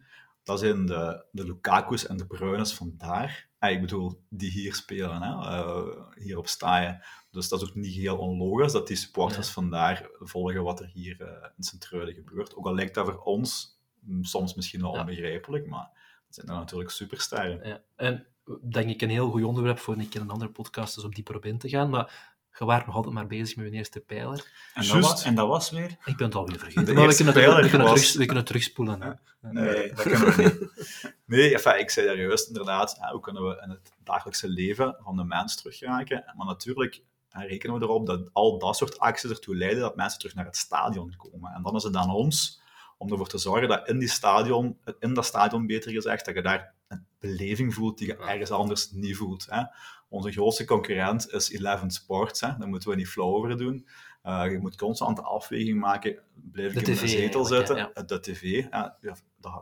dat 0.44 0.60
zijn 0.60 0.86
de, 0.86 1.26
de 1.32 1.44
Lukaku's 1.44 2.08
en 2.08 2.18
de 2.18 2.26
Bruines 2.26 2.74
vandaar. 2.74 3.50
Ah, 3.60 3.72
ik 3.72 3.82
bedoel, 3.82 4.22
die 4.30 4.52
hier 4.52 4.76
spelen, 4.76 5.22
hè? 5.22 5.30
Uh, 5.30 6.08
hier 6.16 6.38
op 6.38 6.48
staaien. 6.48 7.04
Dus 7.32 7.50
dat 7.50 7.62
is 7.62 7.70
ook 7.70 7.76
niet 7.76 7.96
heel 7.96 8.18
onlogisch 8.18 8.72
dat 8.72 8.88
die 8.88 8.98
supporters 8.98 9.50
vandaar 9.50 10.10
volgen 10.20 10.64
wat 10.64 10.80
er 10.80 10.90
hier 10.94 11.22
uh, 11.22 11.28
in 11.58 11.64
Sint-Truiden 11.64 12.14
gebeurt. 12.14 12.56
Ook 12.56 12.66
al 12.66 12.76
lijkt 12.76 12.94
dat 12.94 13.06
voor 13.06 13.22
ons 13.22 13.80
mm, 14.00 14.24
soms 14.24 14.54
misschien 14.54 14.82
wel 14.82 14.92
onbegrijpelijk, 14.92 15.68
maar 15.68 15.90
dat 16.26 16.36
zijn 16.36 16.46
dan 16.46 16.56
natuurlijk 16.56 16.90
supersterren. 16.90 17.68
Ja. 17.68 17.84
En 17.96 18.28
denk 18.70 18.90
ik 18.90 19.02
een 19.02 19.10
heel 19.10 19.30
goed 19.30 19.44
onderwerp 19.44 19.80
voor 19.80 19.94
een 19.94 20.10
keer 20.10 20.22
een 20.22 20.30
andere 20.30 20.52
podcast 20.52 20.98
is 20.98 21.04
om 21.04 21.14
dieper 21.14 21.36
op 21.36 21.46
in 21.46 21.58
te 21.58 21.70
gaan. 21.70 21.90
Maar 21.90 22.35
je 22.58 22.66
waart 22.66 22.86
nog 22.86 22.96
altijd 22.96 23.14
maar 23.14 23.28
bezig 23.28 23.56
met 23.56 23.66
je 23.66 23.72
eerste 23.72 24.00
pijler. 24.00 24.52
En 24.74 24.88
dat, 24.88 25.02
was, 25.02 25.24
en 25.24 25.36
dat 25.36 25.48
was 25.48 25.70
weer? 25.70 25.98
Ik 26.06 26.18
ben 26.18 26.26
het 26.26 26.36
alweer 26.36 26.60
vergeten. 26.60 26.96
Maar 26.96 27.08
we 27.08 27.16
kunnen, 27.16 27.34
het, 27.34 27.62
we, 27.62 27.70
kunnen 27.70 27.88
terug, 27.88 28.14
we 28.14 28.26
kunnen 28.26 28.46
terugspoelen. 28.46 29.20
Nee, 29.42 29.94
dat 29.94 30.02
kunnen 30.02 30.36
we 30.36 30.44
niet. 30.44 31.14
Nee, 31.26 31.54
enfin, 31.54 31.80
ik 31.80 31.90
zei 31.90 32.06
daar 32.06 32.18
juist 32.18 32.48
inderdaad, 32.48 32.98
hoe 33.12 33.20
kunnen 33.20 33.44
we 33.44 33.62
in 33.64 33.70
het 33.70 33.92
dagelijkse 34.04 34.50
leven 34.50 34.98
van 35.00 35.16
de 35.16 35.24
mens 35.24 35.62
terugraken? 35.62 36.34
Maar 36.38 36.46
natuurlijk 36.46 37.04
rekenen 37.30 37.80
we 37.80 37.86
erop 37.86 38.06
dat 38.06 38.30
al 38.34 38.60
dat 38.60 38.76
soort 38.76 39.00
acties 39.00 39.30
ertoe 39.30 39.56
leiden 39.56 39.82
dat 39.82 39.96
mensen 39.96 40.20
terug 40.20 40.36
naar 40.36 40.46
het 40.46 40.58
stadion 40.58 41.14
komen. 41.18 41.52
En 41.54 41.64
dan 41.64 41.76
is 41.76 41.84
het 41.84 41.96
aan 41.96 42.10
ons 42.10 42.62
om 42.98 43.12
ervoor 43.12 43.28
te 43.28 43.38
zorgen 43.38 43.68
dat 43.68 43.88
in, 43.88 44.00
die 44.00 44.10
stadion, 44.10 44.78
in 45.00 45.14
dat 45.14 45.26
stadion, 45.26 45.68
beter 45.68 45.92
gezegd, 45.92 46.26
dat 46.26 46.36
je 46.36 46.42
daar 46.42 46.74
een 46.88 47.06
beleving 47.20 47.74
voelt 47.74 47.98
die 47.98 48.08
je 48.08 48.18
ergens 48.18 48.52
anders 48.52 48.92
niet 48.92 49.18
voelt. 49.18 49.48
Hè. 49.50 49.64
Onze 50.08 50.32
grootste 50.32 50.66
concurrent 50.66 51.32
is 51.32 51.50
Eleven 51.50 51.92
Sports. 51.92 52.42
Hè. 52.42 52.58
Daar 52.58 52.68
moeten 52.68 52.90
we 52.90 52.96
niet 52.96 53.08
flauw 53.08 53.36
over 53.36 53.58
doen. 53.58 53.88
Uh, 54.24 54.52
je 54.52 54.60
moet 54.60 54.78
constant 54.78 55.24
afweging 55.24 55.80
maken. 55.80 56.20
Blijf 56.34 56.74
ik 56.74 56.88
in 56.88 56.96
de 56.96 57.08
zetel 57.08 57.46
zitten? 57.46 57.76
Ja. 57.76 58.04
De 58.06 58.20
tv, 58.20 58.42
ja, 58.42 58.98
ja, 59.02 59.16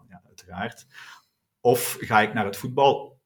ja, 0.10 0.22
uiteraard. 0.28 0.86
Of 1.62 1.98
ga 2.00 2.22
ik 2.22 2.34
naar 2.34 2.46
het 2.46 2.58
voetbal? 2.58 3.20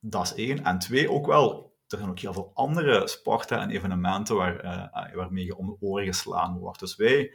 Dat 0.00 0.24
is 0.24 0.34
één. 0.34 0.64
En 0.64 0.78
twee, 0.78 1.10
ook 1.10 1.26
wel, 1.26 1.76
er 1.88 1.98
zijn 1.98 2.10
ook 2.10 2.18
heel 2.18 2.32
veel 2.32 2.50
andere 2.54 3.08
sporten 3.08 3.58
en 3.58 3.70
evenementen 3.70 4.36
waar, 4.36 4.64
uh, 4.64 5.14
waarmee 5.14 5.44
je 5.44 5.56
om 5.56 5.66
de 5.66 5.76
oren 5.80 6.06
geslaan 6.06 6.58
wordt. 6.58 6.80
Dus 6.80 6.96
wij 6.96 7.34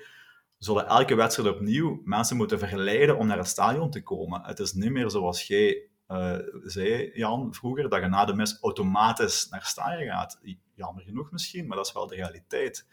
zullen 0.58 0.88
elke 0.88 1.16
wedstrijd 1.16 1.56
opnieuw 1.56 2.02
mensen 2.04 2.38
moeten 2.38 2.60
verleiden 2.60 3.18
om 3.18 3.28
naar 3.28 3.38
het 3.38 3.48
stadion 3.48 3.92
te 3.92 4.04
komen. 4.04 4.42
Het 4.44 4.60
is 4.60 4.74
niet 4.74 4.92
meer 4.92 5.10
zoals 5.10 5.44
jij 5.48 5.90
uh, 6.08 6.38
zei 6.64 7.12
Jan 7.14 7.54
vroeger, 7.54 7.90
dat 7.90 8.02
je 8.02 8.08
na 8.08 8.26
de 8.26 8.34
mis 8.34 8.58
automatisch 8.62 9.50
naar 9.50 9.66
staaien 9.66 10.12
gaat. 10.12 10.40
Jammer 10.76 11.04
genoeg 11.04 11.32
misschien, 11.32 11.68
maar 11.68 11.78
dat 11.78 11.86
is 11.86 11.94
wel 11.94 12.08
de 12.08 12.16
realiteit. 12.16 12.88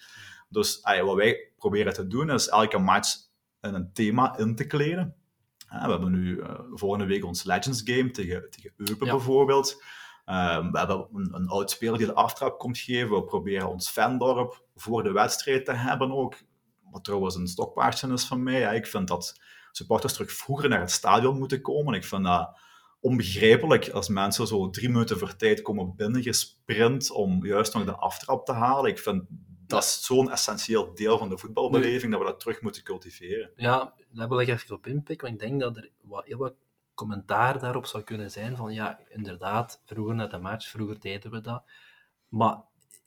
Dus 0.49 0.81
wat 0.83 1.15
wij 1.15 1.53
proberen 1.57 1.93
te 1.93 2.07
doen, 2.07 2.31
is 2.31 2.49
elke 2.49 2.79
match 2.79 3.17
in 3.61 3.75
een 3.75 3.93
thema 3.93 4.39
in 4.39 4.57
te 4.57 4.67
kleden. 4.67 5.15
we 5.69 5.77
hebben 5.77 6.11
nu 6.11 6.37
uh, 6.37 6.61
volgende 6.73 7.07
week 7.07 7.25
ons 7.25 7.45
Legends 7.45 7.81
Game 7.85 8.11
tegen, 8.11 8.51
tegen 8.51 8.73
Eupen 8.77 9.09
bijvoorbeeld. 9.09 9.83
Uh, 10.27 10.71
we 10.71 10.79
hebben 10.79 11.09
een, 11.13 11.35
een 11.35 11.49
oud 11.49 11.71
speler 11.71 11.99
die 11.99 12.07
de 12.07 12.15
aftrap 12.15 12.59
komt 12.59 12.79
geven. 12.79 13.15
We 13.15 13.25
proberen 13.25 13.69
ons 13.69 13.91
fandorp 13.91 14.65
voor 14.75 15.03
de 15.03 15.13
wedstrijd 15.13 15.65
te 15.65 15.73
hebben 15.73 16.13
ook. 16.13 16.35
Wat 16.91 17.05
trouwens 17.05 17.35
een 17.35 17.49
stokpaardje 17.49 18.13
is 18.13 18.25
van 18.25 18.43
mij. 18.43 18.61
Ja, 18.61 18.71
ik 18.71 18.87
vind 18.87 19.09
dat 19.09 19.41
supporters 19.71 20.13
terug 20.13 20.33
vroeger 20.33 20.69
naar 20.69 20.81
het 20.81 20.91
stadion 20.91 21.39
moeten 21.39 21.61
komen. 21.61 21.95
Ik 21.95 22.05
vind 22.05 22.25
dat 22.25 22.59
onbegrijpelijk 23.03 23.89
als 23.89 24.09
mensen 24.09 24.47
zo 24.47 24.71
drie 24.71 24.89
minuten 24.89 25.19
voor 25.19 25.37
tijd 25.37 25.63
komen 25.63 25.97
binnengesprint 25.97 27.11
om 27.11 27.47
juist 27.47 27.75
nog 27.75 27.85
de 27.85 27.97
aftrap 27.97 28.47
te 28.47 28.53
halen. 28.53 28.91
Ik 28.91 28.99
vind 28.99 29.25
dat 29.67 29.83
is 29.83 30.05
zo'n 30.05 30.31
essentieel 30.31 30.95
deel 30.95 31.19
van 31.19 31.29
de 31.29 31.39
voetbalbeleving 31.39 32.13
dat 32.13 32.21
we 32.21 32.27
dat 32.27 32.41
terug 32.41 32.61
moeten 32.61 32.83
cultiveren. 32.83 33.51
Ja, 33.57 33.95
daar 34.13 34.29
wil 34.29 34.41
ik 34.41 34.49
even 34.49 34.75
op 34.75 34.87
inpikken, 34.87 35.29
want 35.29 35.43
ik 35.43 35.49
denk 35.49 35.61
dat 35.61 35.77
er 35.77 35.91
wat, 36.01 36.25
heel 36.25 36.39
wat 36.39 36.55
commentaar 36.95 37.59
daarop 37.59 37.87
zou 37.87 38.03
kunnen 38.03 38.31
zijn 38.31 38.57
van 38.57 38.73
ja, 38.73 39.01
inderdaad, 39.09 39.83
vroeger 39.85 40.15
naar 40.15 40.29
de 40.29 40.39
match, 40.39 40.69
vroeger 40.69 41.01
deden 41.01 41.31
we 41.31 41.41
dat, 41.41 41.65
maar 42.29 42.63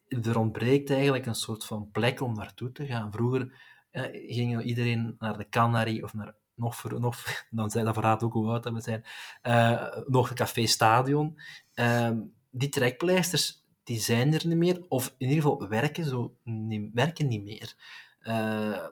er 0.07 0.39
ontbreekt 0.39 0.89
eigenlijk 0.89 1.25
een 1.25 1.35
soort 1.35 1.65
van 1.65 1.89
plek 1.91 2.21
om 2.21 2.33
naartoe 2.33 2.71
te 2.71 2.85
gaan. 2.85 3.11
Vroeger 3.11 3.53
eh, 3.91 4.03
ging 4.11 4.63
iedereen 4.63 5.15
naar 5.19 5.37
de 5.37 5.49
Canary 5.49 6.01
of 6.01 6.13
naar 6.13 6.35
nog, 6.55 6.75
voor, 6.75 6.99
nog 6.99 7.23
dan 7.49 7.69
zijn 7.69 7.85
dat 7.85 7.93
verraadt 7.93 8.23
ook 8.23 8.33
hoe 8.33 8.49
oud 8.49 8.63
dat 8.63 8.73
we 8.73 8.81
zijn, 8.81 9.05
uh, 9.43 9.97
nog 10.07 10.29
een 10.29 10.35
café 10.35 10.65
stadion. 10.65 11.39
Uh, 11.75 12.11
die 12.51 12.69
trekpleisters, 12.69 13.63
die 13.83 13.99
zijn 13.99 14.33
er 14.33 14.47
niet 14.47 14.57
meer, 14.57 14.85
of 14.87 15.15
in 15.17 15.27
ieder 15.29 15.43
geval 15.43 15.67
werken, 15.67 16.05
zo, 16.05 16.35
niet, 16.43 16.89
werken 16.93 17.27
niet 17.27 17.43
meer. 17.43 17.75
Uh, 18.21 18.85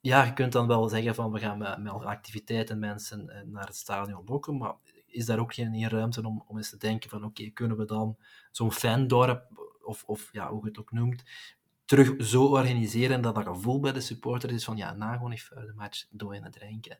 ja, 0.00 0.24
je 0.24 0.32
kunt 0.32 0.52
dan 0.52 0.66
wel 0.66 0.88
zeggen 0.88 1.14
van 1.14 1.32
we 1.32 1.38
gaan 1.38 1.58
met, 1.58 1.78
met 1.78 1.92
activiteiten 1.92 2.78
mensen 2.78 3.28
eh, 3.28 3.42
naar 3.46 3.66
het 3.66 3.76
stadion 3.76 4.22
lokken, 4.26 4.56
maar 4.56 4.74
is 5.06 5.26
daar 5.26 5.38
ook 5.38 5.54
geen 5.54 5.88
ruimte 5.88 6.26
om, 6.26 6.44
om 6.46 6.56
eens 6.56 6.70
te 6.70 6.76
denken 6.76 7.10
van 7.10 7.24
oké, 7.24 7.50
kunnen 7.50 7.76
we 7.76 7.84
dan 7.84 8.16
zo'n 8.50 8.72
fandorp, 8.72 9.46
of, 9.82 10.04
of 10.04 10.28
ja, 10.32 10.50
hoe 10.50 10.60
je 10.62 10.68
het 10.68 10.78
ook 10.78 10.92
noemt, 10.92 11.24
terug 11.90 12.14
zo 12.18 12.44
organiseren 12.44 13.22
dat 13.22 13.34
dat 13.34 13.44
gevoel 13.44 13.80
bij 13.80 13.92
de 13.92 14.00
supporters 14.00 14.52
is 14.52 14.64
van 14.64 14.76
ja, 14.76 14.92
na 14.92 15.12
gewoon 15.12 15.32
even 15.32 15.66
de 15.66 15.72
match 15.76 16.06
door 16.10 16.34
in 16.34 16.42
het 16.42 16.52
drinken. 16.52 16.98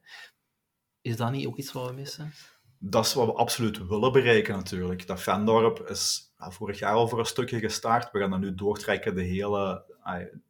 Is 1.01 1.17
dat 1.17 1.31
niet 1.31 1.47
ook 1.47 1.57
iets 1.57 1.73
wat 1.73 1.87
we 1.87 1.93
missen? 1.93 2.33
Dat 2.79 3.07
is 3.07 3.15
wat 3.15 3.27
we 3.27 3.33
absoluut 3.33 3.87
willen 3.89 4.13
bereiken 4.13 4.55
natuurlijk. 4.55 5.07
Dat 5.07 5.21
Vendorp 5.21 5.89
is 5.89 6.33
nou, 6.39 6.53
vorig 6.53 6.79
jaar 6.79 6.95
al 6.95 7.09
voor 7.09 7.19
een 7.19 7.27
stukje 7.27 7.59
gestart. 7.59 8.11
We 8.13 8.19
gaan 8.19 8.31
dat 8.31 8.41
nu 8.41 8.55
doortrekken 8.55 9.15
de 9.15 9.23
hele, 9.23 9.85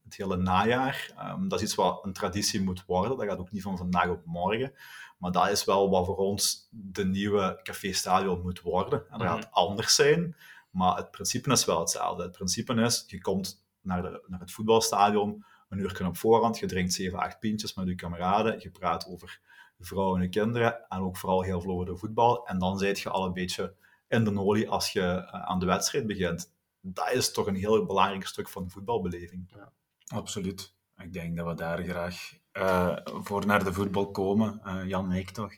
het 0.04 0.16
hele 0.16 0.36
najaar. 0.36 1.12
Um, 1.18 1.48
dat 1.48 1.58
is 1.58 1.64
iets 1.64 1.74
wat 1.74 2.04
een 2.04 2.12
traditie 2.12 2.62
moet 2.62 2.84
worden. 2.84 3.16
Dat 3.16 3.26
gaat 3.26 3.38
ook 3.38 3.52
niet 3.52 3.62
van 3.62 3.76
vandaag 3.76 4.08
op 4.08 4.24
morgen. 4.24 4.72
Maar 5.18 5.32
dat 5.32 5.48
is 5.48 5.64
wel 5.64 5.90
wat 5.90 6.06
voor 6.06 6.16
ons 6.16 6.68
de 6.70 7.04
nieuwe 7.04 7.60
Café 7.62 7.92
Stadion 7.92 8.42
moet 8.42 8.60
worden. 8.60 9.04
En 9.10 9.18
dat 9.18 9.28
gaat 9.28 9.44
mhm. 9.44 9.52
anders 9.52 9.94
zijn. 9.94 10.36
Maar 10.70 10.96
het 10.96 11.10
principe 11.10 11.50
is 11.50 11.64
wel 11.64 11.80
hetzelfde. 11.80 12.22
Het 12.22 12.32
principe 12.32 12.74
is, 12.74 13.04
je 13.06 13.20
komt 13.20 13.68
naar, 13.90 14.02
de, 14.02 14.24
naar 14.26 14.40
het 14.40 14.52
voetbalstadion, 14.52 15.44
een 15.68 15.78
uur 15.78 16.06
op 16.06 16.16
voorhand, 16.16 16.58
je 16.58 16.66
drinkt 16.66 16.92
7, 16.92 17.18
8 17.18 17.38
pintjes 17.38 17.74
met 17.74 17.86
je 17.86 17.94
kameraden, 17.94 18.60
je 18.60 18.70
praat 18.70 19.06
over 19.06 19.40
vrouwen 19.78 20.22
en 20.22 20.30
kinderen 20.30 20.88
en 20.88 21.00
ook 21.00 21.16
vooral 21.16 21.42
heel 21.42 21.60
veel 21.60 21.70
over 21.70 21.86
de 21.86 21.96
voetbal. 21.96 22.46
En 22.46 22.58
dan 22.58 22.78
zit 22.78 23.00
je 23.00 23.10
al 23.10 23.24
een 23.24 23.32
beetje 23.32 23.74
in 24.08 24.24
de 24.24 24.40
olie 24.40 24.68
als 24.68 24.92
je 24.92 25.02
eh, 25.02 25.42
aan 25.42 25.58
de 25.58 25.66
wedstrijd 25.66 26.06
begint. 26.06 26.52
Dat 26.80 27.12
is 27.12 27.32
toch 27.32 27.46
een 27.46 27.54
heel 27.54 27.86
belangrijk 27.86 28.26
stuk 28.26 28.48
van 28.48 28.64
de 28.64 28.70
voetbalbeleving. 28.70 29.52
Ja. 29.54 29.72
Absoluut. 30.06 30.74
Ik 30.96 31.12
denk 31.12 31.36
dat 31.36 31.46
we 31.46 31.54
daar 31.54 31.82
graag 31.82 32.32
uh, 32.52 32.96
voor 33.04 33.46
naar 33.46 33.64
de 33.64 33.72
voetbal 33.72 34.10
komen. 34.10 34.60
Uh, 34.64 34.88
Jan 34.88 35.12
ik 35.12 35.30
toch. 35.30 35.52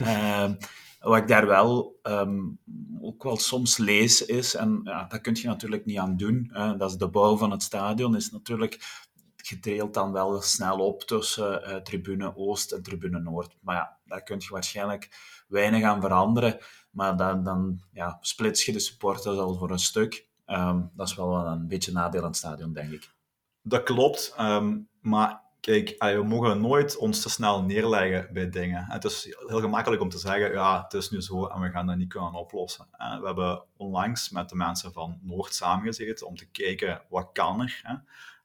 Uh, 0.00 0.50
wat 1.08 1.18
ik 1.18 1.28
daar 1.28 1.46
wel 1.46 1.98
um, 2.02 2.58
ook 3.00 3.22
wel 3.22 3.36
soms 3.36 3.76
lees 3.76 4.24
is, 4.24 4.54
en 4.54 4.80
ja, 4.84 5.04
dat 5.04 5.20
kun 5.20 5.34
je 5.34 5.46
natuurlijk 5.46 5.84
niet 5.84 5.98
aan 5.98 6.16
doen, 6.16 6.50
dat 6.78 6.90
is 6.90 6.96
de 6.96 7.08
bouw 7.08 7.36
van 7.36 7.50
het 7.50 7.62
stadion, 7.62 8.16
is 8.16 8.30
natuurlijk 8.30 9.04
je 9.48 9.60
deelt 9.60 9.94
dan 9.94 10.12
wel 10.12 10.42
snel 10.42 10.78
op 10.78 11.02
tussen 11.02 11.70
uh, 11.70 11.76
tribune 11.76 12.36
Oost 12.36 12.72
en 12.72 12.82
tribune 12.82 13.20
Noord. 13.20 13.56
Maar 13.60 13.76
ja, 13.76 13.98
daar 14.04 14.22
kun 14.22 14.36
je 14.38 14.48
waarschijnlijk 14.48 15.08
weinig 15.48 15.82
aan 15.82 16.00
veranderen. 16.00 16.58
Maar 16.90 17.16
dan, 17.16 17.42
dan 17.42 17.80
ja, 17.92 18.18
splits 18.20 18.64
je 18.64 18.72
de 18.72 18.78
supporters 18.78 19.38
al 19.38 19.54
voor 19.54 19.70
een 19.70 19.78
stuk. 19.78 20.28
Ehm, 20.44 20.82
dat 20.94 21.08
is 21.08 21.14
wel 21.14 21.46
een 21.46 21.68
beetje 21.68 21.92
nadeel 21.92 22.20
aan 22.20 22.26
het 22.26 22.36
stadion, 22.36 22.72
denk 22.72 22.92
ik. 22.92 23.14
Dat 23.62 23.82
klopt, 23.82 24.34
um, 24.40 24.88
maar 25.00 25.42
kijk, 25.66 25.94
we 25.98 26.22
mogen 26.24 26.60
nooit 26.60 26.96
ons 26.96 27.22
te 27.22 27.28
snel 27.28 27.62
neerleggen 27.62 28.28
bij 28.32 28.50
dingen. 28.50 28.84
Het 28.84 29.04
is 29.04 29.36
heel 29.46 29.60
gemakkelijk 29.60 30.02
om 30.02 30.08
te 30.08 30.18
zeggen, 30.18 30.52
ja, 30.52 30.82
het 30.82 30.92
is 30.92 31.10
nu 31.10 31.22
zo 31.22 31.46
en 31.46 31.60
we 31.60 31.70
gaan 31.70 31.86
dat 31.86 31.96
niet 31.96 32.08
kunnen 32.08 32.32
oplossen. 32.32 32.86
We 32.90 33.26
hebben 33.26 33.62
onlangs 33.76 34.30
met 34.30 34.48
de 34.48 34.56
mensen 34.56 34.92
van 34.92 35.18
Noord 35.22 35.54
samengezeten 35.54 36.26
om 36.26 36.36
te 36.36 36.50
kijken, 36.50 37.02
wat 37.08 37.30
kan 37.32 37.60
er? 37.60 37.80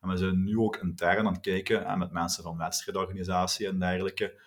En 0.02 0.10
we 0.10 0.18
zijn 0.18 0.44
nu 0.44 0.58
ook 0.58 0.76
intern 0.76 1.28
aan 1.28 1.34
het 1.34 1.42
kijken 1.42 1.98
met 2.00 2.12
mensen 2.12 2.44
van 2.44 2.58
wedstrijdorganisatie 2.58 3.68
en 3.68 3.80
dergelijke, 3.80 4.42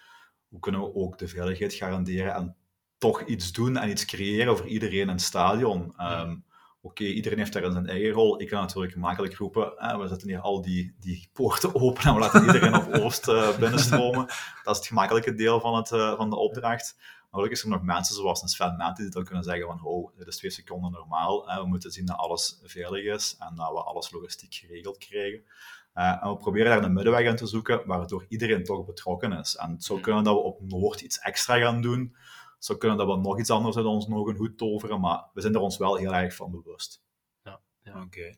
hoe 0.48 0.60
kunnen 0.60 0.80
we 0.80 0.94
ook 0.94 1.18
de 1.18 1.28
veiligheid 1.28 1.74
garanderen 1.74 2.34
en 2.34 2.56
toch 2.98 3.22
iets 3.22 3.52
doen 3.52 3.76
en 3.76 3.90
iets 3.90 4.04
creëren 4.04 4.56
voor 4.56 4.66
iedereen 4.66 5.00
in 5.00 5.08
het 5.08 5.20
stadion. 5.20 5.94
Ehm, 5.96 6.36
oké, 6.84 7.04
iedereen 7.04 7.38
heeft 7.38 7.52
daar 7.52 7.72
zijn 7.72 7.86
eigen 7.86 8.10
rol. 8.10 8.40
Ik 8.40 8.48
kan 8.48 8.60
natuurlijk 8.60 8.96
makkelijk 8.96 9.34
roepen, 9.34 9.72
we 9.98 10.08
zetten 10.08 10.28
hier 10.28 10.40
al 10.40 10.62
die, 10.62 10.94
die 11.00 11.28
poorten 11.32 11.74
open 11.74 12.02
en 12.02 12.14
we 12.14 12.20
laten 12.20 12.44
iedereen 12.44 12.74
op 12.74 12.92
Oost 12.92 13.28
uh, 13.28 13.58
binnenstromen. 13.58 14.26
Dat 14.64 14.74
is 14.74 14.76
het 14.76 14.86
gemakkelijke 14.86 15.34
deel 15.34 15.60
van, 15.60 15.74
het, 15.74 15.90
uh, 15.90 16.16
van 16.16 16.30
de 16.30 16.36
opdracht. 16.36 16.94
Maar 16.98 17.42
gelukkig 17.42 17.58
zijn 17.58 17.72
er 17.72 17.78
nog 17.78 17.86
mensen 17.86 18.14
zoals 18.14 18.42
een 18.42 18.48
Sven 18.48 18.92
die 18.94 19.08
dan 19.08 19.24
kunnen 19.24 19.44
zeggen 19.44 19.66
van, 19.66 19.84
oh, 19.84 20.16
dit 20.16 20.26
is 20.26 20.36
twee 20.36 20.50
seconden 20.50 20.90
normaal. 20.90 21.48
Hè. 21.48 21.60
We 21.60 21.66
moeten 21.66 21.90
zien 21.90 22.06
dat 22.06 22.16
alles 22.16 22.60
veilig 22.62 23.04
is 23.04 23.36
en 23.38 23.54
dat 23.54 23.72
we 23.72 23.82
alles 23.82 24.10
logistiek 24.10 24.54
geregeld 24.54 24.98
krijgen. 24.98 25.42
Uh, 25.94 26.22
en 26.22 26.30
we 26.30 26.36
proberen 26.36 26.70
daar 26.70 26.84
een 26.84 26.92
middenweg 26.92 27.26
in 27.26 27.36
te 27.36 27.46
zoeken, 27.46 27.86
waardoor 27.86 28.24
iedereen 28.28 28.64
toch 28.64 28.84
betrokken 28.84 29.32
is. 29.32 29.56
En 29.56 29.76
zou 29.78 30.00
kunnen 30.00 30.24
dat 30.24 30.34
we 30.34 30.40
op 30.40 30.60
Noord 30.60 31.00
iets 31.00 31.18
extra 31.18 31.58
gaan 31.58 31.82
doen, 31.82 32.16
zou 32.64 32.78
kunnen 32.78 32.98
dat 32.98 33.06
we 33.06 33.16
nog 33.16 33.38
iets 33.38 33.50
anders 33.50 33.76
uit 33.76 33.86
ons 33.86 34.06
nog 34.06 34.26
een 34.26 34.36
hoed 34.36 34.58
toveren, 34.58 35.00
maar 35.00 35.30
we 35.32 35.40
zijn 35.40 35.54
er 35.54 35.60
ons 35.60 35.76
wel 35.76 35.96
heel 35.96 36.14
erg 36.14 36.34
van 36.34 36.50
bewust. 36.50 37.02
Ja, 37.42 37.60
ja. 37.82 38.02
oké. 38.02 38.34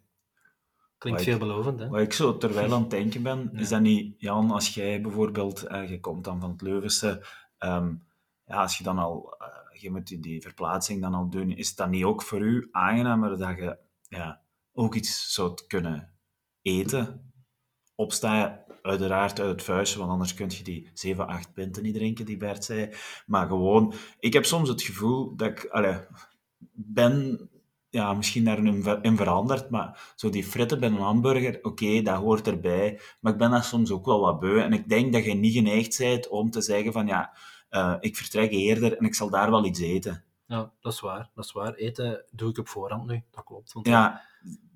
Klinkt 0.98 1.22
veelbelovend, 1.22 1.80
hè? 1.80 1.88
Wat 1.88 2.00
ik 2.00 2.12
zo 2.12 2.36
terwijl 2.36 2.72
aan 2.72 2.80
het 2.80 2.90
denken 2.90 3.22
ben, 3.22 3.50
is 3.52 3.68
dat 3.68 3.80
niet, 3.80 4.14
Jan, 4.20 4.50
als 4.50 4.74
jij 4.74 5.00
bijvoorbeeld, 5.00 5.70
uh, 5.70 5.90
je 5.90 6.00
komt 6.00 6.24
dan 6.24 6.40
van 6.40 6.50
het 6.50 6.60
Leuvense, 6.60 7.26
um, 7.58 8.06
ja, 8.44 8.62
als 8.62 8.78
je 8.78 8.84
dan 8.84 8.98
al, 8.98 9.36
uh, 9.40 9.80
je 9.80 9.90
moet 9.90 10.06
die, 10.06 10.20
die, 10.20 10.42
verplaatsing 10.42 11.00
dan 11.00 11.14
al 11.14 11.28
doen, 11.28 11.50
is 11.50 11.74
dat 11.74 11.88
niet 11.88 12.04
ook 12.04 12.22
voor 12.22 12.40
u 12.40 12.68
aangenamer 12.70 13.38
dat 13.38 13.56
je 13.56 13.78
ja, 14.08 14.42
ook 14.72 14.94
iets 14.94 15.32
zou 15.34 15.54
kunnen 15.66 16.12
eten? 16.62 17.32
Opsta 17.94 18.40
je 18.40 18.65
uiteraard 18.86 19.40
uit 19.40 19.50
het 19.50 19.62
vuistje, 19.62 19.98
want 19.98 20.10
anders 20.10 20.34
kun 20.34 20.50
je 20.50 20.64
die 20.64 20.90
7, 20.94 21.26
8 21.26 21.52
pinten 21.52 21.82
niet 21.82 21.94
drinken, 21.94 22.24
die 22.24 22.36
Bert 22.36 22.64
zei. 22.64 22.90
Maar 23.26 23.46
gewoon, 23.46 23.94
ik 24.18 24.32
heb 24.32 24.44
soms 24.44 24.68
het 24.68 24.82
gevoel 24.82 25.36
dat 25.36 25.48
ik 25.48 25.66
allez, 25.70 25.98
ben, 26.72 27.48
ja, 27.90 28.14
misschien 28.14 28.44
daarin 28.44 29.16
veranderd, 29.16 29.70
maar 29.70 30.12
zo 30.16 30.30
die 30.30 30.44
fritten 30.44 30.80
bij 30.80 30.88
een 30.88 30.96
hamburger, 30.96 31.58
oké, 31.62 32.02
dat 32.02 32.16
hoort 32.16 32.46
erbij. 32.46 33.00
Maar 33.20 33.32
ik 33.32 33.38
ben 33.38 33.50
daar 33.50 33.64
soms 33.64 33.90
ook 33.90 34.06
wel 34.06 34.20
wat 34.20 34.40
beu. 34.40 34.60
En 34.60 34.72
ik 34.72 34.88
denk 34.88 35.12
dat 35.12 35.24
je 35.24 35.34
niet 35.34 35.54
geneigd 35.54 35.98
bent 35.98 36.28
om 36.28 36.50
te 36.50 36.60
zeggen 36.60 36.92
van, 36.92 37.06
ja, 37.06 37.36
uh, 37.70 37.94
ik 38.00 38.16
vertrek 38.16 38.50
eerder 38.50 38.96
en 38.96 39.04
ik 39.04 39.14
zal 39.14 39.30
daar 39.30 39.50
wel 39.50 39.64
iets 39.64 39.80
eten. 39.80 40.24
Ja, 40.46 40.72
dat 40.80 40.92
is 40.92 41.00
waar. 41.00 41.30
Dat 41.34 41.44
is 41.44 41.52
waar. 41.52 41.74
Eten 41.74 42.24
doe 42.30 42.50
ik 42.50 42.58
op 42.58 42.68
voorhand 42.68 43.06
nu. 43.06 43.22
Dat 43.30 43.44
klopt. 43.44 43.72
Want 43.72 43.86
ja, 43.86 44.22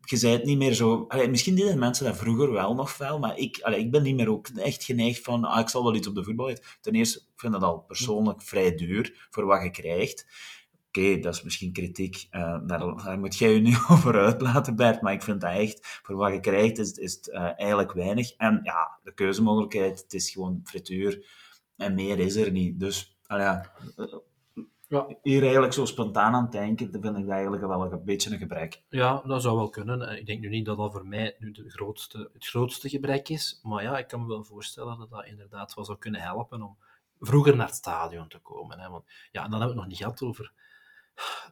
je 0.04 0.26
het 0.26 0.44
niet 0.44 0.58
meer 0.58 0.72
zo... 0.72 1.04
Allee, 1.08 1.28
misschien 1.28 1.54
deden 1.54 1.78
mensen 1.78 2.04
dat 2.04 2.16
vroeger 2.16 2.52
wel 2.52 2.74
nog 2.74 2.90
veel, 2.90 3.18
maar 3.18 3.38
ik, 3.38 3.60
allee, 3.60 3.78
ik 3.78 3.90
ben 3.90 4.02
niet 4.02 4.16
meer 4.16 4.30
ook 4.30 4.48
echt 4.48 4.84
geneigd 4.84 5.22
van 5.22 5.44
ah, 5.44 5.60
ik 5.60 5.68
zal 5.68 5.84
wel 5.84 5.94
iets 5.94 6.08
op 6.08 6.14
de 6.14 6.24
voetbal. 6.24 6.56
Ten 6.80 6.92
eerste, 6.92 7.18
ik 7.18 7.40
vind 7.40 7.52
dat 7.52 7.62
al 7.62 7.80
persoonlijk 7.80 8.42
vrij 8.42 8.74
duur 8.74 9.28
voor 9.30 9.44
wat 9.44 9.62
je 9.62 9.70
krijgt. 9.70 10.26
Oké, 10.88 11.18
dat 11.18 11.34
is 11.34 11.42
misschien 11.42 11.72
kritiek. 11.72 12.28
Uh, 12.30 12.58
daar, 12.66 13.18
moet 13.18 13.36
jij 13.36 13.54
je 13.54 13.60
nu 13.60 13.74
over 13.90 14.18
uitlaten, 14.18 14.76
Bert. 14.76 15.02
Maar 15.02 15.12
ik 15.12 15.22
vind 15.22 15.40
dat 15.40 15.52
echt, 15.52 16.00
voor 16.02 16.16
wat 16.16 16.32
je 16.32 16.40
krijgt, 16.40 16.78
is, 16.78 16.92
is 16.92 17.12
het 17.12 17.28
uh, 17.28 17.60
eigenlijk 17.60 17.92
weinig. 17.92 18.32
En 18.36 18.60
ja, 18.62 18.98
de 19.02 19.14
keuzemogelijkheid, 19.14 20.00
het 20.02 20.12
is 20.12 20.30
gewoon 20.30 20.60
frituur. 20.64 21.26
En 21.76 21.94
meer 21.94 22.18
is 22.18 22.36
er 22.36 22.50
niet. 22.50 22.80
Dus, 22.80 23.18
ja, 23.26 23.72
ja. 24.90 25.06
hier 25.22 25.42
eigenlijk 25.42 25.72
zo 25.72 25.84
spontaan 25.84 26.34
aan 26.34 26.42
het 26.42 26.52
denken, 26.52 26.92
dan 26.92 27.02
vind 27.02 27.16
ik 27.16 27.24
dat 27.24 27.32
eigenlijk 27.32 27.66
wel 27.66 27.92
een 27.92 28.04
beetje 28.04 28.30
een 28.30 28.38
gebrek. 28.38 28.82
Ja, 28.88 29.22
dat 29.26 29.42
zou 29.42 29.56
wel 29.56 29.70
kunnen. 29.70 30.18
Ik 30.18 30.26
denk 30.26 30.40
nu 30.40 30.48
niet 30.48 30.66
dat 30.66 30.76
dat 30.76 30.92
voor 30.92 31.06
mij 31.06 31.36
nu 31.38 31.52
de 31.52 31.70
grootste, 31.70 32.30
het 32.32 32.46
grootste 32.46 32.88
gebrek 32.88 33.28
is, 33.28 33.60
maar 33.62 33.82
ja, 33.82 33.98
ik 33.98 34.08
kan 34.08 34.20
me 34.20 34.26
wel 34.26 34.44
voorstellen 34.44 34.98
dat 34.98 35.10
dat 35.10 35.26
inderdaad 35.26 35.74
wel 35.74 35.84
zou 35.84 35.98
kunnen 35.98 36.20
helpen 36.20 36.62
om 36.62 36.76
vroeger 37.20 37.56
naar 37.56 37.66
het 37.66 37.74
stadion 37.74 38.28
te 38.28 38.38
komen. 38.38 38.78
Hè. 38.78 38.88
Want, 38.88 39.04
ja, 39.32 39.42
dan 39.48 39.50
hebben 39.50 39.60
we 39.60 39.66
het 39.66 39.74
nog 39.74 39.86
niet 39.86 39.96
gehad 39.96 40.22
over 40.22 40.52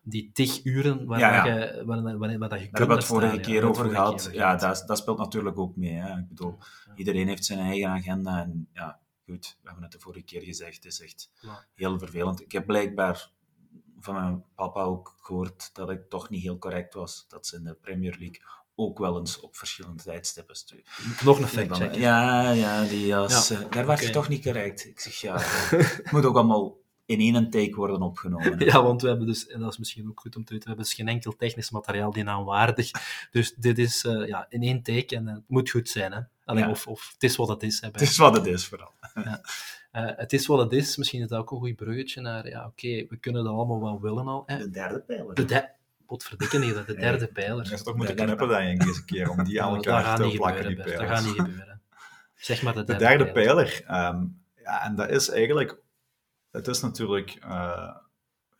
die 0.02 0.30
tig 0.32 0.64
uren 0.64 1.06
waar, 1.06 1.18
ja, 1.18 1.44
ja. 1.44 1.54
Je, 1.54 1.84
waar, 1.84 2.02
waar, 2.02 2.18
waar, 2.18 2.38
waar, 2.38 2.48
dat 2.48 2.60
je 2.60 2.70
Daar 2.70 2.80
hebben 2.80 2.88
we 2.88 2.94
het 2.94 3.04
vorige 3.04 3.40
keer 3.40 3.68
over 3.68 3.90
gehad. 3.90 4.28
Ja, 4.32 4.56
dat, 4.56 4.84
dat 4.86 4.98
speelt 4.98 5.18
natuurlijk 5.18 5.58
ook 5.58 5.76
mee. 5.76 5.92
Hè. 5.92 6.18
Ik 6.18 6.28
bedoel, 6.28 6.58
iedereen 6.94 7.28
heeft 7.28 7.44
zijn 7.44 7.58
eigen 7.58 7.88
agenda 7.88 8.42
en 8.42 8.68
ja, 8.72 8.98
goed, 9.28 9.56
we 9.60 9.66
hebben 9.66 9.82
het 9.82 9.92
de 9.92 10.00
vorige 10.00 10.24
keer 10.24 10.42
gezegd, 10.42 10.74
het 10.74 10.84
is 10.84 11.00
echt 11.00 11.30
heel 11.74 11.98
vervelend. 11.98 12.40
Ik 12.40 12.52
heb 12.52 12.66
blijkbaar 12.66 13.30
van 14.00 14.14
mijn 14.14 14.44
papa 14.54 14.82
ook 14.82 15.14
gehoord 15.20 15.70
dat 15.74 15.90
ik 15.90 16.08
toch 16.08 16.30
niet 16.30 16.42
heel 16.42 16.58
correct 16.58 16.94
was. 16.94 17.24
Dat 17.28 17.46
ze 17.46 17.56
in 17.56 17.64
de 17.64 17.74
Premier 17.74 18.16
League 18.18 18.40
ook 18.74 18.98
wel 18.98 19.18
eens 19.18 19.40
op 19.40 19.56
verschillende 19.56 20.02
tijdstippen 20.02 20.56
sturen. 20.56 20.84
Nog 21.24 21.38
een 21.38 21.48
fact 21.48 21.94
Ja, 21.94 22.50
ja, 22.50 22.84
die 22.84 23.16
als, 23.16 23.48
ja, 23.48 23.60
uh, 23.60 23.70
daar 23.70 23.86
was 23.86 24.00
je 24.00 24.10
toch 24.10 24.28
niet 24.28 24.42
correct. 24.42 24.86
Ik 24.86 25.00
zeg 25.00 25.14
ja, 25.14 25.36
het 25.94 26.10
moet 26.10 26.24
ook 26.24 26.36
allemaal 26.36 26.76
in 27.06 27.20
één 27.20 27.50
take 27.50 27.74
worden 27.74 28.02
opgenomen. 28.02 28.58
Ja, 28.64 28.82
want 28.82 29.02
we 29.02 29.08
hebben 29.08 29.26
dus, 29.26 29.46
en 29.46 29.60
dat 29.60 29.72
is 29.72 29.78
misschien 29.78 30.08
ook 30.08 30.20
goed 30.20 30.36
om 30.36 30.44
te 30.44 30.52
weten, 30.52 30.68
we 30.68 30.74
hebben 30.74 30.84
dus 30.84 30.94
geen 30.94 31.08
enkel 31.08 31.36
technisch 31.36 31.70
materiaal 31.70 32.12
die 32.12 32.22
naamwaardig. 32.22 32.90
Dus 33.30 33.54
dit 33.54 33.78
is 33.78 34.04
uh, 34.04 34.26
ja, 34.26 34.46
in 34.48 34.62
één 34.62 34.82
take 34.82 35.16
en 35.16 35.26
het 35.26 35.42
moet 35.46 35.70
goed 35.70 35.88
zijn. 35.88 36.12
Hè? 36.12 36.20
Ja. 36.56 36.70
of, 36.70 36.86
of 36.86 37.10
het 37.12 37.22
is 37.22 37.36
wat 37.36 37.48
het 37.48 37.62
is. 37.62 37.80
Hè, 37.80 37.88
het 37.92 38.00
is 38.00 38.16
wat 38.16 38.36
het 38.36 38.46
is, 38.46 38.66
vooral. 38.66 38.92
Ja. 39.14 39.40
Uh, 39.92 40.16
het 40.16 40.32
is 40.32 40.46
wat 40.46 40.58
het 40.58 40.72
is. 40.72 40.96
Misschien 40.96 41.22
is 41.22 41.28
dat 41.28 41.38
ook 41.38 41.50
een 41.50 41.58
goed 41.58 41.76
bruggetje 41.76 42.20
naar, 42.20 42.48
ja, 42.48 42.66
oké, 42.66 43.06
we 43.08 43.16
kunnen 43.20 43.44
dat 43.44 43.52
allemaal 43.52 43.80
wel 43.80 44.00
willen 44.00 44.26
al. 44.26 44.42
Hè. 44.46 44.58
De 44.58 44.70
derde 44.70 45.00
pijler. 45.00 45.34
De 45.34 45.44
de 45.44 45.68
Potverdikke 46.06 46.58
niet, 46.58 46.86
de 46.86 46.94
derde 46.94 47.26
pijler. 47.26 47.62
Je 47.62 47.68
zou 47.68 47.82
toch 47.82 47.96
moeten 47.96 48.16
knippen 48.16 48.48
dan 48.48 48.78
deze 48.78 49.04
keer, 49.04 49.30
om 49.30 49.44
die 49.44 49.62
aan 49.62 49.74
elkaar 49.74 50.16
te 50.16 50.32
plakken, 50.36 50.66
die 50.66 50.76
pijlers. 50.76 50.98
Dat 50.98 51.08
gaat 51.08 51.24
niet 51.24 51.34
gebeuren. 51.34 51.80
Zeg 52.34 52.62
maar 52.62 52.74
de 52.74 52.84
derde, 52.84 53.04
de 53.04 53.08
derde 53.08 53.32
pijler. 53.32 53.84
pijler 53.86 54.14
um, 54.14 54.42
ja, 54.56 54.84
en 54.84 54.94
dat 54.94 55.10
is 55.10 55.28
eigenlijk... 55.28 55.76
Het 56.50 56.66
is 56.66 56.80
natuurlijk... 56.80 57.36
Uh, 57.44 57.96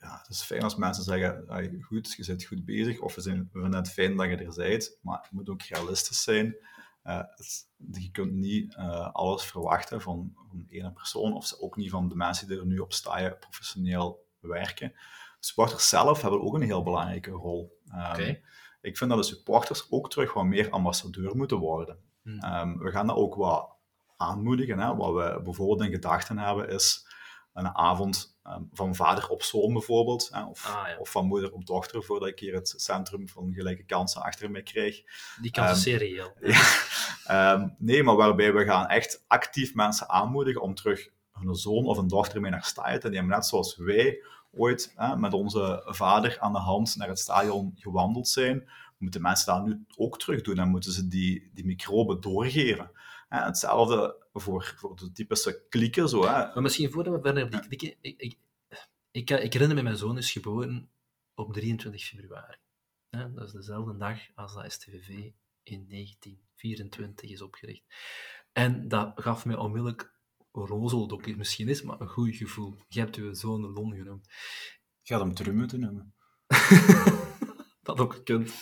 ja, 0.01 0.18
het 0.22 0.28
is 0.28 0.43
fijn 0.43 0.62
als 0.62 0.76
mensen 0.76 1.05
zeggen, 1.05 1.45
goed, 1.80 2.14
je 2.16 2.24
bent 2.26 2.45
goed 2.45 2.64
bezig, 2.64 3.01
of 3.01 3.14
we, 3.14 3.20
zijn, 3.20 3.49
we 3.53 3.61
vinden 3.61 3.78
het 3.78 3.91
fijn 3.91 4.16
dat 4.16 4.28
je 4.28 4.36
er 4.36 4.55
bent, 4.57 4.99
maar 5.03 5.26
je 5.30 5.36
moet 5.36 5.49
ook 5.49 5.62
realistisch 5.62 6.22
zijn. 6.22 6.57
Uh, 7.09 7.19
het, 7.37 7.69
je 7.93 8.11
kunt 8.11 8.33
niet 8.33 8.75
uh, 8.75 9.13
alles 9.13 9.45
verwachten 9.45 10.01
van, 10.01 10.33
van 10.49 10.67
één 10.71 10.93
persoon, 10.93 11.33
of 11.33 11.57
ook 11.61 11.77
niet 11.77 11.91
van 11.91 12.09
de 12.09 12.17
mensen 12.17 12.49
die 12.49 12.59
er 12.59 12.67
nu 12.67 12.79
op 12.79 12.93
staan 12.93 13.39
professioneel 13.41 14.27
werken. 14.41 14.93
Supporters 15.41 15.89
zelf 15.89 16.23
hebben 16.23 16.43
ook 16.43 16.55
een 16.55 16.63
heel 16.63 16.83
belangrijke 16.83 17.31
rol. 17.31 17.79
Um, 17.93 17.99
okay. 17.99 18.43
Ik 18.81 18.97
vind 18.97 19.11
dat 19.11 19.19
de 19.19 19.25
supporters 19.25 19.87
ook 19.91 20.11
terug 20.11 20.33
wat 20.33 20.45
meer 20.45 20.71
ambassadeur 20.71 21.37
moeten 21.37 21.59
worden. 21.59 21.99
Hmm. 22.23 22.45
Um, 22.45 22.79
we 22.79 22.91
gaan 22.91 23.07
dat 23.07 23.17
ook 23.17 23.35
wat 23.35 23.71
aanmoedigen. 24.17 24.79
Hè. 24.79 24.97
Wat 24.97 25.15
we 25.15 25.41
bijvoorbeeld 25.43 25.81
in 25.81 25.95
gedachten 25.95 26.39
hebben, 26.39 26.69
is 26.69 27.07
een 27.59 27.77
avond 27.77 28.39
um, 28.47 28.69
van 28.73 28.95
vader 28.95 29.29
op 29.29 29.43
zoon 29.43 29.73
bijvoorbeeld, 29.73 30.29
hè, 30.33 30.45
of, 30.45 30.67
ah, 30.67 30.89
ja. 30.89 30.97
of, 30.99 31.11
van 31.11 31.27
moeder 31.27 31.53
op 31.53 31.67
dochter, 31.67 32.03
voordat 32.03 32.29
ik 32.29 32.39
hier 32.39 32.55
het 32.55 32.75
centrum 32.77 33.29
van 33.29 33.53
gelijke 33.53 33.85
kansen 33.85 34.23
achter 34.23 34.51
me 34.51 34.63
krijg. 34.63 35.03
Die 35.41 35.51
kansen 35.51 35.93
um, 35.93 35.99
serieel. 35.99 36.33
Ja. 37.25 37.53
um, 37.53 37.75
nee, 37.79 38.03
maar 38.03 38.17
waarbij 38.17 38.53
we 38.53 38.65
gaan 38.65 38.87
echt 38.87 39.25
actief 39.27 39.75
mensen 39.75 40.09
aanmoedigen 40.09 40.63
om 40.63 40.75
terug 40.75 41.09
hun 41.33 41.55
zoon 41.55 41.85
of 41.85 41.99
een 41.99 42.09
dochter 42.09 42.41
mee 42.41 42.51
naar 42.51 42.65
stadion 42.65 43.01
te 43.01 43.09
nemen. 43.09 43.29
Net 43.29 43.47
zoals 43.47 43.77
wij 43.77 44.23
ooit 44.53 44.93
hè, 44.97 45.17
met 45.17 45.33
onze 45.33 45.83
vader 45.85 46.37
aan 46.41 46.53
de 46.53 46.59
hand 46.59 46.97
naar 46.97 47.09
het 47.09 47.19
stadion 47.19 47.73
gewandeld 47.77 48.29
zijn, 48.29 48.69
moeten 48.99 49.23
mensen 49.23 49.55
dat 49.55 49.65
nu 49.65 49.85
ook 49.97 50.19
terug 50.19 50.43
doen 50.43 50.59
en 50.59 50.69
moeten 50.69 50.93
ze 50.93 51.09
die, 51.09 51.51
die 51.55 51.65
microben 51.65 52.21
doorgeven. 52.21 52.91
Hè, 53.29 53.45
hetzelfde 53.45 54.17
voor, 54.41 54.74
voor 54.76 54.97
de 54.97 55.12
typische 55.12 55.66
klikken. 55.68 56.09
Zo, 56.09 56.20
hè. 56.22 56.32
Maar 56.32 56.62
misschien 56.62 56.91
voordat 56.91 57.14
we 57.14 57.20
verder 57.20 57.45
op 57.45 57.51
die 57.51 57.61
klikken... 57.61 57.95
Ik, 58.01 58.20
ik, 58.20 58.39
ik, 59.11 59.30
ik, 59.30 59.53
herinner 59.53 59.76
me, 59.76 59.82
mijn 59.82 59.97
zoon 59.97 60.18
is 60.18 60.32
geboren 60.32 60.91
op 61.34 61.53
23 61.53 62.05
februari. 62.05 62.57
dat 63.11 63.45
is 63.45 63.53
dezelfde 63.53 63.97
dag 63.97 64.20
als 64.34 64.55
dat 64.55 64.72
STVV 64.72 65.09
in 65.62 65.89
1924 65.89 67.30
is 67.30 67.43
opgericht. 67.43 67.82
En 68.53 68.89
dat 68.89 69.12
gaf 69.14 69.45
mij 69.45 69.57
onmiddellijk 69.57 70.12
rozeldokkie. 70.53 71.36
Misschien 71.36 71.68
is 71.68 71.82
maar 71.82 72.01
een 72.01 72.09
goed 72.09 72.36
gevoel. 72.36 72.74
Je 72.89 73.01
hebt 73.01 73.16
uw 73.16 73.34
zoon 73.34 73.61
Lon 73.61 73.95
genoemd. 73.95 74.28
Je 75.03 75.14
had 75.14 75.22
hem 75.22 75.34
terug 75.34 75.55
moeten 75.55 75.80
noemen. 75.80 76.14
dat 77.82 77.99
ook 77.99 78.20
kunt. 78.24 78.53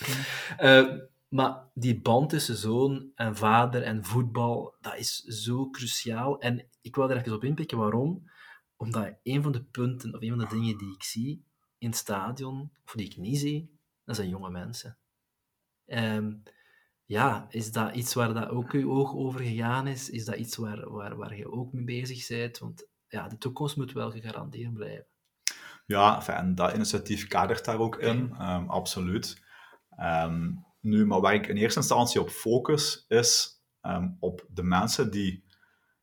Uh, 0.59 0.93
Maar 1.27 1.69
die 1.73 2.01
band 2.01 2.29
tussen 2.29 2.55
zoon 2.55 3.11
en 3.15 3.35
vader 3.35 3.83
en 3.83 4.03
voetbal, 4.03 4.75
dat 4.81 4.97
is 4.97 5.15
zo 5.23 5.69
cruciaal. 5.69 6.39
En 6.39 6.69
ik 6.81 6.95
wil 6.95 7.09
er 7.09 7.17
even 7.17 7.33
op 7.33 7.43
inpikken. 7.43 7.77
Waarom? 7.77 8.29
Omdat 8.75 9.13
een 9.23 9.43
van 9.43 9.51
de 9.51 9.63
punten, 9.63 10.13
of 10.15 10.21
een 10.21 10.29
van 10.29 10.37
de 10.37 10.47
dingen 10.47 10.77
die 10.77 10.93
ik 10.93 11.03
zie 11.03 11.45
in 11.77 11.89
het 11.89 11.97
stadion, 11.97 12.71
of 12.85 12.91
die 12.91 13.05
ik 13.05 13.17
niet 13.17 13.39
zie, 13.39 13.79
dat 14.03 14.15
zijn 14.15 14.29
jonge 14.29 14.49
mensen. 14.49 14.97
Ehm, 15.85 16.33
ja, 17.05 17.45
is 17.49 17.71
dat 17.71 17.95
iets 17.95 18.13
waar 18.13 18.33
dat 18.33 18.49
ook 18.49 18.71
je 18.71 18.87
oog 18.87 19.13
over 19.13 19.39
gegaan 19.39 19.87
is? 19.87 20.09
Is 20.09 20.25
dat 20.25 20.35
iets 20.35 20.55
waar, 20.55 20.89
waar, 20.89 21.15
waar 21.15 21.35
je 21.35 21.51
ook 21.51 21.73
mee 21.73 21.83
bezig 21.83 22.27
bent? 22.27 22.57
Want 22.57 22.87
ja, 23.07 23.27
de 23.27 23.37
toekomst 23.37 23.77
moet 23.77 23.91
wel 23.91 24.11
gegarandeerd 24.11 24.73
blijven. 24.73 25.07
Ja, 25.85 26.27
en 26.27 26.55
dat 26.55 26.73
initiatief 26.73 27.27
kadert 27.27 27.65
daar 27.65 27.79
ook 27.79 27.95
in, 27.95 28.17
um, 28.17 28.69
absoluut. 28.69 29.43
Ehm, 29.89 30.51
nu, 30.79 31.05
maar 31.05 31.21
waar 31.21 31.33
ik 31.33 31.47
in 31.47 31.57
eerste 31.57 31.79
instantie 31.79 32.21
op 32.21 32.29
focus, 32.29 33.05
is 33.07 33.61
um, 33.81 34.17
op 34.19 34.45
de 34.49 34.63
mensen 34.63 35.11
die 35.11 35.45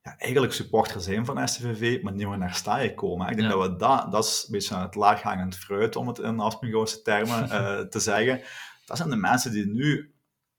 ja, 0.03 0.17
eigenlijk 0.19 0.53
supporter 0.53 1.01
zijn 1.01 1.25
van 1.25 1.49
STVV, 1.49 2.03
maar 2.03 2.13
niet 2.13 2.29
meer 2.29 2.39
naar 2.39 2.55
staaien 2.55 2.95
komen. 2.95 3.29
Ik 3.29 3.37
denk 3.37 3.51
dat 3.51 3.71
we 3.71 3.77
dat, 3.77 4.13
dat 4.13 4.25
is 4.25 4.45
een 4.47 4.53
beetje 4.53 4.77
het 4.77 4.95
laaghangend 4.95 5.57
fruit, 5.57 5.97
om 5.97 6.09
het 6.09 6.19
in 6.19 6.41
Aspengouwse 6.41 7.03
termen 7.03 7.45
uh, 7.45 7.81
te 7.95 8.01
zeggen. 8.01 8.43
Dat 8.85 8.97
zijn 8.97 9.11
de 9.11 9.17
mensen 9.17 9.53
die 9.53 9.67
nu 9.67 10.15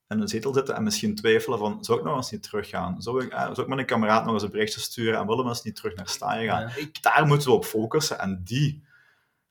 in 0.07 0.21
een 0.21 0.27
zetel 0.27 0.53
zitten 0.53 0.75
en 0.75 0.83
misschien 0.83 1.15
twijfelen 1.15 1.59
van, 1.59 1.83
zou 1.83 1.99
ik 1.99 2.05
nog 2.05 2.15
eens 2.15 2.31
niet 2.31 2.43
teruggaan? 2.43 3.01
Zou 3.01 3.23
ik, 3.23 3.31
eh, 3.31 3.53
zou 3.53 3.71
ik 3.71 3.79
een 3.79 3.85
kameraad 3.85 4.25
nog 4.25 4.33
eens 4.33 4.43
een 4.43 4.51
berichtje 4.51 4.79
sturen 4.79 5.19
en 5.19 5.27
willen 5.27 5.43
we 5.43 5.49
eens 5.49 5.63
niet 5.63 5.75
terug 5.75 5.95
naar 5.95 6.07
staaien 6.09 6.49
gaan? 6.49 6.61
Ja. 6.61 6.87
Daar 7.01 7.25
moeten 7.27 7.47
we 7.47 7.53
op 7.53 7.65
focussen 7.65 8.19
en 8.19 8.41
die 8.43 8.84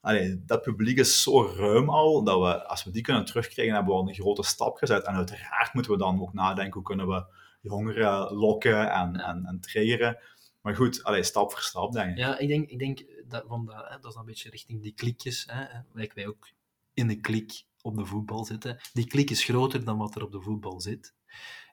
Allee, 0.04 0.44
dat 0.44 0.62
publiek 0.62 0.98
is 0.98 1.22
zo 1.22 1.46
ruim 1.56 1.90
al, 1.90 2.24
dat 2.24 2.40
we, 2.40 2.66
als 2.66 2.84
we 2.84 2.90
die 2.90 3.02
kunnen 3.02 3.24
terugkrijgen, 3.24 3.74
hebben 3.74 3.92
we 3.94 4.00
al 4.00 4.08
een 4.08 4.14
grote 4.14 4.42
stap 4.42 4.76
gezet. 4.76 5.06
En 5.06 5.14
uiteraard 5.14 5.74
moeten 5.74 5.92
we 5.92 5.98
dan 5.98 6.20
ook 6.20 6.32
nadenken, 6.32 6.72
hoe 6.72 6.82
kunnen 6.82 7.08
we 7.08 7.24
jongeren 7.60 8.32
lokken 8.34 8.92
en, 8.92 9.16
en, 9.20 9.44
en 9.44 9.60
triggeren. 9.60 10.18
Maar 10.62 10.76
goed, 10.76 11.04
allee, 11.04 11.22
stap 11.22 11.52
voor 11.52 11.60
stap, 11.60 11.92
denk 11.92 12.10
ik. 12.10 12.16
Ja, 12.16 12.38
ik 12.38 12.48
denk, 12.48 12.70
ik 12.70 12.78
denk 12.78 13.04
dat, 13.28 13.44
van 13.46 13.66
dat, 13.66 13.88
hè, 13.88 13.98
dat 13.98 14.10
is 14.10 14.16
een 14.16 14.24
beetje 14.24 14.50
richting 14.50 14.82
die 14.82 14.94
klikjes, 14.94 15.46
hè, 15.50 15.64
waar 15.92 16.10
wij 16.14 16.26
ook 16.26 16.48
in 16.94 17.08
de 17.08 17.20
klik 17.20 17.64
op 17.82 17.96
de 17.96 18.06
voetbal 18.06 18.44
zitten. 18.44 18.80
Die 18.92 19.06
klik 19.06 19.30
is 19.30 19.44
groter 19.44 19.84
dan 19.84 19.98
wat 19.98 20.14
er 20.14 20.22
op 20.22 20.32
de 20.32 20.40
voetbal 20.40 20.80
zit. 20.80 21.14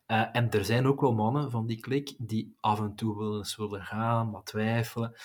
Uh, 0.07 0.25
en 0.31 0.51
er 0.51 0.65
zijn 0.65 0.87
ook 0.87 1.01
wel 1.01 1.13
mannen 1.13 1.51
van 1.51 1.65
die 1.65 1.79
klik 1.79 2.15
die 2.17 2.55
af 2.59 2.79
en 2.79 2.95
toe 2.95 3.17
wel 3.17 3.37
eens 3.37 3.55
willen 3.55 3.85
gaan, 3.85 4.31
wat 4.31 4.45
twijfelen. 4.45 5.15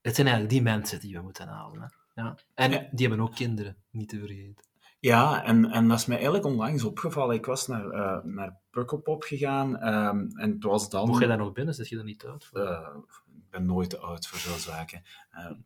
Het 0.00 0.14
zijn 0.14 0.26
eigenlijk 0.26 0.56
die 0.56 0.62
mensen 0.62 1.00
die 1.00 1.16
we 1.16 1.22
moeten 1.22 1.48
halen. 1.48 1.98
Ja. 2.20 2.36
En 2.54 2.88
die 2.92 3.08
hebben 3.08 3.26
ook 3.26 3.34
kinderen, 3.34 3.76
niet 3.90 4.08
te 4.08 4.18
vergeten. 4.18 4.64
Ja, 4.98 5.44
en, 5.44 5.70
en 5.70 5.88
dat 5.88 5.98
is 5.98 6.06
mij 6.06 6.16
eigenlijk 6.16 6.46
onlangs 6.46 6.84
opgevallen. 6.84 7.36
Ik 7.36 7.46
was 7.46 7.66
naar, 7.66 7.84
uh, 7.84 8.24
naar 8.24 8.56
Pukkelpop 8.70 9.22
gegaan 9.22 9.86
um, 9.94 10.30
en 10.36 10.50
het 10.50 10.62
was 10.62 10.90
dan... 10.90 11.06
Mocht 11.06 11.20
je 11.20 11.26
daar 11.26 11.36
nog 11.36 11.52
binnen? 11.52 11.74
Zit 11.74 11.88
je 11.88 11.98
er 11.98 12.04
niet 12.04 12.24
uit? 12.24 12.50
Uh, 12.52 12.88
ik 13.26 13.50
ben 13.50 13.66
nooit 13.66 13.90
te 13.90 13.98
oud 13.98 14.26
voor 14.26 14.38
zo'n 14.38 14.58
zaken. 14.58 15.02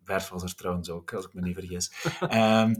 Uh, 0.07 0.29
was 0.31 0.43
er 0.43 0.55
trouwens 0.55 0.91
ook, 0.91 1.15
als 1.15 1.25
ik 1.25 1.35
me 1.35 1.41
niet 1.41 1.55
vergis. 1.55 1.93
um, 2.21 2.77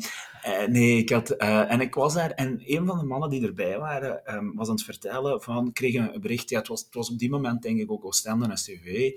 nee, 0.75 0.99
ik 0.99 1.11
had... 1.11 1.31
en 1.31 1.81
ik 1.81 1.95
was 1.95 2.15
daar 2.15 2.31
en 2.31 2.63
een 2.65 2.87
van 2.87 2.99
de 2.99 3.05
mannen 3.05 3.31
die 3.31 3.47
erbij 3.47 3.79
waren, 3.79 4.35
um, 4.35 4.55
was 4.55 4.69
aan 4.69 4.75
het 4.75 4.85
vertellen 4.85 5.43
van... 5.43 5.73
kreeg 5.73 5.95
een 5.95 6.21
bericht, 6.21 6.51
ja, 6.51 6.59
het 6.59 6.69
was, 6.69 6.85
het 6.85 6.95
was 6.95 7.11
op 7.11 7.19
die 7.19 7.31
moment 7.31 7.63
denk 7.63 7.81
ik 7.81 7.91
ook 7.91 8.05
Oostende 8.05 8.49
en 8.49 8.59
STV. 8.59 9.11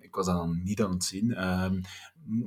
ik 0.00 0.14
was 0.14 0.26
dat 0.26 0.36
dan 0.36 0.60
niet 0.64 0.82
aan 0.82 0.90
het 0.90 1.04
zien. 1.04 1.36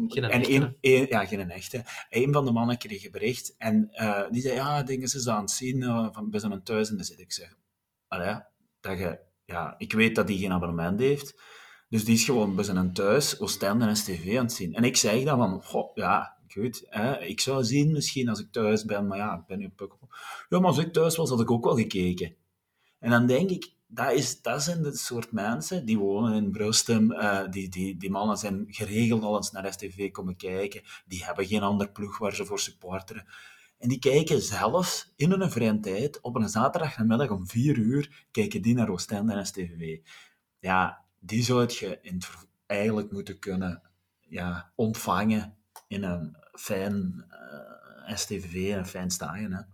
Geen 0.08 0.24
en 0.24 0.54
een, 0.54 0.78
een, 0.82 1.06
ja, 1.10 1.26
geen 1.26 1.52
echte. 1.52 1.84
Een 2.10 2.34
van 2.34 2.46
de 2.46 2.52
mannen 2.52 2.78
kreeg 2.78 3.06
een 3.06 3.12
bericht 3.12 3.56
en 3.58 3.90
uh, 3.94 4.30
die 4.30 4.42
zei, 4.42 4.56
ja, 4.56 4.84
dingen 4.84 5.08
ze 5.08 5.32
aan 5.32 5.42
het 5.42 5.52
zien, 5.52 5.82
uh, 5.82 6.08
van, 6.12 6.30
bij 6.30 6.40
zijn 6.40 6.64
thuis. 6.64 6.90
En 6.90 6.96
dan 6.96 7.06
zit 7.06 7.20
ik 7.20 7.32
zeg, 7.32 7.56
allee, 8.08 8.36
dat 8.80 8.98
je, 8.98 9.20
ja, 9.46 9.76
ik 9.78 9.94
weet 9.94 10.16
dat 10.16 10.28
hij 10.28 10.38
geen 10.38 10.52
abonnement 10.52 11.00
heeft, 11.00 11.42
dus 11.90 12.06
die 12.06 12.14
is 12.14 12.24
gewoon 12.24 12.56
bij 12.56 12.64
zijn 12.64 12.94
thuis 12.94 13.40
Oostende 13.40 13.86
en 13.86 13.98
STV 13.98 14.36
aan 14.38 14.44
het 14.44 14.54
zien. 14.54 14.74
En 14.74 14.84
ik 14.84 14.98
zeg 14.98 15.24
dan 15.24 15.38
van, 15.38 15.64
goh, 15.64 15.96
ja, 15.96 16.38
goed, 16.48 16.86
hè, 16.86 17.20
ik 17.20 17.40
zou 17.40 17.64
zien 17.64 17.92
misschien 17.92 18.30
als 18.30 18.40
ik 18.40 18.52
thuis 18.52 18.86
ben, 18.86 19.08
maar 19.08 19.18
ja, 19.18 19.34
ik 19.34 19.46
ben 19.48 19.60
nu 19.60 19.66
op 19.66 19.76
Pukkel. 19.76 20.08
Ja, 20.50 20.60
maar 20.60 20.68
als 20.68 20.78
ik 20.78 20.94
thuis 20.94 21.16
was, 21.16 21.30
had 21.30 21.42
ik 21.42 21.52
ook 21.52 21.64
wel 21.64 21.76
gekeken. 21.76 22.36
En 23.00 23.10
dan 23.10 23.28
denk 23.28 23.50
ik, 23.50 23.74
dat, 23.92 24.12
is, 24.12 24.42
dat 24.42 24.64
zijn 24.64 24.84
de 24.84 24.98
soort 24.98 25.32
mensen 25.32 25.86
die 25.86 25.98
wonen 25.98 26.34
in 26.34 26.52
Brustem. 26.52 27.12
Uh, 27.12 27.42
die, 27.50 27.70
die, 27.70 27.98
die 27.98 28.10
mannen 28.10 28.38
zijn 28.38 28.66
geregeld 28.68 29.24
al 29.24 29.36
eens 29.36 29.52
naar 29.52 29.74
STV 29.74 30.12
komen 30.12 30.36
kijken. 30.36 30.82
Die 31.06 31.26
hebben 31.26 31.48
geen 31.48 31.64
ander 31.64 31.92
ploeg 31.92 32.18
waar 32.18 32.36
ze 32.36 32.46
voor 32.46 32.60
supporteren. 32.60 33.26
En 33.78 33.90
die 33.90 34.00
kijken 34.00 34.42
zelfs 34.42 35.14
in 35.16 35.32
hun 35.32 35.52
vrije 35.52 35.80
tijd, 35.80 36.22
op 36.22 36.36
een 36.36 36.50
zaterdagmiddag 36.50 37.30
om 37.30 37.48
vier 37.48 37.78
uur, 37.78 38.26
kijken 38.32 38.62
die 38.62 38.76
naar 38.76 38.90
Oostende 38.90 39.34
en 39.34 39.46
STV. 39.46 40.00
Ja, 40.60 41.06
die 41.20 41.44
zou 41.44 41.66
je 41.68 42.00
in 42.02 42.22
eigenlijk 42.66 43.12
moeten 43.12 43.40
kunnen 43.40 43.82
ja, 44.20 44.72
ontvangen 44.76 45.58
in 45.88 46.04
een 46.04 46.38
fijn 46.52 47.26
uh, 48.08 48.16
STV, 48.16 48.74
een 48.76 48.86
fijn 48.86 49.12
stadion. 49.12 49.66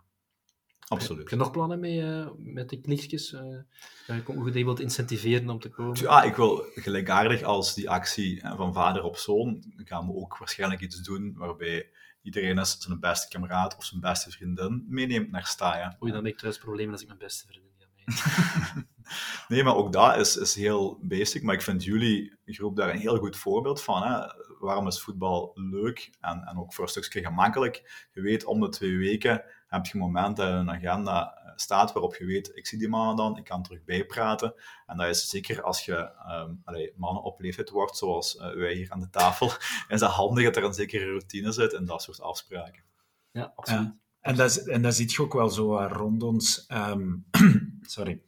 Absoluut. 0.88 1.20
Heb 1.20 1.30
je 1.30 1.36
nog 1.36 1.52
plannen 1.52 1.80
mee 1.80 2.02
uh, 2.02 2.28
met 2.38 2.70
de 2.70 2.82
klikjes? 2.82 3.32
Uh, 3.32 4.26
hoe 4.26 4.54
je 4.54 4.64
wilt 4.64 4.80
incentiveren 4.80 5.50
om 5.50 5.60
te 5.60 5.70
komen? 5.70 6.02
Ja, 6.02 6.24
ik 6.24 6.36
wil 6.36 6.66
gelijkaardig 6.76 7.44
als 7.44 7.74
die 7.74 7.90
actie 7.90 8.42
van 8.56 8.74
vader 8.74 9.04
op 9.04 9.18
zoon, 9.18 9.74
gaan 9.78 10.08
we 10.08 10.14
ook 10.14 10.38
waarschijnlijk 10.38 10.82
iets 10.82 11.02
doen 11.02 11.34
waarbij 11.38 11.90
iedereen 12.22 12.58
eens 12.58 12.78
zijn 12.80 13.00
beste 13.00 13.28
kameraad 13.28 13.78
of 13.78 13.86
zijn 13.86 14.02
beste 14.02 14.32
vriendin 14.32 14.86
meeneemt 14.88 15.32
naar 15.32 15.46
Staya. 15.46 15.98
Oei, 16.02 16.12
dan 16.12 16.24
heb 16.24 16.34
ik 16.34 16.40
thuis 16.40 16.58
problemen 16.58 16.92
als 16.92 17.02
ik 17.02 17.08
mijn 17.08 17.20
beste 17.20 17.48
vriendin 17.48 17.72
ga 17.78 17.88
meenemen. 17.96 18.88
nee, 19.48 19.64
maar 19.64 19.76
ook 19.76 19.94
dat 19.94 20.18
is, 20.18 20.38
is 20.38 20.56
heel 20.56 21.00
basic. 21.02 21.44
Maar 21.44 21.56
ik 21.56 21.62
vind 21.62 21.84
jullie 21.84 22.38
groep 22.46 22.76
daar 22.76 22.90
een 22.90 23.00
heel 23.00 23.18
goed 23.18 23.38
voorbeeld 23.38 23.82
van. 23.82 24.04
Hè? 24.04 24.26
Waarom 24.60 24.88
is 24.88 25.02
voetbal 25.02 25.52
leuk 25.54 26.10
en, 26.22 26.44
en 26.44 26.58
ook 26.58 26.74
voor 26.74 26.84
een 26.84 26.90
stukje 26.90 27.24
gemakkelijk? 27.24 28.08
Je 28.14 28.22
weet, 28.22 28.46
om 28.46 28.60
de 28.60 28.70
twee 28.70 28.98
weken 28.98 29.44
heb 29.68 29.86
je 29.86 29.98
momenten 29.98 30.48
in 30.50 30.56
een 30.56 30.72
agenda 30.72 31.34
eh, 31.34 31.52
staat 31.56 31.94
waarop 31.94 32.16
je 32.16 32.26
weet, 32.26 32.52
ik 32.56 32.68
zie 32.68 32.80
die 32.80 32.90
mannen 32.90 33.16
dan, 33.16 33.38
ik 33.38 33.44
kan 33.44 33.64
terug 33.64 33.84
bijpraten. 33.84 34.54
En 34.86 34.98
dat 34.98 35.08
is 35.08 35.30
zeker 35.30 35.64
als 35.64 35.86
je 35.86 36.12
um, 36.30 36.62
allee, 36.64 36.94
mannen 36.96 37.24
op 37.24 37.40
leeftijd 37.40 37.70
wordt, 37.70 37.98
zoals 37.98 38.36
uh, 38.36 38.54
wij 38.54 38.74
hier 38.74 38.92
aan 38.92 39.00
de 39.00 39.10
tafel, 39.10 39.52
is 39.88 40.00
dat 40.00 40.12
handig 40.12 40.44
dat 40.44 40.56
er 40.56 40.64
een 40.64 40.74
zekere 40.74 41.06
routine 41.06 41.52
zit 41.52 41.74
en 41.74 41.86
dat 41.86 42.02
soort 42.02 42.22
afspraken. 42.22 42.84
Ja, 43.32 43.54
absoluut. 43.56 43.84
Ja. 43.84 43.98
En 44.20 44.36
dat, 44.36 44.56
en 44.56 44.82
dat 44.82 44.96
zie 44.96 45.12
je 45.12 45.22
ook 45.22 45.34
wel 45.34 45.50
zo 45.50 45.78
rond 45.78 46.24
ons. 46.24 46.66
Um, 46.70 47.26
sorry. 47.82 48.22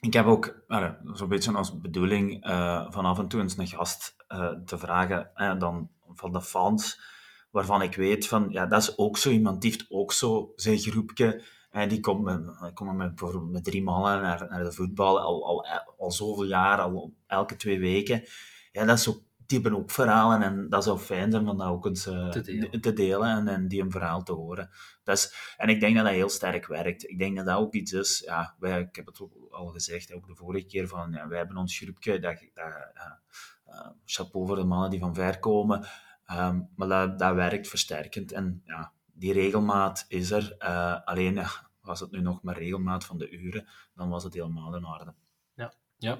Ik 0.00 0.12
heb 0.12 0.26
ook 0.26 0.62
uh, 0.68 0.90
zo'n 1.12 1.28
beetje 1.28 1.52
als 1.52 1.80
bedoeling 1.80 2.46
uh, 2.46 2.86
van 2.90 3.04
af 3.04 3.18
en 3.18 3.28
toe 3.28 3.40
eens 3.40 3.58
een 3.58 3.66
gast 3.66 4.16
uh, 4.28 4.50
te 4.50 4.78
vragen, 4.78 5.30
dan 5.58 5.90
van 6.14 6.32
de 6.32 6.42
fans, 6.42 7.00
waarvan 7.50 7.82
ik 7.82 7.94
weet 7.94 8.26
van, 8.26 8.46
ja, 8.50 8.66
dat 8.66 8.82
is 8.82 8.98
ook 8.98 9.16
zo 9.16 9.30
iemand, 9.30 9.62
die 9.62 9.70
heeft 9.70 9.86
ook 9.88 10.12
zo 10.12 10.52
zijn 10.56 10.78
groepje. 10.78 11.42
En 11.70 11.88
die 11.88 12.00
komt 12.00 12.22
met, 12.22 12.60
met, 12.80 13.14
bijvoorbeeld 13.14 13.50
met 13.50 13.64
drie 13.64 13.82
mannen 13.82 14.22
naar, 14.22 14.46
naar 14.48 14.64
de 14.64 14.72
voetbal 14.72 15.20
al, 15.20 15.46
al, 15.46 15.66
al 15.98 16.10
zoveel 16.10 16.44
jaar, 16.44 16.80
al 16.80 17.14
elke 17.26 17.56
twee 17.56 17.78
weken. 17.78 18.24
Ja, 18.72 18.84
dat 18.84 18.98
is 18.98 19.08
ook, 19.08 19.22
die 19.46 19.60
hebben 19.60 19.80
ook 19.80 19.90
verhalen 19.90 20.42
en 20.42 20.68
dat 20.68 20.84
zou 20.84 20.98
fijn 20.98 21.30
zijn 21.30 21.48
om 21.48 21.58
dat 21.58 21.68
ook 21.68 21.86
eens 21.86 22.06
uh, 22.06 22.28
te 22.28 22.40
delen, 22.40 22.80
te 22.80 22.92
delen 22.92 23.28
en, 23.28 23.48
en, 23.48 23.68
die 23.68 23.82
een 23.82 23.90
verhaal 23.90 24.22
te 24.22 24.32
horen. 24.32 24.70
Dat 25.04 25.16
is, 25.16 25.54
en 25.56 25.68
ik 25.68 25.80
denk 25.80 25.96
dat 25.96 26.04
dat 26.04 26.14
heel 26.14 26.28
sterk 26.28 26.66
werkt. 26.66 27.08
Ik 27.08 27.18
denk 27.18 27.36
dat 27.36 27.46
dat 27.46 27.56
ook 27.58 27.74
iets 27.74 27.92
is, 27.92 28.22
ja, 28.26 28.56
wij, 28.58 28.80
ik 28.80 28.96
heb 28.96 29.06
het 29.06 29.20
ook 29.20 29.32
al 29.50 29.66
gezegd, 29.66 30.12
ook 30.12 30.26
de 30.26 30.34
vorige 30.34 30.66
keer, 30.66 30.88
van 30.88 31.12
ja, 31.12 31.28
wij 31.28 31.38
hebben 31.38 31.56
ons 31.56 31.78
groepje, 31.78 32.18
dat, 32.18 32.38
dat, 32.54 32.64
uh, 33.66 33.88
chapeau 34.04 34.46
voor 34.46 34.56
de 34.56 34.64
mannen 34.64 34.90
die 34.90 35.00
van 35.00 35.14
ver 35.14 35.38
komen. 35.38 35.86
Um, 36.32 36.68
maar 36.76 36.88
dat, 36.88 37.18
dat 37.18 37.34
werkt 37.34 37.68
versterkend. 37.68 38.32
En 38.32 38.62
ja, 38.64 38.92
die 39.12 39.32
regelmaat 39.32 40.04
is 40.08 40.30
er. 40.30 40.56
Uh, 40.58 40.96
alleen 41.04 41.34
ja, 41.34 41.50
was 41.80 42.00
het 42.00 42.10
nu 42.10 42.20
nog 42.20 42.42
maar 42.42 42.58
regelmaat 42.58 43.04
van 43.04 43.18
de 43.18 43.30
uren, 43.30 43.66
dan 43.94 44.08
was 44.08 44.24
het 44.24 44.34
helemaal 44.34 44.76
in 44.76 44.84
orde. 44.84 45.14
Ja, 45.54 45.74
ja. 45.98 46.18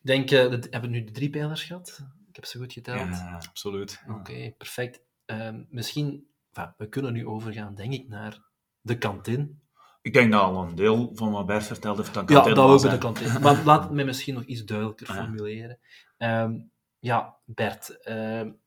Denk, 0.00 0.30
uh, 0.30 0.50
dat, 0.50 0.64
hebben 0.70 0.90
we 0.90 0.96
nu 0.96 1.04
de 1.04 1.12
drie 1.12 1.30
pijlers 1.30 1.62
gehad? 1.62 2.00
Ik 2.28 2.36
heb 2.36 2.44
ze 2.44 2.58
goed 2.58 2.72
geteld. 2.72 2.98
Ja, 2.98 3.40
absoluut. 3.46 4.02
Oké, 4.08 4.18
okay, 4.18 4.54
perfect. 4.58 5.00
Um, 5.26 5.66
misschien, 5.70 6.26
enfin, 6.52 6.74
we 6.76 6.88
kunnen 6.88 7.12
nu 7.12 7.26
overgaan, 7.26 7.74
denk 7.74 7.92
ik, 7.92 8.08
naar 8.08 8.42
de 8.80 8.98
kantine. 8.98 9.54
Ik 10.02 10.12
denk 10.12 10.32
dat 10.32 10.40
al 10.40 10.62
een 10.62 10.74
deel 10.74 11.10
van 11.14 11.30
wat 11.30 11.46
Bert 11.46 11.66
vertelde 11.66 12.02
heeft 12.02 12.16
aan 12.16 12.26
kantine 12.26 12.48
Ja, 12.48 12.54
dat 12.54 12.82
we 12.82 12.88
de 12.88 12.98
kantine. 12.98 13.38
Maar 13.38 13.64
laat 13.70 13.90
me 13.90 14.04
misschien 14.04 14.34
nog 14.34 14.44
iets 14.44 14.64
duidelijker 14.64 15.06
formuleren. 15.06 15.78
Um, 16.18 16.70
ja, 16.98 17.36
Bert, 17.44 18.08
um, 18.08 18.60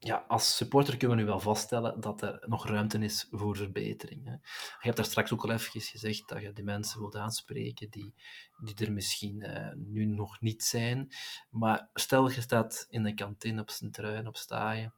ja, 0.00 0.24
als 0.28 0.56
supporter 0.56 0.96
kunnen 0.96 1.16
we 1.16 1.22
nu 1.22 1.28
wel 1.28 1.40
vaststellen 1.40 2.00
dat 2.00 2.22
er 2.22 2.44
nog 2.46 2.66
ruimte 2.66 2.98
is 2.98 3.28
voor 3.30 3.56
verbetering. 3.56 4.24
Hè. 4.24 4.32
Je 4.32 4.38
hebt 4.78 4.96
daar 4.96 5.06
straks 5.06 5.32
ook 5.32 5.44
al 5.44 5.50
even 5.50 5.80
gezegd 5.80 6.28
dat 6.28 6.42
je 6.42 6.52
die 6.52 6.64
mensen 6.64 7.00
wilt 7.00 7.16
aanspreken 7.16 7.90
die, 7.90 8.14
die 8.58 8.86
er 8.86 8.92
misschien 8.92 9.40
uh, 9.40 9.72
nu 9.74 10.04
nog 10.04 10.40
niet 10.40 10.64
zijn. 10.64 11.08
Maar 11.50 11.88
stel 11.94 12.30
je 12.30 12.40
staat 12.40 12.86
in 12.90 13.02
de 13.02 13.14
kantine 13.14 13.60
op 13.60 13.70
zijn 13.70 13.90
truin, 13.90 14.26
op 14.26 14.36
staaien. 14.36 14.94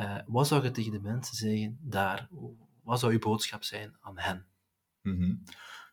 Uh, 0.00 0.18
wat 0.26 0.46
zou 0.46 0.62
je 0.62 0.70
tegen 0.70 0.92
de 0.92 1.00
mensen 1.00 1.36
zeggen 1.36 1.78
daar? 1.80 2.28
Wat 2.82 3.00
zou 3.00 3.12
je 3.12 3.18
boodschap 3.18 3.64
zijn 3.64 3.96
aan 4.00 4.18
hen? 4.18 4.46
Mhm. 5.02 5.36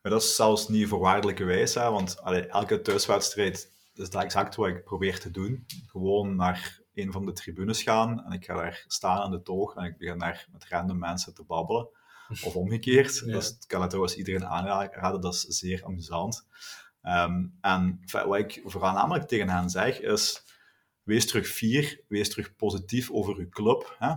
Maar 0.02 0.12
dat 0.12 0.22
is 0.22 0.36
zelfs 0.36 0.68
niet 0.68 0.88
voorwaardelijke 0.88 1.44
wijs, 1.44 1.74
want 1.74 2.20
elke 2.50 2.82
thuiswedstrijd 2.82 3.72
is 3.94 4.10
dat 4.10 4.24
exact 4.24 4.56
wat 4.56 4.68
ik 4.68 4.84
probeer 4.84 5.20
te 5.20 5.32
doen. 5.32 5.66
Gewoon 5.88 6.36
naar 6.36 6.81
een 6.94 7.12
van 7.12 7.26
de 7.26 7.34
tribunes 7.34 7.84
gaan 7.84 8.24
en 8.26 8.32
ik 8.32 8.46
ga 8.46 8.56
daar 8.56 8.84
staan 8.88 9.18
aan 9.18 9.32
de 9.32 9.42
toog 9.42 9.76
en 9.76 9.84
ik 9.84 9.98
begin 9.98 10.20
daar 10.20 10.48
met 10.52 10.68
random 10.68 11.00
mensen 11.00 11.34
te 11.34 11.44
babbelen. 11.44 11.88
Of 12.44 12.56
omgekeerd. 12.56 13.20
Ja. 13.26 13.32
Dus 13.32 13.50
ik 13.50 13.68
kan 13.68 13.80
het 13.82 13.90
trouwens 13.90 14.18
iedereen 14.18 14.46
aanraden, 14.46 15.22
dat 15.22 15.34
is 15.34 15.42
zeer 15.42 15.86
amusant. 15.86 16.48
Um, 17.04 17.58
en 17.62 18.00
wat 18.12 18.38
ik 18.38 18.62
voornamelijk 18.64 19.28
tegen 19.28 19.50
hen 19.50 19.70
zeg 19.70 20.00
is 20.00 20.44
wees 21.12 21.28
terug 21.28 21.48
fier, 21.48 22.02
wees 22.08 22.30
terug 22.30 22.56
positief 22.56 23.12
over 23.12 23.36
uw 23.36 23.50
club. 23.50 23.96
Hè? 24.00 24.12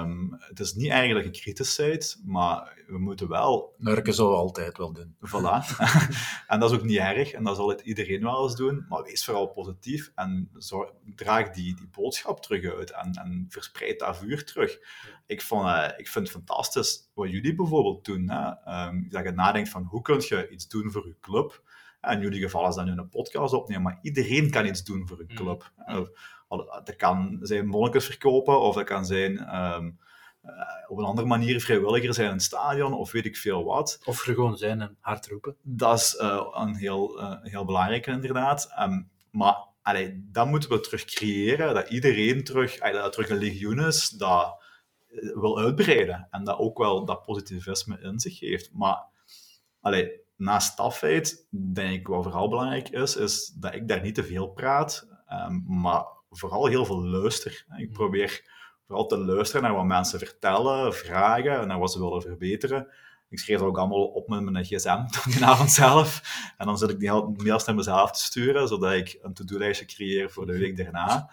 Um, 0.00 0.36
het 0.38 0.60
is 0.60 0.74
niet 0.74 0.90
eigenlijk 0.90 1.26
een 1.26 1.40
kritische 1.40 2.20
maar 2.24 2.82
we 2.86 2.98
moeten 2.98 3.28
wel... 3.28 3.74
Nurken 3.78 4.14
zou 4.14 4.34
altijd 4.34 4.78
wel 4.78 4.92
doen. 4.92 5.16
Voilà. 5.16 5.76
en 6.46 6.60
dat 6.60 6.70
is 6.70 6.76
ook 6.76 6.84
niet 6.84 6.98
erg, 6.98 7.32
en 7.32 7.44
dat 7.44 7.56
zal 7.56 7.68
het 7.68 7.80
iedereen 7.80 8.22
wel 8.22 8.42
eens 8.42 8.56
doen, 8.56 8.86
maar 8.88 9.02
wees 9.02 9.24
vooral 9.24 9.46
positief 9.46 10.12
en 10.14 10.50
zorg, 10.56 10.90
draag 11.14 11.50
die, 11.50 11.74
die 11.74 11.88
boodschap 11.88 12.42
terug 12.42 12.74
uit 12.74 12.90
en, 12.90 13.12
en 13.12 13.46
verspreid 13.48 13.98
dat 13.98 14.16
vuur 14.16 14.44
terug. 14.44 14.78
Ik, 15.26 15.42
vond, 15.42 15.66
uh, 15.66 15.88
ik 15.96 16.08
vind 16.08 16.24
het 16.28 16.36
fantastisch 16.36 17.10
wat 17.14 17.30
jullie 17.30 17.54
bijvoorbeeld 17.54 18.04
doen. 18.04 18.30
Hè? 18.30 18.86
Um, 18.86 19.06
dat 19.08 19.24
je 19.24 19.30
nadenkt 19.30 19.68
van 19.68 19.84
hoe 19.84 20.02
kun 20.02 20.22
je 20.28 20.48
iets 20.48 20.68
doen 20.68 20.90
voor 20.90 21.06
je 21.06 21.16
club 21.20 21.62
in 22.10 22.20
jullie 22.20 22.42
geval 22.42 22.68
is 22.68 22.74
dat 22.74 22.84
nu 22.84 22.90
een 22.90 23.08
podcast 23.08 23.54
opnemen, 23.54 23.82
maar 23.82 23.98
iedereen 24.02 24.50
kan 24.50 24.66
iets 24.66 24.84
doen 24.84 25.08
voor 25.08 25.20
een 25.20 25.26
mm. 25.28 25.36
club. 25.36 25.70
Mm. 25.86 26.08
Dat 26.84 26.96
kan 26.96 27.38
zijn 27.40 27.66
monnikers 27.66 28.06
verkopen, 28.06 28.60
of 28.60 28.74
dat 28.74 28.84
kan 28.84 29.04
zijn 29.04 29.56
um, 29.56 29.98
uh, 30.44 30.50
op 30.88 30.98
een 30.98 31.04
andere 31.04 31.26
manier 31.26 31.60
vrijwilliger 31.60 32.14
zijn 32.14 32.26
in 32.26 32.32
een 32.32 32.40
stadion, 32.40 32.92
of 32.92 33.12
weet 33.12 33.24
ik 33.24 33.36
veel 33.36 33.64
wat. 33.64 34.00
Of 34.04 34.26
er 34.26 34.34
gewoon 34.34 34.56
zijn 34.56 34.80
en 34.80 34.96
hard 35.00 35.26
roepen. 35.26 35.56
Dat 35.62 35.98
is 35.98 36.18
uh, 36.20 36.46
een 36.52 36.74
heel, 36.74 37.20
uh, 37.20 37.36
heel 37.42 37.64
belangrijke, 37.64 38.10
inderdaad. 38.10 38.74
Um, 38.80 39.10
maar 39.30 39.56
allee, 39.82 40.28
dat 40.32 40.46
moeten 40.46 40.70
we 40.70 40.80
terug 40.80 41.04
creëren, 41.04 41.74
dat 41.74 41.88
iedereen 41.88 42.44
terug, 42.44 42.80
allee, 42.80 43.00
dat 43.00 43.12
terug 43.12 43.28
een 43.28 43.38
legioen 43.38 43.80
is, 43.80 44.08
dat 44.08 44.62
wil 45.34 45.58
uitbreiden. 45.58 46.28
En 46.30 46.44
dat 46.44 46.58
ook 46.58 46.78
wel 46.78 47.04
dat 47.04 47.22
positivisme 47.22 48.00
in 48.00 48.20
zich 48.20 48.40
heeft. 48.40 48.72
Maar 48.72 49.04
allee, 49.80 50.20
naast 50.36 50.76
tafheid, 50.76 51.46
denk 51.50 51.98
ik 51.98 52.06
wat 52.06 52.22
vooral 52.22 52.48
belangrijk 52.48 52.88
is, 52.88 53.16
is 53.16 53.46
dat 53.46 53.74
ik 53.74 53.88
daar 53.88 54.00
niet 54.00 54.14
te 54.14 54.24
veel 54.24 54.48
praat, 54.48 55.08
um, 55.32 55.64
maar 55.66 56.04
vooral 56.30 56.66
heel 56.66 56.84
veel 56.84 57.04
luister. 57.04 57.64
Ik 57.76 57.88
mm. 57.88 57.94
probeer 57.94 58.42
vooral 58.86 59.06
te 59.06 59.18
luisteren 59.18 59.62
naar 59.62 59.74
wat 59.74 59.84
mensen 59.84 60.18
vertellen, 60.18 60.94
vragen, 60.94 61.66
naar 61.66 61.78
wat 61.78 61.92
ze 61.92 61.98
willen 61.98 62.22
verbeteren. 62.22 62.88
Ik 63.28 63.38
schreef 63.38 63.58
dat 63.58 63.68
ook 63.68 63.78
allemaal 63.78 64.04
op 64.04 64.28
met 64.28 64.40
mijn 64.40 64.64
gsm 64.64 65.04
die 65.30 65.44
avond 65.44 65.70
zelf. 65.70 66.22
En 66.58 66.66
dan 66.66 66.78
zit 66.78 66.90
ik 66.90 66.98
die 66.98 67.10
mails 67.12 67.64
naar 67.64 67.74
mezelf 67.74 68.10
te 68.10 68.20
sturen, 68.20 68.68
zodat 68.68 68.92
ik 68.92 69.18
een 69.22 69.34
to-do-lijstje 69.34 69.86
creëer 69.86 70.30
voor 70.30 70.46
de 70.46 70.58
week 70.58 70.76
daarna. 70.76 71.30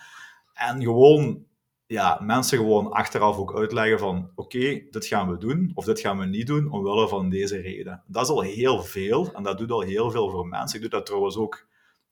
En 0.54 0.82
gewoon 0.82 1.46
ja, 1.92 2.20
mensen 2.22 2.58
gewoon 2.58 2.92
achteraf 2.92 3.38
ook 3.38 3.56
uitleggen 3.56 4.00
van 4.00 4.32
oké, 4.36 4.88
dit 4.90 5.06
gaan 5.06 5.30
we 5.30 5.38
doen 5.38 5.72
of 5.74 5.86
dit 5.86 6.00
gaan 6.00 6.18
we 6.18 6.26
niet 6.26 6.48
doen 6.48 6.72
omwille 6.72 7.08
van 7.08 7.30
deze 7.30 7.58
reden. 7.58 8.04
Dat 8.08 8.24
is 8.24 8.30
al 8.30 8.42
heel 8.42 8.84
veel 8.84 9.34
en 9.34 9.44
dat 9.44 9.58
doet 9.58 9.72
al 9.72 9.82
heel 9.82 10.12
veel 10.12 10.30
voor 10.30 10.48
mensen. 10.48 10.76
Ik 10.76 10.82
doe 10.82 10.90
dat 10.90 11.06
trouwens 11.06 11.38
ook 11.38 11.68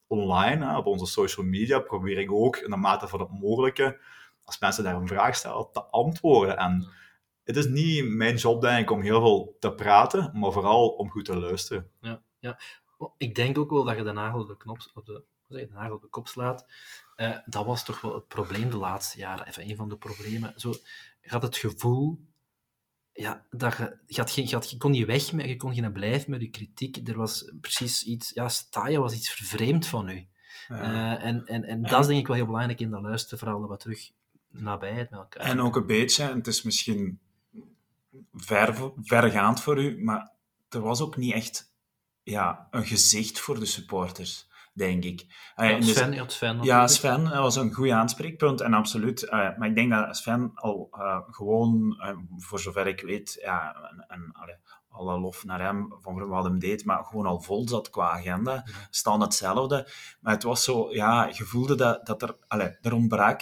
online, 0.07 0.65
hè, 0.65 0.77
op 0.77 0.85
onze 0.85 1.05
social 1.05 1.45
media, 1.45 1.79
probeer 1.79 2.17
ik 2.17 2.31
ook 2.31 2.57
in 2.57 2.69
de 2.69 2.75
mate 2.75 3.07
van 3.07 3.19
het 3.19 3.39
mogelijke, 3.39 4.01
als 4.43 4.59
mensen 4.59 4.83
daar 4.83 4.95
een 4.95 5.07
vraag 5.07 5.35
stellen, 5.35 5.71
te 5.71 5.83
antwoorden. 5.83 6.57
En 6.57 6.87
het 7.43 7.57
is 7.57 7.67
niet 7.67 8.05
mijn 8.05 8.35
job, 8.35 8.61
denk 8.61 8.81
ik, 8.81 8.91
om 8.91 9.01
heel 9.01 9.21
veel 9.21 9.55
te 9.59 9.73
praten, 9.73 10.31
maar 10.33 10.51
vooral 10.51 10.89
om 10.89 11.09
goed 11.09 11.25
te 11.25 11.37
luisteren. 11.37 11.91
Ja, 12.01 12.21
ja. 12.39 12.59
Ik 13.17 13.35
denk 13.35 13.57
ook 13.57 13.69
wel 13.69 13.83
dat 13.83 13.97
je 13.97 14.03
de 14.03 14.11
nagel 14.11 14.45
de, 14.45 14.57
knop, 14.57 14.77
op 14.93 15.05
de, 15.05 15.23
de 15.47 15.67
nagel 15.71 15.95
op 15.95 16.01
de 16.01 16.07
kop 16.07 16.27
slaat. 16.27 16.65
Uh, 17.19 17.37
dat 17.45 17.65
was 17.65 17.83
toch 17.83 18.01
wel 18.01 18.13
het 18.13 18.27
probleem 18.27 18.69
de 18.69 18.77
laatste 18.77 19.17
jaren. 19.17 19.47
Even 19.47 19.69
een 19.69 19.75
van 19.75 19.89
de 19.89 19.97
problemen. 19.97 20.53
Zo, 20.55 20.69
je 21.21 21.29
had 21.29 21.41
het 21.41 21.57
gevoel 21.57 22.19
ja, 23.19 23.45
dat 23.49 23.77
je, 23.77 23.97
je, 24.05 24.19
had 24.19 24.31
geen, 24.31 24.47
je, 24.47 24.55
had, 24.55 24.69
je 24.69 24.77
kon 24.77 24.91
niet 24.91 25.05
weg, 25.05 25.31
met, 25.31 25.45
je 25.45 25.55
kon 25.55 25.73
geen 25.73 25.91
blijven 25.91 26.31
met 26.31 26.41
je 26.41 26.49
kritiek. 26.49 27.07
Er 27.07 27.17
was 27.17 27.51
precies 27.61 28.03
iets, 28.03 28.31
ja, 28.33 28.49
Staya 28.49 28.99
was 28.99 29.13
iets 29.13 29.29
vervreemd 29.29 29.87
van 29.87 30.09
u. 30.09 30.27
Ja. 30.67 31.17
Uh, 31.17 31.25
en, 31.25 31.45
en, 31.45 31.63
en 31.63 31.81
dat 31.81 31.99
is 31.99 32.07
denk 32.07 32.19
ik 32.19 32.27
wel 32.27 32.35
heel 32.35 32.45
belangrijk 32.45 32.79
in 32.79 32.89
dat 32.89 33.01
luisteren, 33.01 33.39
vooral 33.39 33.59
dat 33.59 33.69
we 33.69 33.77
terug 33.77 34.11
nabijheid 34.49 35.09
met 35.09 35.19
elkaar. 35.19 35.43
En 35.43 35.61
ook 35.61 35.75
een 35.75 35.85
beetje, 35.85 36.23
en 36.23 36.37
het 36.37 36.47
is 36.47 36.61
misschien 36.61 37.19
ver, 38.33 38.91
vergaand 39.01 39.61
voor 39.61 39.83
u, 39.83 40.03
maar 40.03 40.31
er 40.69 40.81
was 40.81 41.01
ook 41.01 41.17
niet 41.17 41.33
echt 41.33 41.71
ja, 42.23 42.67
een 42.71 42.85
gezicht 42.85 43.39
voor 43.39 43.59
de 43.59 43.65
supporters 43.65 44.47
denk 44.79 45.03
ik. 45.03 45.25
Uh, 45.57 45.69
ja, 45.69 45.81
Sven, 45.81 46.11
dus, 46.11 46.35
Sven 46.35 46.61
ja, 46.61 46.87
Sven 46.87 47.29
was 47.29 47.55
een 47.55 47.73
goed 47.73 47.89
aanspreekpunt 47.89 48.61
en 48.61 48.73
absoluut. 48.73 49.23
Uh, 49.23 49.29
maar 49.31 49.67
ik 49.67 49.75
denk 49.75 49.91
dat 49.91 50.17
Sven 50.17 50.51
al 50.55 50.89
uh, 50.91 51.19
gewoon, 51.29 51.97
voor 52.37 52.59
zover 52.59 52.87
ik 52.87 53.01
weet, 53.01 53.37
ja, 53.41 53.75
en, 53.91 54.05
en 54.07 54.29
allee, 54.31 54.55
alle 54.89 55.19
lof 55.19 55.45
naar 55.45 55.61
hem 55.61 55.93
van 56.01 56.27
wat 56.27 56.43
hem 56.43 56.59
deed, 56.59 56.85
maar 56.85 57.03
gewoon 57.03 57.25
al 57.25 57.41
vol 57.41 57.67
zat 57.67 57.89
qua 57.89 58.09
agenda. 58.09 58.65
Staan 58.89 59.21
hetzelfde. 59.21 59.87
Maar 60.21 60.33
het 60.33 60.43
was 60.43 60.63
zo, 60.63 60.93
ja, 60.93 61.25
je 61.31 61.43
voelde 61.43 61.75
dat, 61.75 62.05
dat 62.05 62.21
er, 62.21 62.37
allee, 62.47 62.77
er 62.81 62.93
ontbrak 62.93 63.41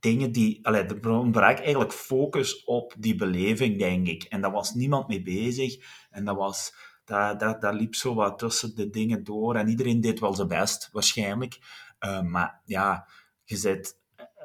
dingen 0.00 0.32
die, 0.32 0.66
allee, 0.66 0.84
er 0.84 1.10
ontbrak 1.10 1.58
eigenlijk 1.58 1.92
focus 1.92 2.64
op 2.64 2.94
die 2.98 3.14
beleving, 3.14 3.78
denk 3.78 4.06
ik. 4.06 4.22
En 4.22 4.40
daar 4.40 4.50
was 4.50 4.74
niemand 4.74 5.08
mee 5.08 5.22
bezig. 5.22 5.76
En 6.10 6.24
dat 6.24 6.36
was 6.36 6.74
dat, 7.10 7.40
dat, 7.40 7.60
dat 7.60 7.74
liep 7.74 7.94
zo 7.94 8.14
wat 8.14 8.38
tussen 8.38 8.74
de 8.74 8.90
dingen 8.90 9.24
door. 9.24 9.54
En 9.56 9.68
iedereen 9.68 10.00
deed 10.00 10.20
wel 10.20 10.34
zijn 10.34 10.48
best, 10.48 10.88
waarschijnlijk. 10.92 11.58
Uh, 12.00 12.22
maar 12.22 12.60
ja, 12.64 13.06
je 13.44 13.56
zit, 13.56 13.98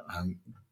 uh, 0.07 0.21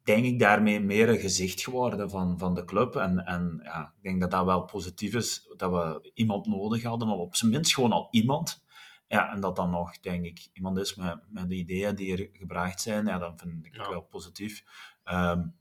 denk 0.04 0.26
ik, 0.26 0.40
daarmee 0.40 0.80
meer 0.80 1.10
een 1.10 1.20
gezicht 1.20 1.62
geworden 1.62 2.10
van, 2.10 2.40
van 2.40 2.54
de 2.54 2.66
club. 2.66 2.96
En, 2.96 3.26
en 3.26 3.60
ja, 3.64 3.94
ik 3.98 4.04
denk 4.04 4.22
dat 4.22 4.32
dat 4.32 4.46
wel 4.46 4.64
positief 4.64 5.14
is, 5.14 5.54
dat 5.58 5.72
we 5.72 6.12
iemand 6.14 6.46
nodig 6.46 6.84
hadden, 6.84 7.08
of 7.08 7.20
op 7.20 7.36
zijn 7.36 7.52
minst 7.52 7.74
gewoon 7.74 7.92
al 7.92 8.08
iemand. 8.12 8.64
Ja, 9.08 9.32
en 9.34 9.42
dat 9.42 9.56
dan 9.56 9.70
nog, 9.70 10.00
denk 10.00 10.26
ik, 10.26 10.48
iemand 10.54 10.78
is 10.78 10.96
met, 10.96 11.20
met 11.30 11.50
de 11.50 11.56
ideeën 11.56 11.96
die 11.96 12.18
er 12.18 12.30
gebracht 12.32 12.82
zijn, 12.82 13.06
ja, 13.06 13.18
dat 13.18 13.34
vind 13.42 13.66
ik 13.66 13.76
ja. 13.76 13.90
wel 13.90 14.02
positief. 14.02 14.64
Um, 15.06 15.56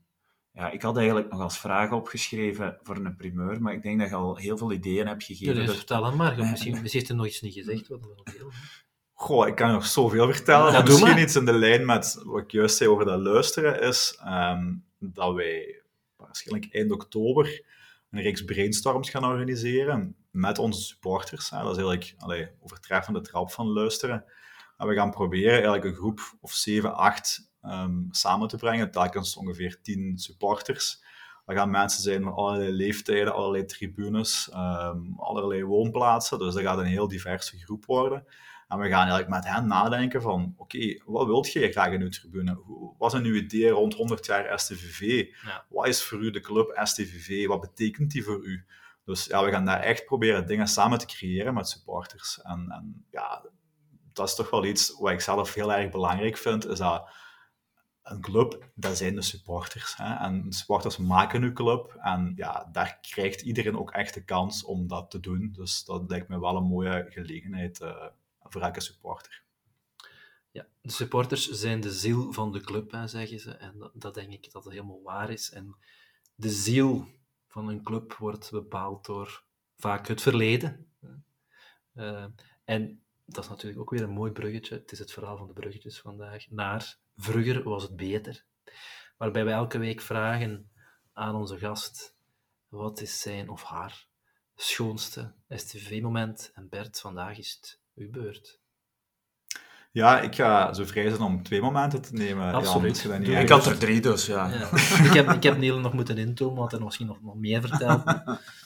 ja, 0.53 0.71
ik 0.71 0.81
had 0.81 0.97
eigenlijk 0.97 1.31
nog 1.31 1.41
als 1.41 1.59
vraag 1.59 1.91
opgeschreven 1.91 2.77
voor 2.83 2.95
een 2.95 3.15
primeur, 3.15 3.61
maar 3.61 3.73
ik 3.73 3.83
denk 3.83 3.99
dat 3.99 4.09
je 4.09 4.15
al 4.15 4.35
heel 4.35 4.57
veel 4.57 4.71
ideeën 4.71 5.07
hebt 5.07 5.23
gegeven. 5.23 5.55
Ja, 5.55 5.65
dus 5.65 5.75
vertel 5.75 6.01
dan 6.01 6.15
maar. 6.15 6.37
Misschien, 6.37 6.71
misschien 6.71 6.99
heeft 6.99 7.09
er 7.09 7.15
nog 7.15 7.25
iets 7.25 7.41
niet 7.41 7.53
gezegd. 7.53 7.87
Wat 7.87 7.99
Goh, 9.13 9.47
ik 9.47 9.55
kan 9.55 9.71
nog 9.71 9.85
zoveel 9.85 10.33
vertellen. 10.33 10.71
Ja, 10.71 10.81
misschien 10.81 11.17
iets 11.17 11.35
in 11.35 11.45
de 11.45 11.53
lijn 11.53 11.85
met 11.85 12.21
wat 12.23 12.41
ik 12.41 12.51
juist 12.51 12.77
zei 12.77 12.89
over 12.89 13.05
dat 13.05 13.19
luisteren 13.19 13.81
is 13.81 14.19
um, 14.25 14.85
dat 14.99 15.33
wij 15.33 15.81
waarschijnlijk 16.15 16.73
eind 16.73 16.91
oktober 16.91 17.65
een 18.09 18.21
reeks 18.21 18.43
brainstorms 18.43 19.09
gaan 19.09 19.25
organiseren 19.25 20.15
met 20.31 20.59
onze 20.59 20.81
supporters. 20.81 21.49
Hè. 21.49 21.57
Dat 21.57 21.77
is 21.77 21.77
eigenlijk 21.77 22.13
allee, 22.17 22.49
overtreffende 22.59 23.21
trap 23.21 23.51
van 23.51 23.67
luisteren. 23.67 24.25
En 24.77 24.87
we 24.87 24.93
gaan 24.93 25.11
proberen 25.11 25.53
eigenlijk 25.53 25.83
een 25.83 25.95
groep 25.95 26.19
of 26.41 26.51
7, 26.51 26.95
8 26.95 27.51
um, 27.63 28.07
samen 28.11 28.47
te 28.47 28.57
brengen. 28.57 28.91
Telkens 28.91 29.37
ongeveer 29.37 29.81
10 29.81 30.17
supporters. 30.17 31.03
Dat 31.45 31.55
gaan 31.55 31.69
mensen 31.69 32.03
zijn 32.03 32.23
van 32.23 32.33
allerlei 32.33 32.71
leeftijden, 32.71 33.33
allerlei 33.33 33.65
tribunes, 33.65 34.49
um, 34.53 35.13
allerlei 35.17 35.63
woonplaatsen. 35.63 36.39
Dus 36.39 36.53
dat 36.53 36.63
gaat 36.63 36.77
een 36.77 36.85
heel 36.85 37.07
diverse 37.07 37.57
groep 37.57 37.85
worden. 37.85 38.25
En 38.67 38.79
we 38.79 38.87
gaan 38.87 38.99
eigenlijk 38.99 39.29
met 39.29 39.45
hen 39.45 39.67
nadenken 39.67 40.21
van, 40.21 40.53
oké, 40.57 41.01
wat 41.05 41.25
wilt 41.25 41.51
je 41.51 41.71
graag 41.71 41.91
in 41.91 42.01
uw 42.01 42.09
tribune? 42.09 42.59
Wat 42.97 43.11
zijn 43.11 43.23
uw 43.23 43.35
ideeën 43.35 43.71
rond 43.71 43.93
100 43.93 44.25
jaar 44.25 44.59
STVV? 44.59 45.27
Ja. 45.45 45.65
Wat 45.69 45.87
is 45.87 46.03
voor 46.03 46.19
u 46.19 46.31
de 46.31 46.39
club 46.39 46.79
STVV? 46.83 47.47
Wat 47.47 47.61
betekent 47.61 48.11
die 48.11 48.23
voor 48.23 48.45
u? 48.45 48.65
Dus 49.05 49.25
ja, 49.25 49.43
we 49.43 49.51
gaan 49.51 49.65
daar 49.65 49.79
echt 49.79 50.05
proberen 50.05 50.47
dingen 50.47 50.67
samen 50.67 50.97
te 50.97 51.05
creëren 51.05 51.53
met 51.53 51.69
supporters. 51.69 52.41
En, 52.41 52.65
en 52.69 53.05
ja, 53.11 53.45
dat 54.13 54.27
is 54.27 54.35
toch 54.35 54.49
wel 54.49 54.65
iets 54.65 54.95
wat 54.99 55.11
ik 55.11 55.21
zelf 55.21 55.53
heel 55.53 55.73
erg 55.73 55.91
belangrijk 55.91 56.37
vind, 56.37 56.67
is 56.67 56.77
dat 56.77 57.09
een 58.03 58.21
club, 58.21 58.71
dat 58.75 58.97
zijn 58.97 59.15
de 59.15 59.21
supporters. 59.21 59.95
Hè? 59.97 60.13
En 60.13 60.53
supporters 60.53 60.97
maken 60.97 61.43
een 61.43 61.53
club. 61.53 61.95
En 61.99 62.33
ja, 62.35 62.69
daar 62.71 62.97
krijgt 63.01 63.41
iedereen 63.41 63.77
ook 63.77 63.91
echt 63.91 64.13
de 64.13 64.23
kans 64.23 64.63
om 64.63 64.87
dat 64.87 65.11
te 65.11 65.19
doen. 65.19 65.51
Dus 65.51 65.83
dat 65.83 66.09
lijkt 66.09 66.27
me 66.27 66.39
wel 66.39 66.55
een 66.55 66.63
mooie 66.63 67.05
gelegenheid 67.09 67.81
uh, 67.81 68.05
voor 68.39 68.61
elke 68.61 68.81
supporter. 68.81 69.43
Ja, 70.51 70.67
de 70.81 70.91
supporters 70.91 71.49
zijn 71.49 71.79
de 71.79 71.91
ziel 71.91 72.33
van 72.33 72.51
de 72.51 72.61
club, 72.61 73.01
zeggen 73.05 73.39
ze. 73.39 73.51
En 73.51 73.77
dat, 73.77 73.91
dat, 73.93 74.13
denk 74.13 74.31
ik 74.31 74.51
dat 74.51 74.63
het 74.63 74.73
helemaal 74.73 75.01
waar 75.03 75.29
is. 75.29 75.51
En 75.51 75.75
de 76.35 76.49
ziel 76.49 77.07
van 77.47 77.67
een 77.69 77.83
club 77.83 78.13
wordt 78.13 78.51
bepaald 78.51 79.05
door 79.05 79.43
vaak 79.77 80.07
het 80.07 80.21
verleden. 80.21 80.87
Uh, 81.93 82.25
en 82.63 83.02
dat 83.25 83.43
is 83.43 83.49
natuurlijk 83.49 83.79
ook 83.79 83.89
weer 83.89 84.03
een 84.03 84.09
mooi 84.09 84.31
bruggetje. 84.31 84.75
Het 84.75 84.91
is 84.91 84.99
het 84.99 85.11
verhaal 85.11 85.37
van 85.37 85.47
de 85.47 85.53
bruggetjes 85.53 85.99
vandaag. 85.99 86.45
Naar 86.49 86.97
vroeger 87.15 87.63
was 87.63 87.83
het 87.83 87.95
beter. 87.95 88.45
Waarbij 89.17 89.45
we 89.45 89.51
elke 89.51 89.77
week 89.77 90.01
vragen 90.01 90.71
aan 91.13 91.35
onze 91.35 91.57
gast: 91.57 92.15
wat 92.67 93.01
is 93.01 93.19
zijn 93.19 93.49
of 93.49 93.63
haar 93.63 94.05
schoonste 94.55 95.33
STV-moment? 95.49 96.51
En 96.53 96.69
Bert, 96.69 96.99
vandaag 96.99 97.37
is 97.37 97.57
het 97.61 97.79
uw 97.95 98.09
beurt. 98.09 98.61
Ja, 99.91 100.21
ik 100.21 100.35
ga 100.35 100.73
zo 100.73 100.85
vrij 100.85 101.09
zijn 101.09 101.21
om 101.21 101.43
twee 101.43 101.61
momenten 101.61 102.01
te 102.01 102.13
nemen. 102.13 102.53
Absoluut. 102.53 103.01
Ja, 103.01 103.17
niet 103.17 103.27
ik 103.27 103.49
had 103.49 103.65
er 103.65 103.77
drie, 103.77 104.01
dus 104.01 104.25
ja. 104.25 104.47
ja. 104.47 104.71
ik, 105.07 105.13
heb, 105.13 105.29
ik 105.29 105.43
heb 105.43 105.57
Niel 105.57 105.79
nog 105.79 105.93
moeten 105.93 106.17
intomen, 106.17 106.57
want 106.57 106.71
hij 106.71 106.79
misschien 106.79 107.07
nog, 107.07 107.21
nog 107.21 107.35
meer 107.35 107.61
verteld. 107.61 108.03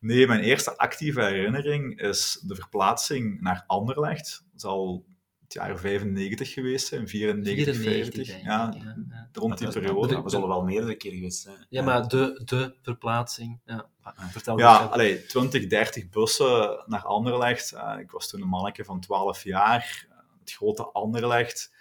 Nee, 0.00 0.26
mijn 0.26 0.40
eerste 0.40 0.76
actieve 0.76 1.22
herinnering 1.22 2.00
is 2.00 2.42
de 2.46 2.54
verplaatsing 2.54 3.40
naar 3.40 3.64
Anderlecht. 3.66 4.44
Dat 4.52 4.60
zal 4.60 5.04
het 5.42 5.52
jaar 5.52 5.78
95 5.78 6.52
geweest 6.52 6.86
zijn, 6.86 7.08
94, 7.08 7.76
94 7.76 8.26
50. 8.26 8.42
ja, 8.42 8.42
Ja, 8.44 8.94
ja. 9.10 9.28
rond 9.32 9.58
die 9.58 9.68
periode. 9.68 10.22
We 10.22 10.30
zullen 10.30 10.48
wel 10.48 10.62
meerdere 10.64 10.94
keer 10.94 11.12
geweest 11.12 11.40
zijn. 11.42 11.66
Ja, 11.68 11.82
maar 11.82 12.08
de, 12.08 12.42
de 12.44 12.74
verplaatsing. 12.82 13.60
Ja, 13.64 13.88
vertel 14.30 14.58
Ja, 14.58 14.82
eens. 14.82 14.90
allee, 14.90 15.26
20, 15.26 15.66
30 15.66 16.08
bussen 16.08 16.84
naar 16.86 17.04
Anderlecht. 17.04 17.72
Eh, 17.72 17.96
ik 17.98 18.10
was 18.10 18.28
toen 18.28 18.42
een 18.42 18.48
manneke 18.48 18.84
van 18.84 19.00
12 19.00 19.44
jaar. 19.44 20.06
Het 20.40 20.52
grote 20.52 20.84
Anderlecht. 20.92 21.72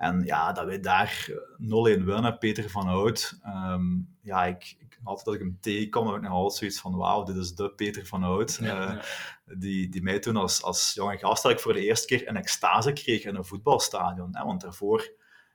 En 0.00 0.22
ja, 0.24 0.52
dat 0.52 0.64
wij 0.64 0.80
daar 0.80 1.28
eh, 1.28 1.98
0-1 1.98 2.04
winnen, 2.04 2.38
Peter 2.38 2.70
van 2.70 2.86
Hout. 2.86 3.38
Ehm, 3.42 3.84
ja, 4.20 4.44
ik, 4.44 4.76
ik, 4.78 4.98
altijd 5.04 5.26
als 5.26 5.36
ik 5.36 5.42
hem 5.42 5.58
tegenkom, 5.60 6.06
heb 6.06 6.16
ik 6.16 6.22
nog 6.22 6.32
altijd 6.32 6.58
zoiets 6.58 6.80
van, 6.80 6.96
wauw, 6.96 7.22
dit 7.22 7.36
is 7.36 7.54
de 7.54 7.70
Peter 7.70 8.06
van 8.06 8.22
Hout. 8.22 8.58
Ja, 8.60 8.98
Eh, 9.44 9.58
die, 9.58 9.88
die 9.88 10.02
mij 10.02 10.18
toen 10.18 10.36
als, 10.36 10.62
als 10.62 10.92
jonge 10.94 11.18
gast 11.18 11.42
dat 11.42 11.52
ik 11.52 11.60
voor 11.60 11.72
de 11.72 11.84
eerste 11.84 12.06
keer 12.06 12.28
een 12.28 12.36
extase 12.36 12.92
kreeg 12.92 13.24
in 13.24 13.34
een 13.34 13.44
voetbalstadion. 13.44 14.36
Hè? 14.36 14.44
Want 14.44 14.60
daarvoor, 14.60 15.12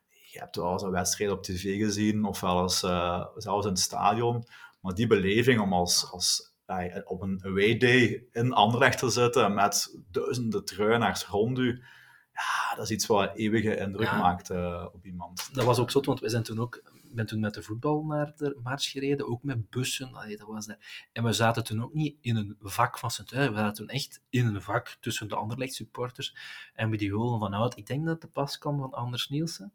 je 0.07 0.39
hebt 0.39 0.55
wel 0.55 0.71
eens 0.71 0.81
een 0.81 0.91
wedstrijd 0.91 1.31
op 1.31 1.43
tv 1.43 1.77
gezien, 1.77 2.25
of 2.25 2.39
wel 2.39 2.61
eens 2.61 2.83
uh, 2.83 3.25
zelfs 3.35 3.65
in 3.65 3.71
het 3.71 3.81
stadion. 3.81 4.47
Maar 4.81 4.93
die 4.93 5.07
beleving 5.07 5.59
om 5.59 5.73
als, 5.73 6.11
als, 6.11 6.55
uh, 6.67 6.95
op 7.03 7.21
een 7.21 7.41
away 7.43 7.77
day 7.77 8.27
in 8.31 8.53
Anderlecht 8.53 8.97
te 8.97 9.09
zitten 9.09 9.53
met 9.53 9.99
duizenden 10.11 10.65
truinaars 10.65 11.25
rond 11.25 11.59
u, 11.59 11.83
ja, 12.35 12.75
dat 12.75 12.83
is 12.85 12.91
iets 12.91 13.05
wat 13.05 13.29
een 13.29 13.35
eeuwige 13.35 13.77
indruk 13.77 14.07
Ja. 14.07 14.17
maakt 14.17 14.49
uh, 14.49 14.85
op 14.93 15.05
iemand. 15.05 15.49
Dat 15.53 15.65
was 15.65 15.79
ook 15.79 15.91
zo, 15.91 16.01
want 16.01 16.19
we 16.19 16.29
zijn 16.29 16.43
toen 16.43 16.59
ook, 16.59 16.75
ik 16.93 17.15
ben 17.15 17.25
toen 17.25 17.39
met 17.39 17.53
de 17.53 17.61
voetbal 17.63 18.03
naar 18.03 18.33
de 18.35 18.59
march 18.63 18.83
gereden, 18.91 19.27
ook 19.27 19.43
met 19.43 19.69
bussen. 19.69 20.13
Allee, 20.13 20.37
dat 20.37 20.47
was 20.47 20.65
dat. 20.65 20.77
En 21.11 21.23
we 21.23 21.33
zaten 21.33 21.63
toen 21.63 21.83
ook 21.83 21.93
niet 21.93 22.15
in 22.21 22.35
een 22.35 22.55
vak 22.59 22.99
van 22.99 23.11
sint 23.11 23.29
we 23.29 23.51
zaten 23.53 23.73
toen 23.73 23.87
echt 23.87 24.21
in 24.29 24.45
een 24.45 24.61
vak 24.61 24.97
tussen 24.99 25.27
de 25.27 25.35
Anderlecht 25.35 25.73
supporters 25.73 26.35
en 26.73 26.89
bij 26.89 26.97
die 26.97 27.09
goal 27.11 27.39
van 27.39 27.53
Hout. 27.53 27.77
Ik 27.77 27.87
denk 27.87 28.05
dat 28.05 28.21
de 28.21 28.27
pas 28.27 28.57
kwam 28.57 28.79
van 28.79 28.91
Anders 28.91 29.29
Nielsen. 29.29 29.73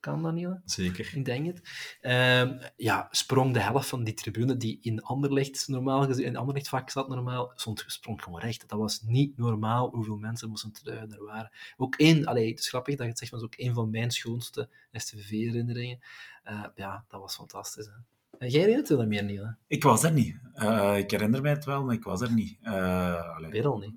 Kan 0.00 0.22
dat, 0.22 0.32
Niele? 0.32 0.60
Zeker. 0.64 1.10
Ik 1.14 1.24
denk 1.24 1.46
het. 1.46 1.60
Ehm, 2.00 2.58
ja, 2.76 3.08
sprong 3.10 3.52
de 3.54 3.60
helft 3.60 3.88
van 3.88 4.04
die 4.04 4.14
tribune 4.14 4.56
die 4.56 4.78
in 4.82 5.02
Anderlecht 5.02 5.68
normaal 5.68 6.06
gezien, 6.06 6.24
in 6.24 6.36
Anderlecht 6.36 6.68
vak 6.68 6.90
zat 6.90 7.08
normaal, 7.08 7.52
stond, 7.54 7.84
sprong 7.86 8.22
gewoon 8.22 8.40
recht. 8.40 8.68
Dat 8.68 8.78
was 8.78 9.02
niet 9.02 9.36
normaal 9.38 9.90
hoeveel 9.90 10.16
mensen 10.16 10.48
moesten 10.48 10.72
truien 10.72 11.12
er 11.12 11.24
waren. 11.24 11.50
Ook 11.76 11.94
één, 11.96 12.26
allee, 12.26 12.50
het 12.50 12.58
is 12.58 12.68
grappig 12.68 12.94
dat 12.94 13.04
je 13.04 13.10
het 13.10 13.18
zegt, 13.18 13.32
maar 13.32 13.40
dat 13.40 13.50
is 13.50 13.56
ook 13.56 13.64
één 13.64 13.74
van 13.74 13.90
mijn 13.90 14.10
schoonste 14.10 14.68
STV-herinneringen. 14.92 15.98
Uh, 16.44 16.64
ja, 16.74 17.04
dat 17.08 17.20
was 17.20 17.34
fantastisch. 17.34 17.86
Hè? 17.86 17.92
En 18.38 18.48
jij 18.48 18.60
herinnert 18.60 18.88
je 18.88 18.96
dat 18.96 19.06
meer, 19.06 19.24
Niele? 19.24 19.56
Ik 19.66 19.82
was 19.82 20.02
er 20.02 20.12
niet. 20.12 20.36
Uh, 20.54 20.98
ik 20.98 21.10
herinner 21.10 21.42
mij 21.42 21.50
het 21.50 21.64
wel, 21.64 21.84
maar 21.84 21.94
ik 21.94 22.04
was 22.04 22.20
er 22.20 22.32
niet. 22.32 22.58
Uh, 22.62 23.38
Weer 23.50 23.66
al 23.66 23.78
niet. 23.78 23.96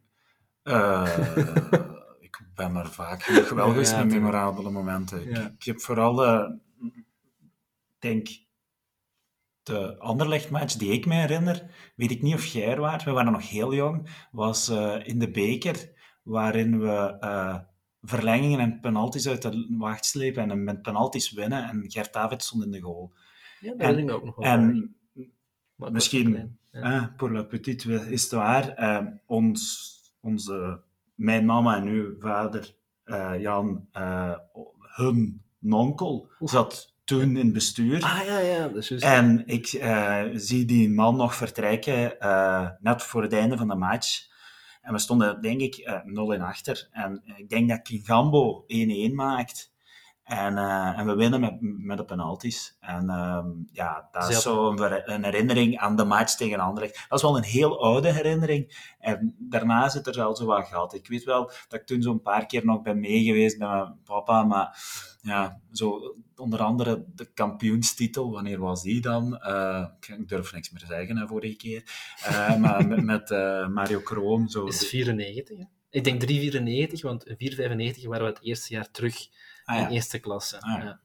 Ik 2.39 2.55
ben 2.55 2.71
maar 2.71 2.89
vaak 2.91 3.23
genoeg 3.23 3.49
wel 3.49 3.69
geweest 3.69 3.91
Ja, 3.91 4.03
met 4.03 4.13
memorabele 4.13 4.69
momenten. 4.69 5.29
Ja. 5.29 5.41
Ik, 5.45 5.51
ik 5.57 5.63
heb 5.63 5.79
vooral 5.81 6.13
de, 6.13 6.57
denk, 7.99 8.27
de 9.63 9.97
Anderlecht-match 9.99 10.73
die 10.75 10.91
ik 10.91 11.05
me 11.05 11.13
herinner, 11.13 11.71
weet 11.95 12.11
ik 12.11 12.21
niet 12.21 12.33
of 12.33 12.45
jij 12.45 12.67
er 12.67 12.79
waart, 12.79 13.03
we 13.03 13.11
waren 13.11 13.31
nog 13.31 13.49
heel 13.49 13.73
jong, 13.73 14.09
was 14.31 14.69
eh, 14.69 14.99
in 15.03 15.19
de 15.19 15.31
beker, 15.31 15.89
waarin 16.23 16.79
we 16.79 17.17
eh, 17.19 17.57
verlengingen 18.01 18.59
en 18.59 18.79
penalties 18.79 19.27
uit 19.27 19.41
de 19.41 19.75
wacht 19.77 20.05
slepen 20.05 20.51
en 20.51 20.63
met 20.63 20.81
penalties 20.81 21.31
winnen 21.31 21.63
en 21.69 21.91
Gert 21.91 22.13
David 22.13 22.43
stond 22.43 22.63
in 22.63 22.71
de 22.71 22.81
goal. 22.81 23.13
Ja, 23.59 23.71
dat 23.71 23.87
En- 23.87 23.97
ik 23.97 24.11
ook 24.11 24.23
nog 24.23 24.35
wel. 24.35 24.45
En 24.45 24.95
misschien- 25.75 26.31
was. 26.33 26.41
Ja. 26.81 26.99
Ah, 26.99 27.15
pour 27.15 27.31
la 27.31 27.43
petite 27.43 27.93
is 28.11 28.23
het 28.23 28.31
waar. 28.31 28.69
Eh, 28.69 29.05
ons, 29.25 29.91
onze, 30.19 30.81
mijn 31.15 31.45
mama 31.45 31.75
en 31.75 31.87
uw 31.87 32.15
vader, 32.19 32.75
eh, 33.03 33.33
Jan, 33.39 33.87
eh, 33.91 34.35
hun 34.95 35.41
nonkel, 35.59 36.29
zat 36.39 36.93
toen 37.03 37.21
in 37.21 37.35
het 37.35 37.53
bestuur. 37.53 38.01
Ah, 38.03 38.25
ja, 38.25 38.39
ja, 38.39 38.67
dat 38.67 38.75
is 38.75 38.87
juist. 38.87 39.05
En 39.05 39.43
ik 39.45 39.67
eh, 39.67 40.23
zie 40.33 40.65
die 40.65 40.89
man 40.89 41.15
nog 41.15 41.35
vertrekken, 41.35 42.15
net 42.79 43.03
voor 43.03 43.21
het 43.21 43.33
einde 43.33 43.57
van 43.57 43.67
de 43.67 43.75
match. 43.75 44.31
En 44.81 44.93
we 44.93 44.99
stonden, 44.99 45.41
denk 45.41 45.61
ik, 45.61 45.75
eh 45.75 46.03
0 46.03 46.31
in 46.31 46.41
achter. 46.41 46.87
En 46.91 47.21
ik 47.35 47.49
denk 47.49 47.69
dat 47.69 47.81
Kingambo 47.81 48.63
1-1 48.67 49.15
maakt. 49.15 49.72
En, 50.23 50.57
eh, 50.57 50.99
en 50.99 51.05
we 51.05 51.15
winnen 51.15 51.39
met, 51.39 51.57
met 51.59 51.97
de 51.97 52.05
penalties. 52.05 52.77
En 52.79 53.09
ehm, 53.09 53.47
ja, 53.71 54.07
dat 54.11 54.29
is 54.29 54.33
had- 54.33 54.43
zo 54.43 54.71
een, 54.71 55.23
herinnering 55.23 55.77
aan 55.77 55.95
de 55.95 56.03
match 56.03 56.35
tegen 56.35 56.59
Anderlecht. 56.59 57.05
Dat 57.09 57.17
is 57.17 57.25
wel 57.25 57.37
een 57.37 57.43
heel 57.43 57.83
oude 57.83 58.11
herinnering. 58.11 58.93
En 58.99 59.35
daarna 59.39 59.89
zit 59.89 60.07
er 60.07 60.15
wel 60.15 60.35
zo 60.35 60.45
wat 60.45 60.67
gat. 60.67 60.93
Ik 60.93 61.07
weet 61.07 61.23
wel 61.23 61.45
dat 61.67 61.79
ik 61.79 61.85
toen 61.85 62.01
zo'n 62.01 62.21
paar 62.21 62.45
keer 62.45 62.65
nog 62.65 62.81
ben 62.81 62.99
meegeweest 62.99 63.57
met 63.57 63.69
mijn 63.69 63.99
papa, 64.03 64.43
maar 64.43 64.77
ja, 65.21 65.61
zo 65.71 66.15
onder 66.35 66.59
andere 66.59 67.05
de 67.15 67.33
kampioenstitel, 67.33 68.31
wanneer 68.31 68.59
was 68.59 68.81
die 68.81 69.01
dan? 69.01 69.37
Eh, 69.37 69.85
ik 70.17 70.27
durf 70.27 70.53
niks 70.53 70.71
meer 70.71 70.81
te 70.81 70.85
zeggen, 70.85 71.17
hè, 71.17 71.27
vorige 71.27 71.55
keer. 71.55 71.83
Eh, 72.23 72.55
maar 72.57 72.87
met, 72.87 73.03
met 73.13 73.29
Mario 73.69 73.99
Kroon, 73.99 74.47
zo... 74.49 74.65
is 74.65 74.87
94, 74.87 75.57
hè? 75.57 75.63
Ik 75.89 76.03
denk 76.03 76.19
394, 76.19 77.01
want 77.01 77.25
in 77.25 77.37
495 77.37 78.05
waren 78.07 78.25
we 78.25 78.33
het 78.33 78.43
eerste 78.43 78.73
jaar 78.73 78.91
terug 78.91 79.27
Ah, 79.65 79.79
in 79.79 79.87
eerste 79.87 80.19
klasse. 80.19 80.61
Ah, 80.61 80.77
ja. 80.77 80.83
ja. 80.83 80.99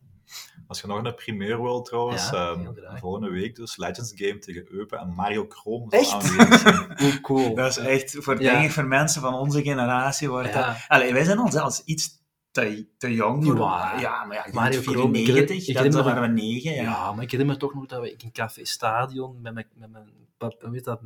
Als 0.66 0.80
je 0.80 0.86
nog 0.86 1.04
een 1.04 1.14
primeur 1.14 1.62
wil 1.62 1.82
trouwens, 1.82 2.32
ehm, 2.32 2.66
graag. 2.74 2.98
volgende 2.98 3.30
week 3.30 3.54
dus 3.56 3.76
Legends 3.76 4.12
Game 4.16 4.38
tegen 4.38 4.66
Eupen 4.72 4.98
en 4.98 5.08
Mario 5.08 5.46
Kroon 5.46 5.86
zal 5.90 6.20
Echt? 6.20 6.32
Hoe 7.02 7.20
cool. 7.20 7.54
Dat 7.54 7.70
is 7.70 7.76
echt, 7.76 8.16
voor, 8.18 8.42
Ja. 8.42 8.52
denk 8.52 8.64
ik, 8.64 8.70
voor 8.72 8.84
mensen 8.86 9.20
van 9.20 9.34
onze 9.34 9.62
generatie 9.62 10.28
wordt 10.28 10.48
Ja. 10.48 10.66
dat... 10.66 10.76
Allee, 10.88 11.12
wij 11.12 11.24
zijn 11.24 11.38
al 11.38 11.50
zelfs 11.50 11.82
iets 11.84 12.10
te, 12.50 12.88
te 12.98 13.14
jong 13.14 13.44
voor... 13.44 13.56
Ja, 13.56 13.64
maar 13.84 14.00
ja, 14.00 14.24
Mario 14.26 14.52
Mario 14.52 14.80
Kroon, 14.80 15.14
ik 15.14 15.24
94, 15.24 15.26
herinner- 15.26 15.54
ik 15.68 15.74
dan 15.74 15.74
herinner 15.76 16.04
me- 16.04 16.20
waren 16.20 16.34
we 16.34 16.40
9, 16.42 16.72
ja. 16.74 16.82
Ja, 16.82 17.12
maar 17.12 17.22
ik 17.24 17.30
herinner 17.30 17.54
me 17.54 17.60
toch 17.60 17.74
nog 17.74 17.86
dat 17.86 18.00
we 18.00 18.14
in 18.16 18.32
Café 18.32 18.64
Stadion 18.64 19.40
met 19.40 19.54
mijn, 19.54 19.66
met 19.74 19.90
mijn 19.90 20.08
weet 20.70 20.84
dat, 20.84 21.00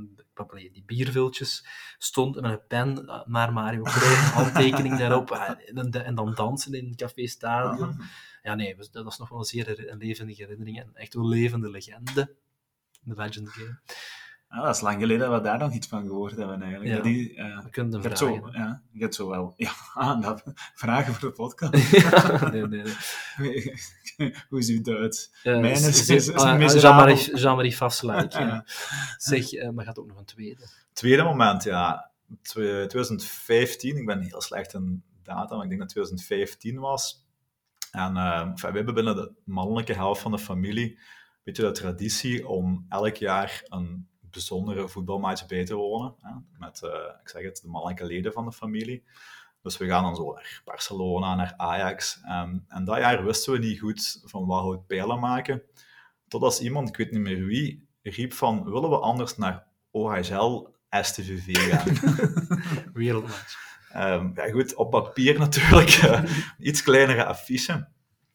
die 0.72 0.82
bierviltjes 0.86 1.66
stond 1.98 2.34
met 2.40 2.44
een 2.52 2.66
pen 2.66 3.04
naar 3.26 3.52
Mario 3.52 3.82
Kroon, 3.82 4.12
handtekening 4.14 4.98
daarop 4.98 5.30
en, 5.74 5.90
en 5.90 6.14
dan 6.14 6.34
dansen 6.34 6.74
in 6.74 6.96
Café 6.96 7.26
Stadion. 7.26 8.00
Ja, 8.42 8.54
nee, 8.54 8.76
we- 8.76 8.88
dat 8.92 9.06
is 9.06 9.18
nog 9.18 9.28
wel 9.28 9.38
een 9.38 9.44
zeer 9.44 9.90
een 9.90 9.98
levendige 9.98 10.42
herinnering 10.42 10.78
en 10.80 10.90
echt 10.94 11.14
een 11.14 11.28
levende 11.28 11.70
legende. 11.70 12.36
De 13.04 13.14
Legend 13.14 13.48
Game. 13.48 13.80
Ja, 14.54 14.60
dat 14.62 14.74
is 14.74 14.80
lang 14.80 15.00
geleden 15.00 15.30
dat 15.30 15.38
we 15.40 15.46
daar 15.46 15.58
nog 15.58 15.72
iets 15.72 15.86
van 15.86 16.02
gehoord 16.06 16.36
hebben, 16.36 16.62
eigenlijk. 16.62 16.90
Ja. 16.90 16.94
Dat 16.96 17.04
die, 17.04 17.34
eh, 17.36 17.62
We 17.62 17.70
kunnen 17.70 18.00
hebt 18.00 18.18
vragen. 18.18 18.42
zo, 18.42 18.50
ja, 18.52 18.82
je 18.90 19.00
hebt 19.00 19.14
zo 19.14 19.28
wel... 19.28 19.54
Ja, 19.56 19.70
ah, 19.94 20.22
dat, 20.22 20.42
vragen 20.74 21.14
voor 21.14 21.28
de 21.28 21.34
podcast. 21.34 21.72
nee, 22.52 22.66
nee, 22.66 22.82
nee. 23.38 23.74
Hoe 24.48 24.58
is 24.58 24.68
uw 24.68 24.82
Duits? 24.82 25.32
Eh, 25.42 25.58
Mijn 25.60 25.72
is- 25.72 25.86
is- 25.86 26.08
is- 26.08 26.28
is 26.28 26.34
ah, 26.34 26.50
ah, 26.50 26.58
miserabel. 26.58 27.14
Jean-Marie. 27.16 27.80
Ah, 27.80 28.30
ja. 28.30 28.64
Zeg, 29.16 29.52
eh, 29.52 29.68
maar 29.70 29.84
gaat 29.84 29.98
ook 29.98 30.06
nog 30.06 30.18
een 30.18 30.24
tweede. 30.24 30.68
Tweede 30.92 31.22
moment, 31.22 31.62
ja. 31.64 32.10
Twe- 32.42 32.86
2015, 32.86 33.96
ik 33.96 34.06
ben 34.06 34.20
heel 34.20 34.40
slecht 34.40 34.74
in 34.74 35.02
data, 35.22 35.54
maar 35.54 35.62
ik 35.64 35.68
denk 35.68 35.80
dat 35.80 35.90
2015 35.90 36.78
was. 36.78 37.26
En 37.90 38.16
eh, 38.16 38.40
enfin, 38.40 38.70
we 38.70 38.76
hebben 38.76 38.94
binnen 38.94 39.16
de 39.16 39.32
mannelijke 39.44 39.92
helft 39.94 40.20
van 40.20 40.30
de 40.30 40.38
familie 40.38 40.90
een 40.90 40.98
beetje 41.44 41.62
de 41.62 41.70
traditie 41.70 42.48
om 42.48 42.86
elk 42.88 43.16
jaar 43.16 43.62
een 43.68 44.06
bijzondere 44.32 44.88
voetbalmatch 44.88 45.46
bij 45.46 45.64
te 45.64 45.74
wonen. 45.74 46.14
Hè, 46.20 46.30
met, 46.58 46.82
eh, 46.82 46.90
ik 47.22 47.28
zeg 47.28 47.42
het, 47.42 47.60
de 47.62 47.68
mannelijke 47.68 48.04
leden 48.04 48.32
van 48.32 48.44
de 48.44 48.52
familie. 48.52 49.04
Dus 49.62 49.76
we 49.76 49.86
gaan 49.86 50.02
dan 50.02 50.16
zo 50.16 50.32
naar 50.32 50.62
Barcelona, 50.64 51.34
naar 51.34 51.54
Ajax. 51.56 52.20
Ehm, 52.24 52.58
en 52.68 52.84
dat 52.84 52.98
jaar 52.98 53.24
wisten 53.24 53.52
we 53.52 53.58
niet 53.58 53.80
goed 53.80 54.22
van 54.24 54.46
wat 54.46 54.68
we 54.68 54.78
pijlen 54.78 55.18
maken. 55.18 55.62
Totdat 56.28 56.60
iemand, 56.60 56.88
ik 56.88 56.96
weet 56.96 57.10
niet 57.10 57.20
meer 57.20 57.44
wie, 57.44 57.88
riep 58.02 58.32
van, 58.32 58.64
willen 58.64 58.90
we 58.90 58.98
anders 58.98 59.36
naar 59.36 59.66
OHL 59.90 60.68
STVV 60.90 61.56
gaan? 61.56 61.96
Wereldmatch. 62.94 63.70
Ehm, 63.92 64.30
ja, 64.34 64.50
goed, 64.50 64.74
op 64.74 64.90
papier 64.90 65.38
natuurlijk 65.38 65.90
eh, 65.90 66.22
iets 66.58 66.82
kleinere 66.82 67.24
affiche. 67.24 67.88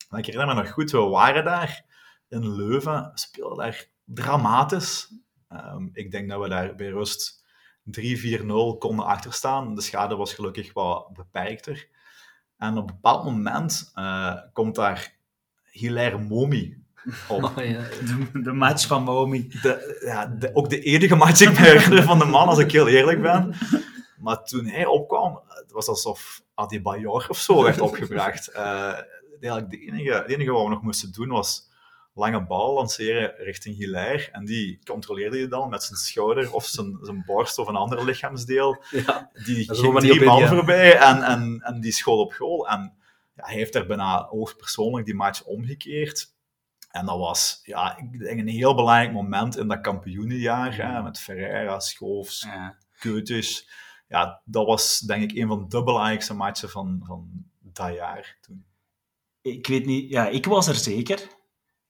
Maar 0.09 0.19
ik 0.19 0.25
herinner 0.25 0.55
me 0.55 0.61
nog 0.61 0.71
goed, 0.71 0.91
we 0.91 0.97
waren 0.97 1.43
daar 1.43 1.85
in 2.29 2.55
Leuven, 2.55 3.01
we 3.01 3.11
speelden 3.13 3.57
daar 3.57 3.85
dramatisch. 4.05 5.13
Ehm, 5.49 5.87
ik 5.93 6.11
denk 6.11 6.29
dat 6.29 6.41
we 6.41 6.49
daar 6.49 6.75
bij 6.75 6.87
rust 6.89 7.45
3-4-0 7.83 8.77
konden 8.77 9.05
achterstaan. 9.05 9.75
De 9.75 9.81
schade 9.81 10.15
was 10.15 10.33
gelukkig 10.33 10.73
wat 10.73 11.13
beperkter. 11.13 11.87
En 12.57 12.77
op 12.77 12.89
een 12.89 12.95
bepaald 12.95 13.23
moment 13.23 13.91
eh, 13.93 14.35
komt 14.53 14.75
daar 14.75 15.15
Hilaire 15.71 16.17
Momi 16.17 16.83
Op 17.27 17.43
Oh, 17.57 17.65
ja. 17.65 17.81
De, 17.81 18.41
de 18.41 18.51
match 18.53 18.87
van 18.87 19.03
Momi. 19.03 19.47
de, 19.47 20.01
ja, 20.05 20.25
de- 20.25 20.55
ook 20.55 20.69
de 20.69 20.79
enige 20.81 21.15
match 21.15 21.41
ik 21.41 21.89
me 21.89 22.03
van 22.03 22.19
de 22.19 22.25
man, 22.25 22.47
als 22.47 22.59
ik 22.59 22.71
heel 22.71 22.87
eerlijk 22.87 23.21
ben. 23.21 23.55
Maar 24.17 24.43
toen 24.43 24.65
hij 24.65 24.85
opkwam, 24.85 25.41
het 25.47 25.71
was 25.71 25.87
alsof 25.87 26.41
Adebayor 26.53 27.25
of 27.29 27.37
zo 27.39 27.63
werd 27.63 27.81
opgebracht. 27.81 28.47
Eh, 28.47 28.93
eigenlijk 29.39 29.69
de 29.69 29.79
enige, 29.79 30.13
het 30.13 30.27
enige 30.27 30.51
wat 30.51 30.63
we 30.63 30.69
nog 30.69 30.81
moesten 30.81 31.11
doen 31.11 31.27
was 31.29 31.69
lange 32.17 32.45
bal 32.45 32.73
lanceren 32.73 33.33
richting 33.37 33.75
Hilaire. 33.75 34.31
En 34.31 34.45
die 34.45 34.79
controleerde 34.83 35.37
je 35.37 35.47
dan 35.47 35.69
met 35.69 35.83
zijn 35.83 35.97
schouder 35.97 36.53
of 36.53 36.65
zijn, 36.65 36.97
zijn 37.01 37.23
borst 37.25 37.57
of 37.57 37.67
een 37.67 37.75
ander 37.75 38.05
lichaamsdeel. 38.05 38.83
Ja. 38.91 39.29
Die 39.45 39.73
ging 39.73 39.99
drie 39.99 40.23
man 40.23 40.39
ja. 40.39 40.47
voorbij 40.47 40.97
en, 40.97 41.23
en, 41.23 41.61
en 41.63 41.79
die 41.81 41.91
schoot 41.91 42.19
op 42.19 42.33
goal. 42.33 42.67
En 42.67 42.93
ja, 43.35 43.45
hij 43.45 43.55
heeft 43.55 43.75
er 43.75 43.85
bijna 43.85 44.27
hoogpersoonlijk 44.29 45.05
die 45.05 45.15
match 45.15 45.43
omgekeerd. 45.43 46.35
En 46.91 47.05
dat 47.05 47.17
was, 47.17 47.59
ja, 47.63 47.97
ik 47.97 48.19
denk 48.19 48.39
een 48.39 48.47
heel 48.47 48.75
belangrijk 48.75 49.11
moment 49.11 49.57
in 49.57 49.67
dat 49.67 49.81
kampioenenjaar, 49.81 50.75
hè, 50.75 51.03
met 51.03 51.19
Ferreira, 51.19 51.79
Schoofs, 51.79 52.43
Ja. 52.43 52.77
Keuters. 52.99 53.69
Ja, 54.07 54.41
dat 54.45 54.65
was 54.65 54.99
denk 54.99 55.31
ik 55.31 55.37
een 55.37 55.47
van 55.47 55.65
de 55.69 55.83
belangrijkste 55.83 56.33
matchen 56.33 56.69
van, 56.69 57.03
van 57.05 57.29
dat 57.59 57.93
jaar 57.93 58.37
toen. 58.41 58.65
Ik 59.41 59.67
weet 59.67 59.85
niet, 59.85 60.09
ja, 60.09 60.27
ik 60.27 60.45
was 60.45 60.67
er 60.67 60.75
zeker. 60.75 61.27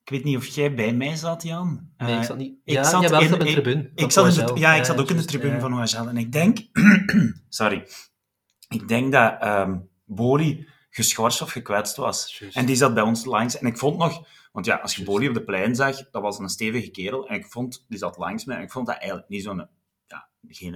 Ik 0.08 0.14
weet 0.14 0.24
niet 0.24 0.38
of 0.38 0.46
jij 0.48 0.74
bij 0.74 0.94
mij 0.94 1.16
zat, 1.16 1.44
Jan. 1.44 1.90
Nee, 1.98 2.14
ik 2.16 2.20
Eh, 2.22 2.26
zat 2.26 2.38
niet... 2.38 2.58
ik 2.64 2.74
ja, 2.74 2.84
zat 2.84 3.04
in- 3.22 3.34
op 3.34 3.40
ik- 3.42 3.48
tribune. 3.52 3.92
Ik 3.96 4.12
zat 4.12 4.38
in 4.38 4.46
de, 4.46 4.60
ja, 4.60 4.74
ik 4.74 4.86
zat 4.86 5.00
ook 5.00 5.10
in 5.10 5.18
de 5.18 5.26
tribune 5.26 5.60
van 5.60 5.74
OHL. 5.74 6.08
En 6.08 6.18
ik 6.18 6.32
denk... 6.32 6.58
sorry. 7.50 7.88
Ik 8.70 8.88
denk 8.88 9.12
dat 9.12 9.36
ehm 9.40 9.78
Bori 10.06 10.68
geschorst 10.90 11.42
of 11.42 11.52
gekwetst 11.52 11.96
was. 11.96 12.44
En 12.54 12.66
die 12.66 12.76
zat 12.76 12.94
bij 12.94 13.04
ons 13.04 13.26
langs. 13.26 13.58
En 13.58 13.68
ik 13.68 13.78
vond 13.78 13.98
nog... 13.98 14.28
Want 14.52 14.66
ja, 14.66 14.76
als 14.76 14.96
je. 14.96 15.04
Bori 15.04 15.28
op 15.28 15.34
de 15.34 15.44
plein 15.44 15.76
zag, 15.76 16.10
dat 16.10 16.22
was 16.22 16.40
een 16.40 16.50
stevige 16.50 16.90
kerel. 16.92 17.28
En 17.28 17.36
ik 17.36 17.46
vond... 17.46 17.86
Die 17.88 17.98
zat 17.98 18.18
langs 18.18 18.46
mij. 18.46 18.58
En 18.58 18.64
ik 18.64 18.72
vond 18.72 18.88
dat 18.88 18.98
eigenlijk 18.98 19.30
niet 19.30 19.44
zo'n... 19.44 19.68
Ja, 20.06 20.28
geen, 20.48 20.76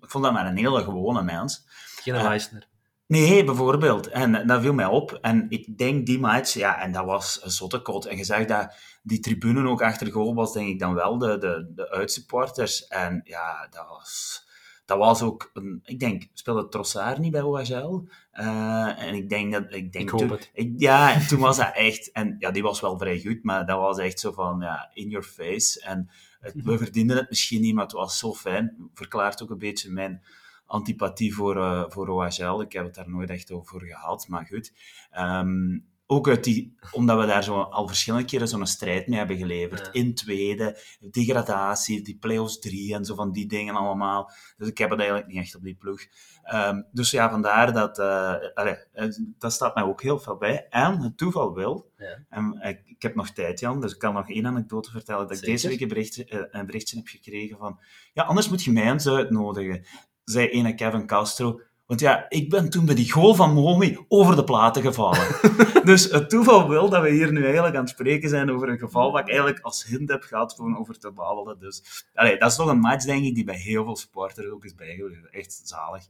ik 0.00 0.10
vond 0.10 0.24
dat 0.24 0.32
maar 0.32 0.46
een 0.46 0.56
hele 0.56 0.82
gewone 0.82 1.22
mens. 1.22 1.66
Geen 2.02 2.14
Ja. 2.14 2.22
Leisner. 2.22 2.68
Nee, 3.08 3.44
bijvoorbeeld. 3.44 4.06
En 4.08 4.46
dat 4.46 4.60
viel 4.62 4.72
mij 4.74 4.86
op. 4.86 5.12
En 5.20 5.46
ik 5.48 5.78
denk 5.78 6.06
die 6.06 6.18
match, 6.18 6.54
ja, 6.54 6.80
en 6.80 6.92
dat 6.92 7.04
was 7.04 7.40
een 7.42 7.50
zottekot. 7.50 8.06
En 8.06 8.16
je 8.16 8.24
zag 8.24 8.44
dat 8.44 8.74
die 9.02 9.20
tribune 9.20 9.68
ook 9.68 9.82
achter 9.82 10.12
goal 10.12 10.34
was, 10.34 10.52
denk 10.52 10.68
ik 10.68 10.78
dan 10.78 10.94
wel, 10.94 11.18
de, 11.18 11.38
de, 11.38 11.72
de 11.74 11.90
uitsupporters. 11.90 12.86
En 12.86 13.20
ja, 13.24 13.66
dat 13.70 13.86
was, 13.88 14.44
dat 14.84 14.98
was 14.98 15.22
ook, 15.22 15.50
een, 15.54 15.80
ik 15.84 16.00
denk, 16.00 16.22
speelde 16.34 16.68
Trossard 16.68 17.18
niet 17.18 17.32
bij 17.32 17.42
OHL? 17.42 18.02
Eh, 18.30 19.02
en 19.02 19.14
ik 19.14 19.28
denk 19.28 19.52
dat, 19.52 19.62
ik 19.74 19.92
denk 19.92 20.04
Ik 20.04 20.10
hoop 20.10 20.20
toen, 20.20 20.30
het. 20.30 20.50
ik- 20.52 20.72
ja, 20.76 21.14
en 21.14 21.26
toen 21.26 21.40
was 21.40 21.56
dat 21.56 21.70
echt, 21.74 22.12
en 22.12 22.36
ja, 22.38 22.50
die 22.50 22.62
was 22.62 22.80
wel 22.80 22.98
vrij 22.98 23.20
goed, 23.20 23.42
maar 23.44 23.66
dat 23.66 23.78
was 23.78 23.98
echt 23.98 24.20
zo 24.20 24.32
van, 24.32 24.60
ja, 24.60 24.90
in 24.94 25.08
your 25.08 25.26
face. 25.26 25.80
En 25.80 26.10
het, 26.40 26.54
we 26.64 26.78
verdienden 26.78 27.16
het 27.16 27.28
misschien 27.28 27.60
niet, 27.60 27.74
maar 27.74 27.84
het 27.84 27.92
was 27.92 28.18
zo 28.18 28.34
fijn. 28.34 28.90
Verklaart 28.94 29.42
ook 29.42 29.50
een 29.50 29.58
beetje 29.58 29.90
mijn 29.90 30.22
antipathie 30.68 31.34
voor, 31.34 31.56
eh, 31.56 31.84
voor 31.88 32.08
OHL. 32.08 32.60
Ik 32.60 32.72
heb 32.72 32.84
het 32.84 32.94
daar 32.94 33.10
nooit 33.10 33.30
echt 33.30 33.50
over 33.50 33.80
gehad, 33.80 34.28
maar 34.28 34.46
goed. 34.46 34.72
Ehm, 35.10 35.78
ook 36.10 36.28
uit 36.28 36.44
die, 36.44 36.76
omdat 36.92 37.18
we 37.18 37.26
daar 37.26 37.44
zo 37.44 37.60
al 37.60 37.86
verschillende 37.86 38.26
keren 38.26 38.48
zo'n 38.48 38.66
strijd 38.66 39.06
mee 39.06 39.18
hebben 39.18 39.36
geleverd. 39.36 39.86
Ja. 39.86 39.92
In 39.92 40.14
tweede, 40.14 40.78
degradatie, 41.10 42.02
die 42.02 42.18
play-offs 42.18 42.58
drie 42.58 42.94
en 42.94 43.04
zo 43.04 43.14
van 43.14 43.32
die 43.32 43.46
dingen 43.46 43.74
allemaal. 43.74 44.30
Dus 44.56 44.68
ik 44.68 44.78
heb 44.78 44.90
het 44.90 44.98
eigenlijk 44.98 45.28
niet 45.28 45.38
echt 45.38 45.54
op 45.54 45.62
die 45.62 45.74
ploeg. 45.74 46.00
Ehm, 46.42 46.82
dus 46.92 47.10
ja, 47.10 47.30
vandaar 47.30 47.72
dat... 47.72 47.98
eh, 47.98 48.34
allee, 48.54 48.76
eh, 48.92 49.08
dat 49.38 49.52
staat 49.52 49.74
mij 49.74 49.84
ook 49.84 50.02
heel 50.02 50.18
veel 50.18 50.36
bij. 50.36 50.66
En 50.68 51.00
het 51.00 51.18
toeval 51.18 51.54
wil... 51.54 51.90
Ja. 51.96 52.24
En 52.28 52.60
ik, 52.62 52.82
ik 52.84 53.02
heb 53.02 53.14
nog 53.14 53.30
tijd, 53.30 53.60
Jan, 53.60 53.80
dus 53.80 53.92
ik 53.92 53.98
kan 53.98 54.14
nog 54.14 54.30
één 54.30 54.46
anekdote 54.46 54.90
vertellen. 54.90 55.28
Dat 55.28 55.36
ik 55.36 55.42
deze 55.44 55.68
week 55.68 55.80
een 55.80 55.88
berichtje, 55.88 56.24
eh, 56.24 56.40
een 56.60 56.66
berichtje 56.66 56.96
heb 56.96 57.06
gekregen 57.06 57.58
van... 57.58 57.80
Ja, 58.12 58.22
anders 58.22 58.48
moet 58.48 58.64
je 58.64 58.72
mij 58.72 58.90
eens 58.90 59.08
uitnodigen, 59.08 59.84
zei 60.30 60.48
ene 60.48 60.74
Kevin 60.74 61.06
Castro. 61.06 61.60
Want 61.86 62.00
ja, 62.00 62.26
ik 62.28 62.50
ben 62.50 62.70
toen 62.70 62.86
bij 62.86 62.94
die 62.94 63.12
goal 63.12 63.34
van 63.34 63.52
Momi 63.54 63.98
over 64.08 64.36
de 64.36 64.44
platen 64.44 64.82
gevallen. 64.82 65.26
dus 65.84 66.10
het 66.10 66.30
toeval 66.30 66.68
wil 66.68 66.88
dat 66.88 67.02
we 67.02 67.10
hier 67.10 67.32
nu 67.32 67.44
eigenlijk 67.44 67.74
aan 67.74 67.80
het 67.80 67.90
spreken 67.90 68.28
zijn 68.28 68.50
over 68.50 68.68
een 68.68 68.78
geval 68.78 69.12
wat 69.12 69.20
ik 69.20 69.28
eigenlijk 69.28 69.60
als 69.60 69.84
hint 69.84 70.08
heb 70.08 70.22
gehad 70.22 70.52
gewoon 70.52 70.78
over 70.78 70.98
te 70.98 71.10
babbelen. 71.10 71.58
Dus 71.58 72.06
allee, 72.14 72.38
dat 72.38 72.50
is 72.50 72.56
toch 72.56 72.68
een 72.68 72.80
match, 72.80 73.04
denk 73.04 73.24
ik, 73.24 73.34
die 73.34 73.44
bij 73.44 73.58
heel 73.58 73.84
veel 73.84 73.96
supporters 73.96 74.48
ook 74.48 74.64
is 74.64 74.74
bijgebleven. 74.74 75.32
Echt 75.32 75.60
zalig. 75.64 76.08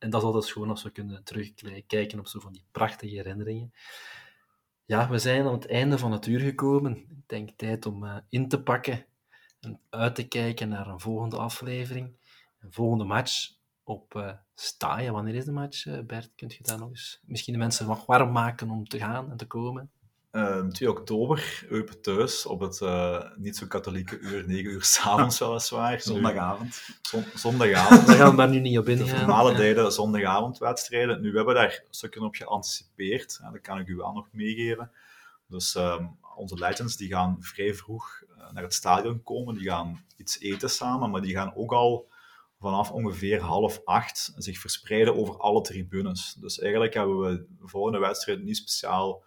En 0.00 0.10
dat 0.10 0.20
is 0.20 0.26
altijd 0.26 0.44
schoon 0.44 0.70
als 0.70 0.82
we 0.82 0.90
kunnen 0.90 1.24
terugkijken 1.24 2.18
op 2.18 2.26
zo 2.26 2.40
van 2.40 2.52
die 2.52 2.64
prachtige 2.70 3.14
herinneringen. 3.14 3.72
Ja, 4.84 5.08
we 5.08 5.18
zijn 5.18 5.46
aan 5.46 5.52
het 5.52 5.66
einde 5.66 5.98
van 5.98 6.12
het 6.12 6.26
uur 6.26 6.40
gekomen. 6.40 6.96
Ik 6.96 7.28
denk 7.28 7.50
tijd 7.56 7.86
om 7.86 8.04
eh, 8.04 8.16
in 8.28 8.48
te 8.48 8.62
pakken 8.62 9.06
en 9.60 9.80
uit 9.90 10.14
te 10.14 10.28
kijken 10.28 10.68
naar 10.68 10.86
een 10.86 11.00
volgende 11.00 11.36
aflevering. 11.36 12.16
Een 12.60 12.72
volgende 12.72 13.04
match 13.04 13.50
op 13.84 14.14
eh 14.14 14.32
Staaien. 14.54 15.12
Wanneer 15.12 15.34
is 15.34 15.44
de 15.44 15.52
match, 15.52 15.86
eh, 15.86 15.98
Bert? 16.00 16.30
Kunt 16.36 16.54
je 16.54 16.62
daar 16.62 16.78
nog 16.78 16.88
eens 16.88 17.20
misschien 17.24 17.52
de 17.52 17.58
mensen 17.58 17.86
wat 17.86 18.04
warm 18.06 18.32
maken 18.32 18.70
om 18.70 18.88
te 18.88 18.98
gaan 18.98 19.30
en 19.30 19.36
te 19.36 19.46
komen? 19.46 19.90
Eh, 20.30 20.66
2 20.66 20.90
oktober, 20.90 21.64
Eupen 21.68 22.00
thuis, 22.02 22.46
op 22.46 22.60
het 22.60 22.80
eh, 22.80 23.24
niet 23.36 23.56
zo 23.56 23.66
katholieke 23.66 24.18
uur, 24.18 24.46
9 24.46 24.70
uur 24.70 24.82
s'avonds 24.82 25.38
weliswaar. 25.48 26.00
Zondagavond. 26.00 26.82
Zon- 27.02 27.24
zondagavond. 27.34 28.06
Daar 28.06 28.16
gaan 28.16 28.30
we 28.30 28.36
daar 28.36 28.48
nu 28.48 28.60
niet 28.60 28.78
op 28.78 28.84
de 28.84 28.92
ingaan. 28.92 29.18
normale 29.18 29.50
Ja. 29.50 29.56
tijden 29.56 29.92
zondagavondwedstrijden. 29.92 31.20
Nu, 31.20 31.30
we 31.30 31.36
hebben 31.36 31.54
daar 31.54 31.84
stukken 31.90 32.22
op 32.22 32.34
geanticipeerd. 32.34 33.38
Hè, 33.42 33.50
dat 33.50 33.60
kan 33.60 33.78
ik 33.78 33.88
u 33.88 33.96
wel 33.96 34.12
nog 34.12 34.28
meegeven. 34.32 34.90
Dus 35.46 35.74
ehm, 35.74 36.06
onze 36.36 36.54
legends 36.54 36.96
die 36.96 37.08
gaan 37.08 37.36
vrij 37.40 37.74
vroeg 37.74 38.22
naar 38.52 38.62
het 38.62 38.74
stadion 38.74 39.22
komen. 39.22 39.54
Die 39.54 39.68
gaan 39.68 40.04
iets 40.16 40.40
eten 40.40 40.70
samen, 40.70 41.10
maar 41.10 41.20
die 41.22 41.34
gaan 41.34 41.54
ook 41.54 41.72
al 41.72 42.08
vanaf 42.60 42.90
ongeveer 42.90 43.40
half 43.40 43.80
acht 43.84 44.32
zich 44.36 44.58
verspreiden 44.58 45.16
over 45.16 45.36
alle 45.36 45.60
tribunes. 45.60 46.34
Dus 46.34 46.58
eigenlijk 46.58 46.94
hebben 46.94 47.18
we 47.18 47.46
voor 47.60 47.92
de 47.92 47.98
wedstrijd 47.98 48.42
niet 48.42 48.56
speciaal 48.56 49.22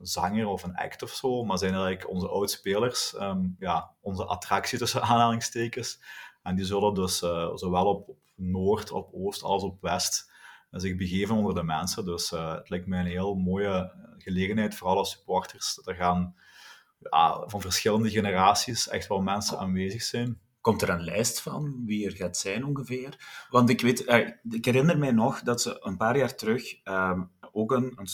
zanger 0.00 0.46
of 0.46 0.62
een 0.62 0.74
act 0.76 1.02
of 1.02 1.10
zo, 1.10 1.44
maar 1.44 1.58
zijn 1.58 1.72
eigenlijk 1.72 2.08
onze 2.08 2.28
oudspelers, 2.28 3.14
ehm 3.14 3.46
ja, 3.58 3.94
onze 4.00 4.24
attractie 4.24 4.78
tussen 4.78 5.02
aanhalingstekens. 5.10 6.00
En 6.42 6.54
die 6.54 6.64
zullen 6.64 6.94
dus 6.94 7.22
eh, 7.22 7.50
zowel 7.54 7.86
op, 7.86 8.08
op 8.08 8.18
Noord, 8.34 8.90
op 8.90 9.10
Oost 9.12 9.42
als 9.42 9.62
op 9.62 9.80
West 9.80 10.30
eh, 10.70 10.80
zich 10.80 10.96
begeven 10.96 11.36
onder 11.36 11.54
de 11.54 11.62
mensen. 11.62 12.04
Dus 12.04 12.32
eh, 12.32 12.54
het 12.54 12.68
lijkt 12.68 12.86
mij 12.86 13.00
een 13.00 13.06
heel 13.06 13.34
mooie 13.34 13.92
gelegenheid 14.18 14.74
voor 14.74 14.88
alle 14.88 15.04
supporters. 15.04 15.80
Er 15.84 15.94
gaan 15.94 16.36
ja, 16.98 17.42
van 17.46 17.60
verschillende 17.60 18.10
generaties 18.10 18.88
echt 18.88 19.06
wel 19.06 19.20
mensen 19.20 19.58
aanwezig 19.58 20.02
zijn. 20.02 20.40
Komt 20.64 20.82
er 20.82 20.88
een 20.88 21.04
lijst 21.04 21.40
van 21.40 21.82
wie 21.86 22.06
er 22.06 22.16
gaat 22.16 22.36
zijn 22.36 22.64
ongeveer? 22.64 23.46
Want 23.50 23.70
ik 23.70 23.80
weet, 23.80 24.04
eh, 24.04 24.28
ik 24.50 24.64
herinner 24.64 24.98
mij 24.98 25.10
nog 25.10 25.42
dat 25.42 25.60
ze 25.60 25.76
een 25.80 25.96
paar 25.96 26.16
jaar 26.16 26.34
terug 26.34 26.82
ehm, 26.82 27.22
ook 27.52 27.72
een, 27.72 27.92
een, 27.96 28.08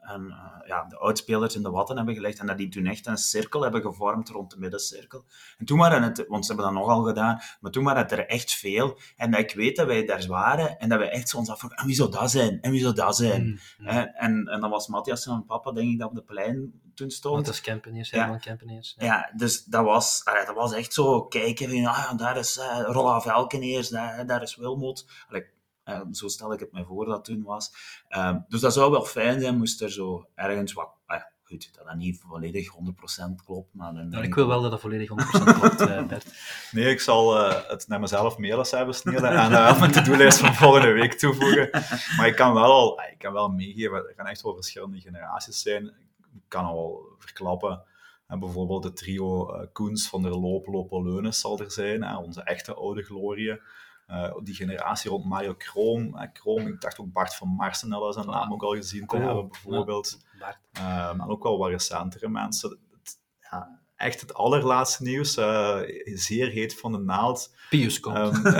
een, 0.00 0.30
eh, 0.30 0.66
ja, 0.66 0.84
de 0.84 0.98
oudspelers 0.98 1.54
in 1.54 1.62
de 1.62 1.70
watten 1.70 1.96
hebben 1.96 2.14
gelegd 2.14 2.38
en 2.38 2.46
dat 2.46 2.58
die 2.58 2.68
toen 2.68 2.86
echt 2.86 3.06
een 3.06 3.16
cirkel 3.16 3.62
hebben 3.62 3.80
gevormd 3.80 4.28
rond 4.28 4.50
de 4.50 4.58
middencirkel. 4.58 5.24
En 5.58 5.66
toen 5.66 5.78
waren 5.78 6.02
het, 6.02 6.24
want 6.28 6.46
ze 6.46 6.52
hebben 6.52 6.72
dat 6.72 6.82
nogal 6.82 7.02
gedaan, 7.02 7.40
maar 7.60 7.70
toen 7.70 7.84
waren 7.84 8.02
het 8.02 8.12
er 8.12 8.26
echt 8.26 8.52
veel. 8.52 8.98
En 9.16 9.30
dat 9.30 9.40
ik 9.40 9.54
weet 9.54 9.76
dat 9.76 9.86
wij 9.86 10.04
daar 10.04 10.26
waren 10.26 10.78
en 10.78 10.88
dat 10.88 10.98
wij 10.98 11.10
echt 11.10 11.28
zo 11.28 11.36
ons 11.36 11.50
afvroegen, 11.50 11.78
en 11.78 11.86
wie 11.86 11.94
zou 11.94 12.10
dat 12.10 12.30
zijn? 12.30 12.60
En 12.60 12.70
wie 12.70 12.80
zou 12.80 12.94
dat 12.94 13.16
zijn? 13.16 13.42
Mm, 13.42 13.58
mm. 13.78 13.86
Hè, 13.86 14.00
En, 14.00 14.46
en 14.46 14.60
dan 14.60 14.70
was 14.70 14.88
Matthias 14.88 15.26
en 15.26 15.44
papa, 15.46 15.72
denk 15.72 15.90
ik, 15.90 15.98
dat 15.98 16.08
op 16.08 16.14
de 16.14 16.22
plein 16.22 16.81
toen 16.94 17.10
stond. 17.10 17.34
Want 17.34 17.46
dat 17.46 17.54
is 17.54 17.60
Kempeneers, 17.60 18.10
Ja. 18.10 18.18
Herman 18.18 18.40
Kempeneers. 18.40 18.94
Ja. 18.98 19.04
Ja, 19.04 19.32
dus 19.36 19.64
dat 19.64 19.84
was, 19.84 20.20
allee, 20.24 20.46
dat 20.46 20.54
was 20.54 20.72
echt 20.72 20.92
zo 20.92 21.22
kijken 21.24 21.68
van, 21.68 21.86
ah, 21.86 21.96
ja, 21.96 22.14
daar 22.14 22.36
is 22.36 22.56
uh, 22.56 22.80
Rolla 22.86 23.20
Velkeneers, 23.20 23.88
daar, 23.88 24.26
daar 24.26 24.42
is 24.42 24.56
Wilmot. 24.56 25.06
Allee, 25.28 25.44
eh, 25.84 26.00
zo 26.12 26.28
stel 26.28 26.52
ik 26.52 26.60
het 26.60 26.72
me 26.72 26.84
voor 26.84 27.04
dat 27.04 27.14
het 27.14 27.24
toen 27.24 27.42
was. 27.42 27.72
Ehm, 28.08 28.38
dus 28.48 28.60
dat 28.60 28.72
zou 28.72 28.90
wel 28.90 29.04
fijn 29.04 29.40
zijn, 29.40 29.58
moest 29.58 29.80
er 29.80 29.92
zo 29.92 30.26
ergens 30.34 30.72
wat... 30.72 30.90
ah 31.06 31.16
ja, 31.16 31.32
goed, 31.42 31.74
dat 31.76 31.86
dat 31.86 31.96
niet 31.96 32.20
volledig 32.28 32.68
100% 32.68 33.44
klopt, 33.44 33.74
maar... 33.74 33.94
Dan, 33.94 34.08
Nou, 34.08 34.24
ik 34.24 34.34
wil 34.34 34.46
wel 34.46 34.62
dat 34.62 34.70
dat 34.70 34.80
volledig 34.80 35.08
100% 35.08 35.12
klopt, 35.58 35.80
eh, 35.80 36.06
Bert. 36.08 36.26
Nee, 36.70 36.90
ik 36.90 37.00
zal 37.00 37.38
eh, 37.38 37.68
het 37.68 37.88
naar 37.88 38.00
mezelf 38.00 38.38
mailen 38.38 38.66
hebben 38.70 38.94
sneden 38.94 39.30
en 39.30 39.52
eh, 39.52 39.78
mijn 39.80 39.92
to-do-lijst 39.92 40.38
van 40.38 40.54
volgende 40.54 40.92
week 40.92 41.12
toevoegen. 41.12 41.68
Maar 42.16 42.26
ik 42.26 42.36
kan 42.36 42.54
wel, 42.54 42.64
al, 42.64 43.00
ik 43.10 43.18
kan 43.18 43.32
wel 43.32 43.48
meegeven, 43.48 43.96
er 43.96 44.12
gaan 44.16 44.26
echt 44.26 44.42
wel 44.42 44.54
verschillende 44.54 45.00
generaties 45.00 45.62
zijn. 45.62 45.92
Ik 46.34 46.42
kan 46.48 46.64
al 46.64 47.14
verklappen, 47.18 47.82
en 48.26 48.38
bijvoorbeeld 48.38 48.84
het 48.84 48.96
trio 48.96 49.52
eh 49.52 49.66
Koens 49.72 50.08
van 50.08 50.22
der 50.22 50.38
Loop, 50.38 50.66
Lopoleunis 50.66 51.40
zal 51.40 51.58
er 51.58 51.70
zijn, 51.70 52.02
hè, 52.04 52.16
onze 52.16 52.42
echte 52.42 52.74
oude 52.74 53.02
glorieën. 53.02 53.60
Eh, 54.06 54.34
die 54.42 54.54
generatie 54.54 55.10
rond 55.10 55.24
Mario 55.24 55.54
Kroom. 55.54 56.30
Kroom, 56.32 56.66
ik 56.66 56.80
dacht 56.80 56.98
ook 57.00 57.12
Bart 57.12 57.34
van 57.34 57.48
Marsenel 57.48 58.08
is 58.08 58.14
zijn 58.14 58.26
naam 58.26 58.52
ook 58.52 58.62
al 58.62 58.74
gezien 58.74 59.06
te 59.06 59.16
hebben, 59.16 59.48
bijvoorbeeld. 59.48 60.18
Bart. 60.38 60.58
Ehm, 60.72 61.20
en 61.20 61.28
ook 61.28 61.42
wel 61.42 61.58
wat 61.58 61.68
recentere 61.70 62.28
mensen. 62.28 62.78
Het- 62.90 63.18
ja, 63.50 63.80
echt 64.02 64.20
het 64.20 64.34
allerlaatste 64.34 65.02
nieuws, 65.02 65.36
uh, 65.36 65.80
zeer 66.04 66.48
heet 66.48 66.78
van 66.78 66.92
de 66.92 66.98
naald. 66.98 67.54
Pius 67.70 68.00
komt. 68.00 68.40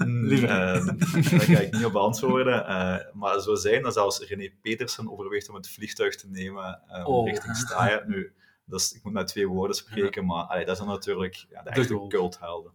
Um, 0.00 0.24
uh, 0.30 0.40
daar 0.48 1.40
ga 1.40 1.58
ik 1.58 1.72
niet 1.72 1.84
op 1.84 1.92
beantwoorden. 1.92 2.54
Uh, 2.54 2.96
maar 3.12 3.40
zo 3.40 3.54
zijn 3.54 3.82
dat 3.82 3.92
zelfs 3.92 4.18
René 4.20 4.50
Petersen 4.62 5.12
overweegt 5.12 5.48
om 5.48 5.54
het 5.54 5.68
vliegtuig 5.68 6.16
te 6.16 6.28
nemen 6.28 6.82
um, 6.92 7.04
oh. 7.04 7.28
richting 7.28 7.56
Staaien. 7.56 8.04
Nu, 8.06 8.32
dat 8.64 8.80
is, 8.80 8.92
ik 8.92 9.02
moet 9.02 9.12
met 9.12 9.26
twee 9.26 9.48
woorden 9.48 9.76
spreken, 9.76 10.26
maar 10.26 10.44
allee, 10.44 10.64
dat 10.64 10.76
zijn 10.76 10.88
natuurlijk 10.88 11.46
ja, 11.50 11.62
de, 11.62 11.70
de 11.70 11.80
echte 11.80 12.06
culthelden. 12.08 12.72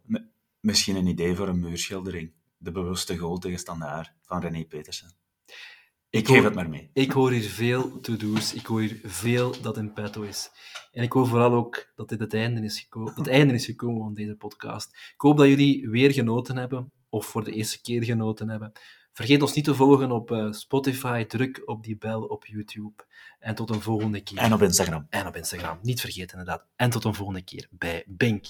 Misschien 0.60 0.96
een 0.96 1.08
idee 1.08 1.36
voor 1.36 1.48
een 1.48 1.60
muurschildering. 1.60 2.34
De 2.58 2.72
bewuste 2.72 3.18
goal 3.18 3.38
tegen 3.38 3.60
standaard 3.60 4.14
van 4.22 4.42
René 4.42 4.66
Petersen. 4.66 5.23
Ik, 6.14 6.28
geef 6.28 6.44
het 6.44 6.54
maar 6.54 6.70
mee. 6.70 6.90
Ik 6.94 7.12
hoor 7.12 7.32
hier 7.32 7.50
veel 7.50 8.00
to-do's. 8.00 8.54
Ik 8.54 8.66
hoor 8.66 8.80
hier 8.80 9.00
veel 9.04 9.62
dat 9.62 9.78
in 9.78 9.94
petto 9.94 10.22
is. 10.22 10.50
En 10.92 11.04
ik 11.04 11.12
hoor 11.12 11.28
vooral 11.28 11.54
ook 11.54 11.92
dat 11.96 12.10
dit 12.10 12.20
het 12.20 12.34
einde 12.34 12.62
is 12.62 12.80
gekomen, 12.80 13.14
het 13.16 13.28
einde 13.38 13.54
is 13.54 13.66
gekomen 13.66 14.02
van 14.02 14.14
deze 14.14 14.36
podcast. 14.36 14.90
Ik 14.90 15.22
hoop 15.22 15.38
dat 15.38 15.48
jullie 15.48 15.90
weer 15.90 16.12
genoten 16.12 16.58
hebben, 16.58 16.92
of 17.10 17.26
voor 17.26 17.44
de 17.44 17.52
eerste 17.52 17.82
keer 17.82 18.04
genoten 18.04 18.50
hebben. 18.50 18.72
Vergeet 19.14 19.42
ons 19.42 19.54
niet 19.54 19.66
te 19.66 19.76
volgen 19.76 20.12
op 20.12 20.32
uh, 20.32 20.52
Spotify. 20.52 21.24
Druk 21.24 21.62
op 21.66 21.84
die 21.84 21.98
bel 21.98 22.22
op 22.22 22.46
YouTube. 22.46 23.06
En 23.40 23.56
tot 23.56 23.70
een 23.70 23.82
volgende 23.82 24.22
keer. 24.22 24.38
En 24.38 24.54
op 24.54 24.62
Instagram. 24.62 25.08
En 25.10 25.28
op 25.28 25.36
Instagram. 25.36 25.80
Niet 25.82 26.02
vergeten, 26.02 26.40
inderdaad. 26.40 26.66
En 26.76 26.90
tot 26.90 27.04
een 27.04 27.14
volgende 27.14 27.42
keer 27.42 27.68
bij 27.70 28.04
Bink. 28.08 28.46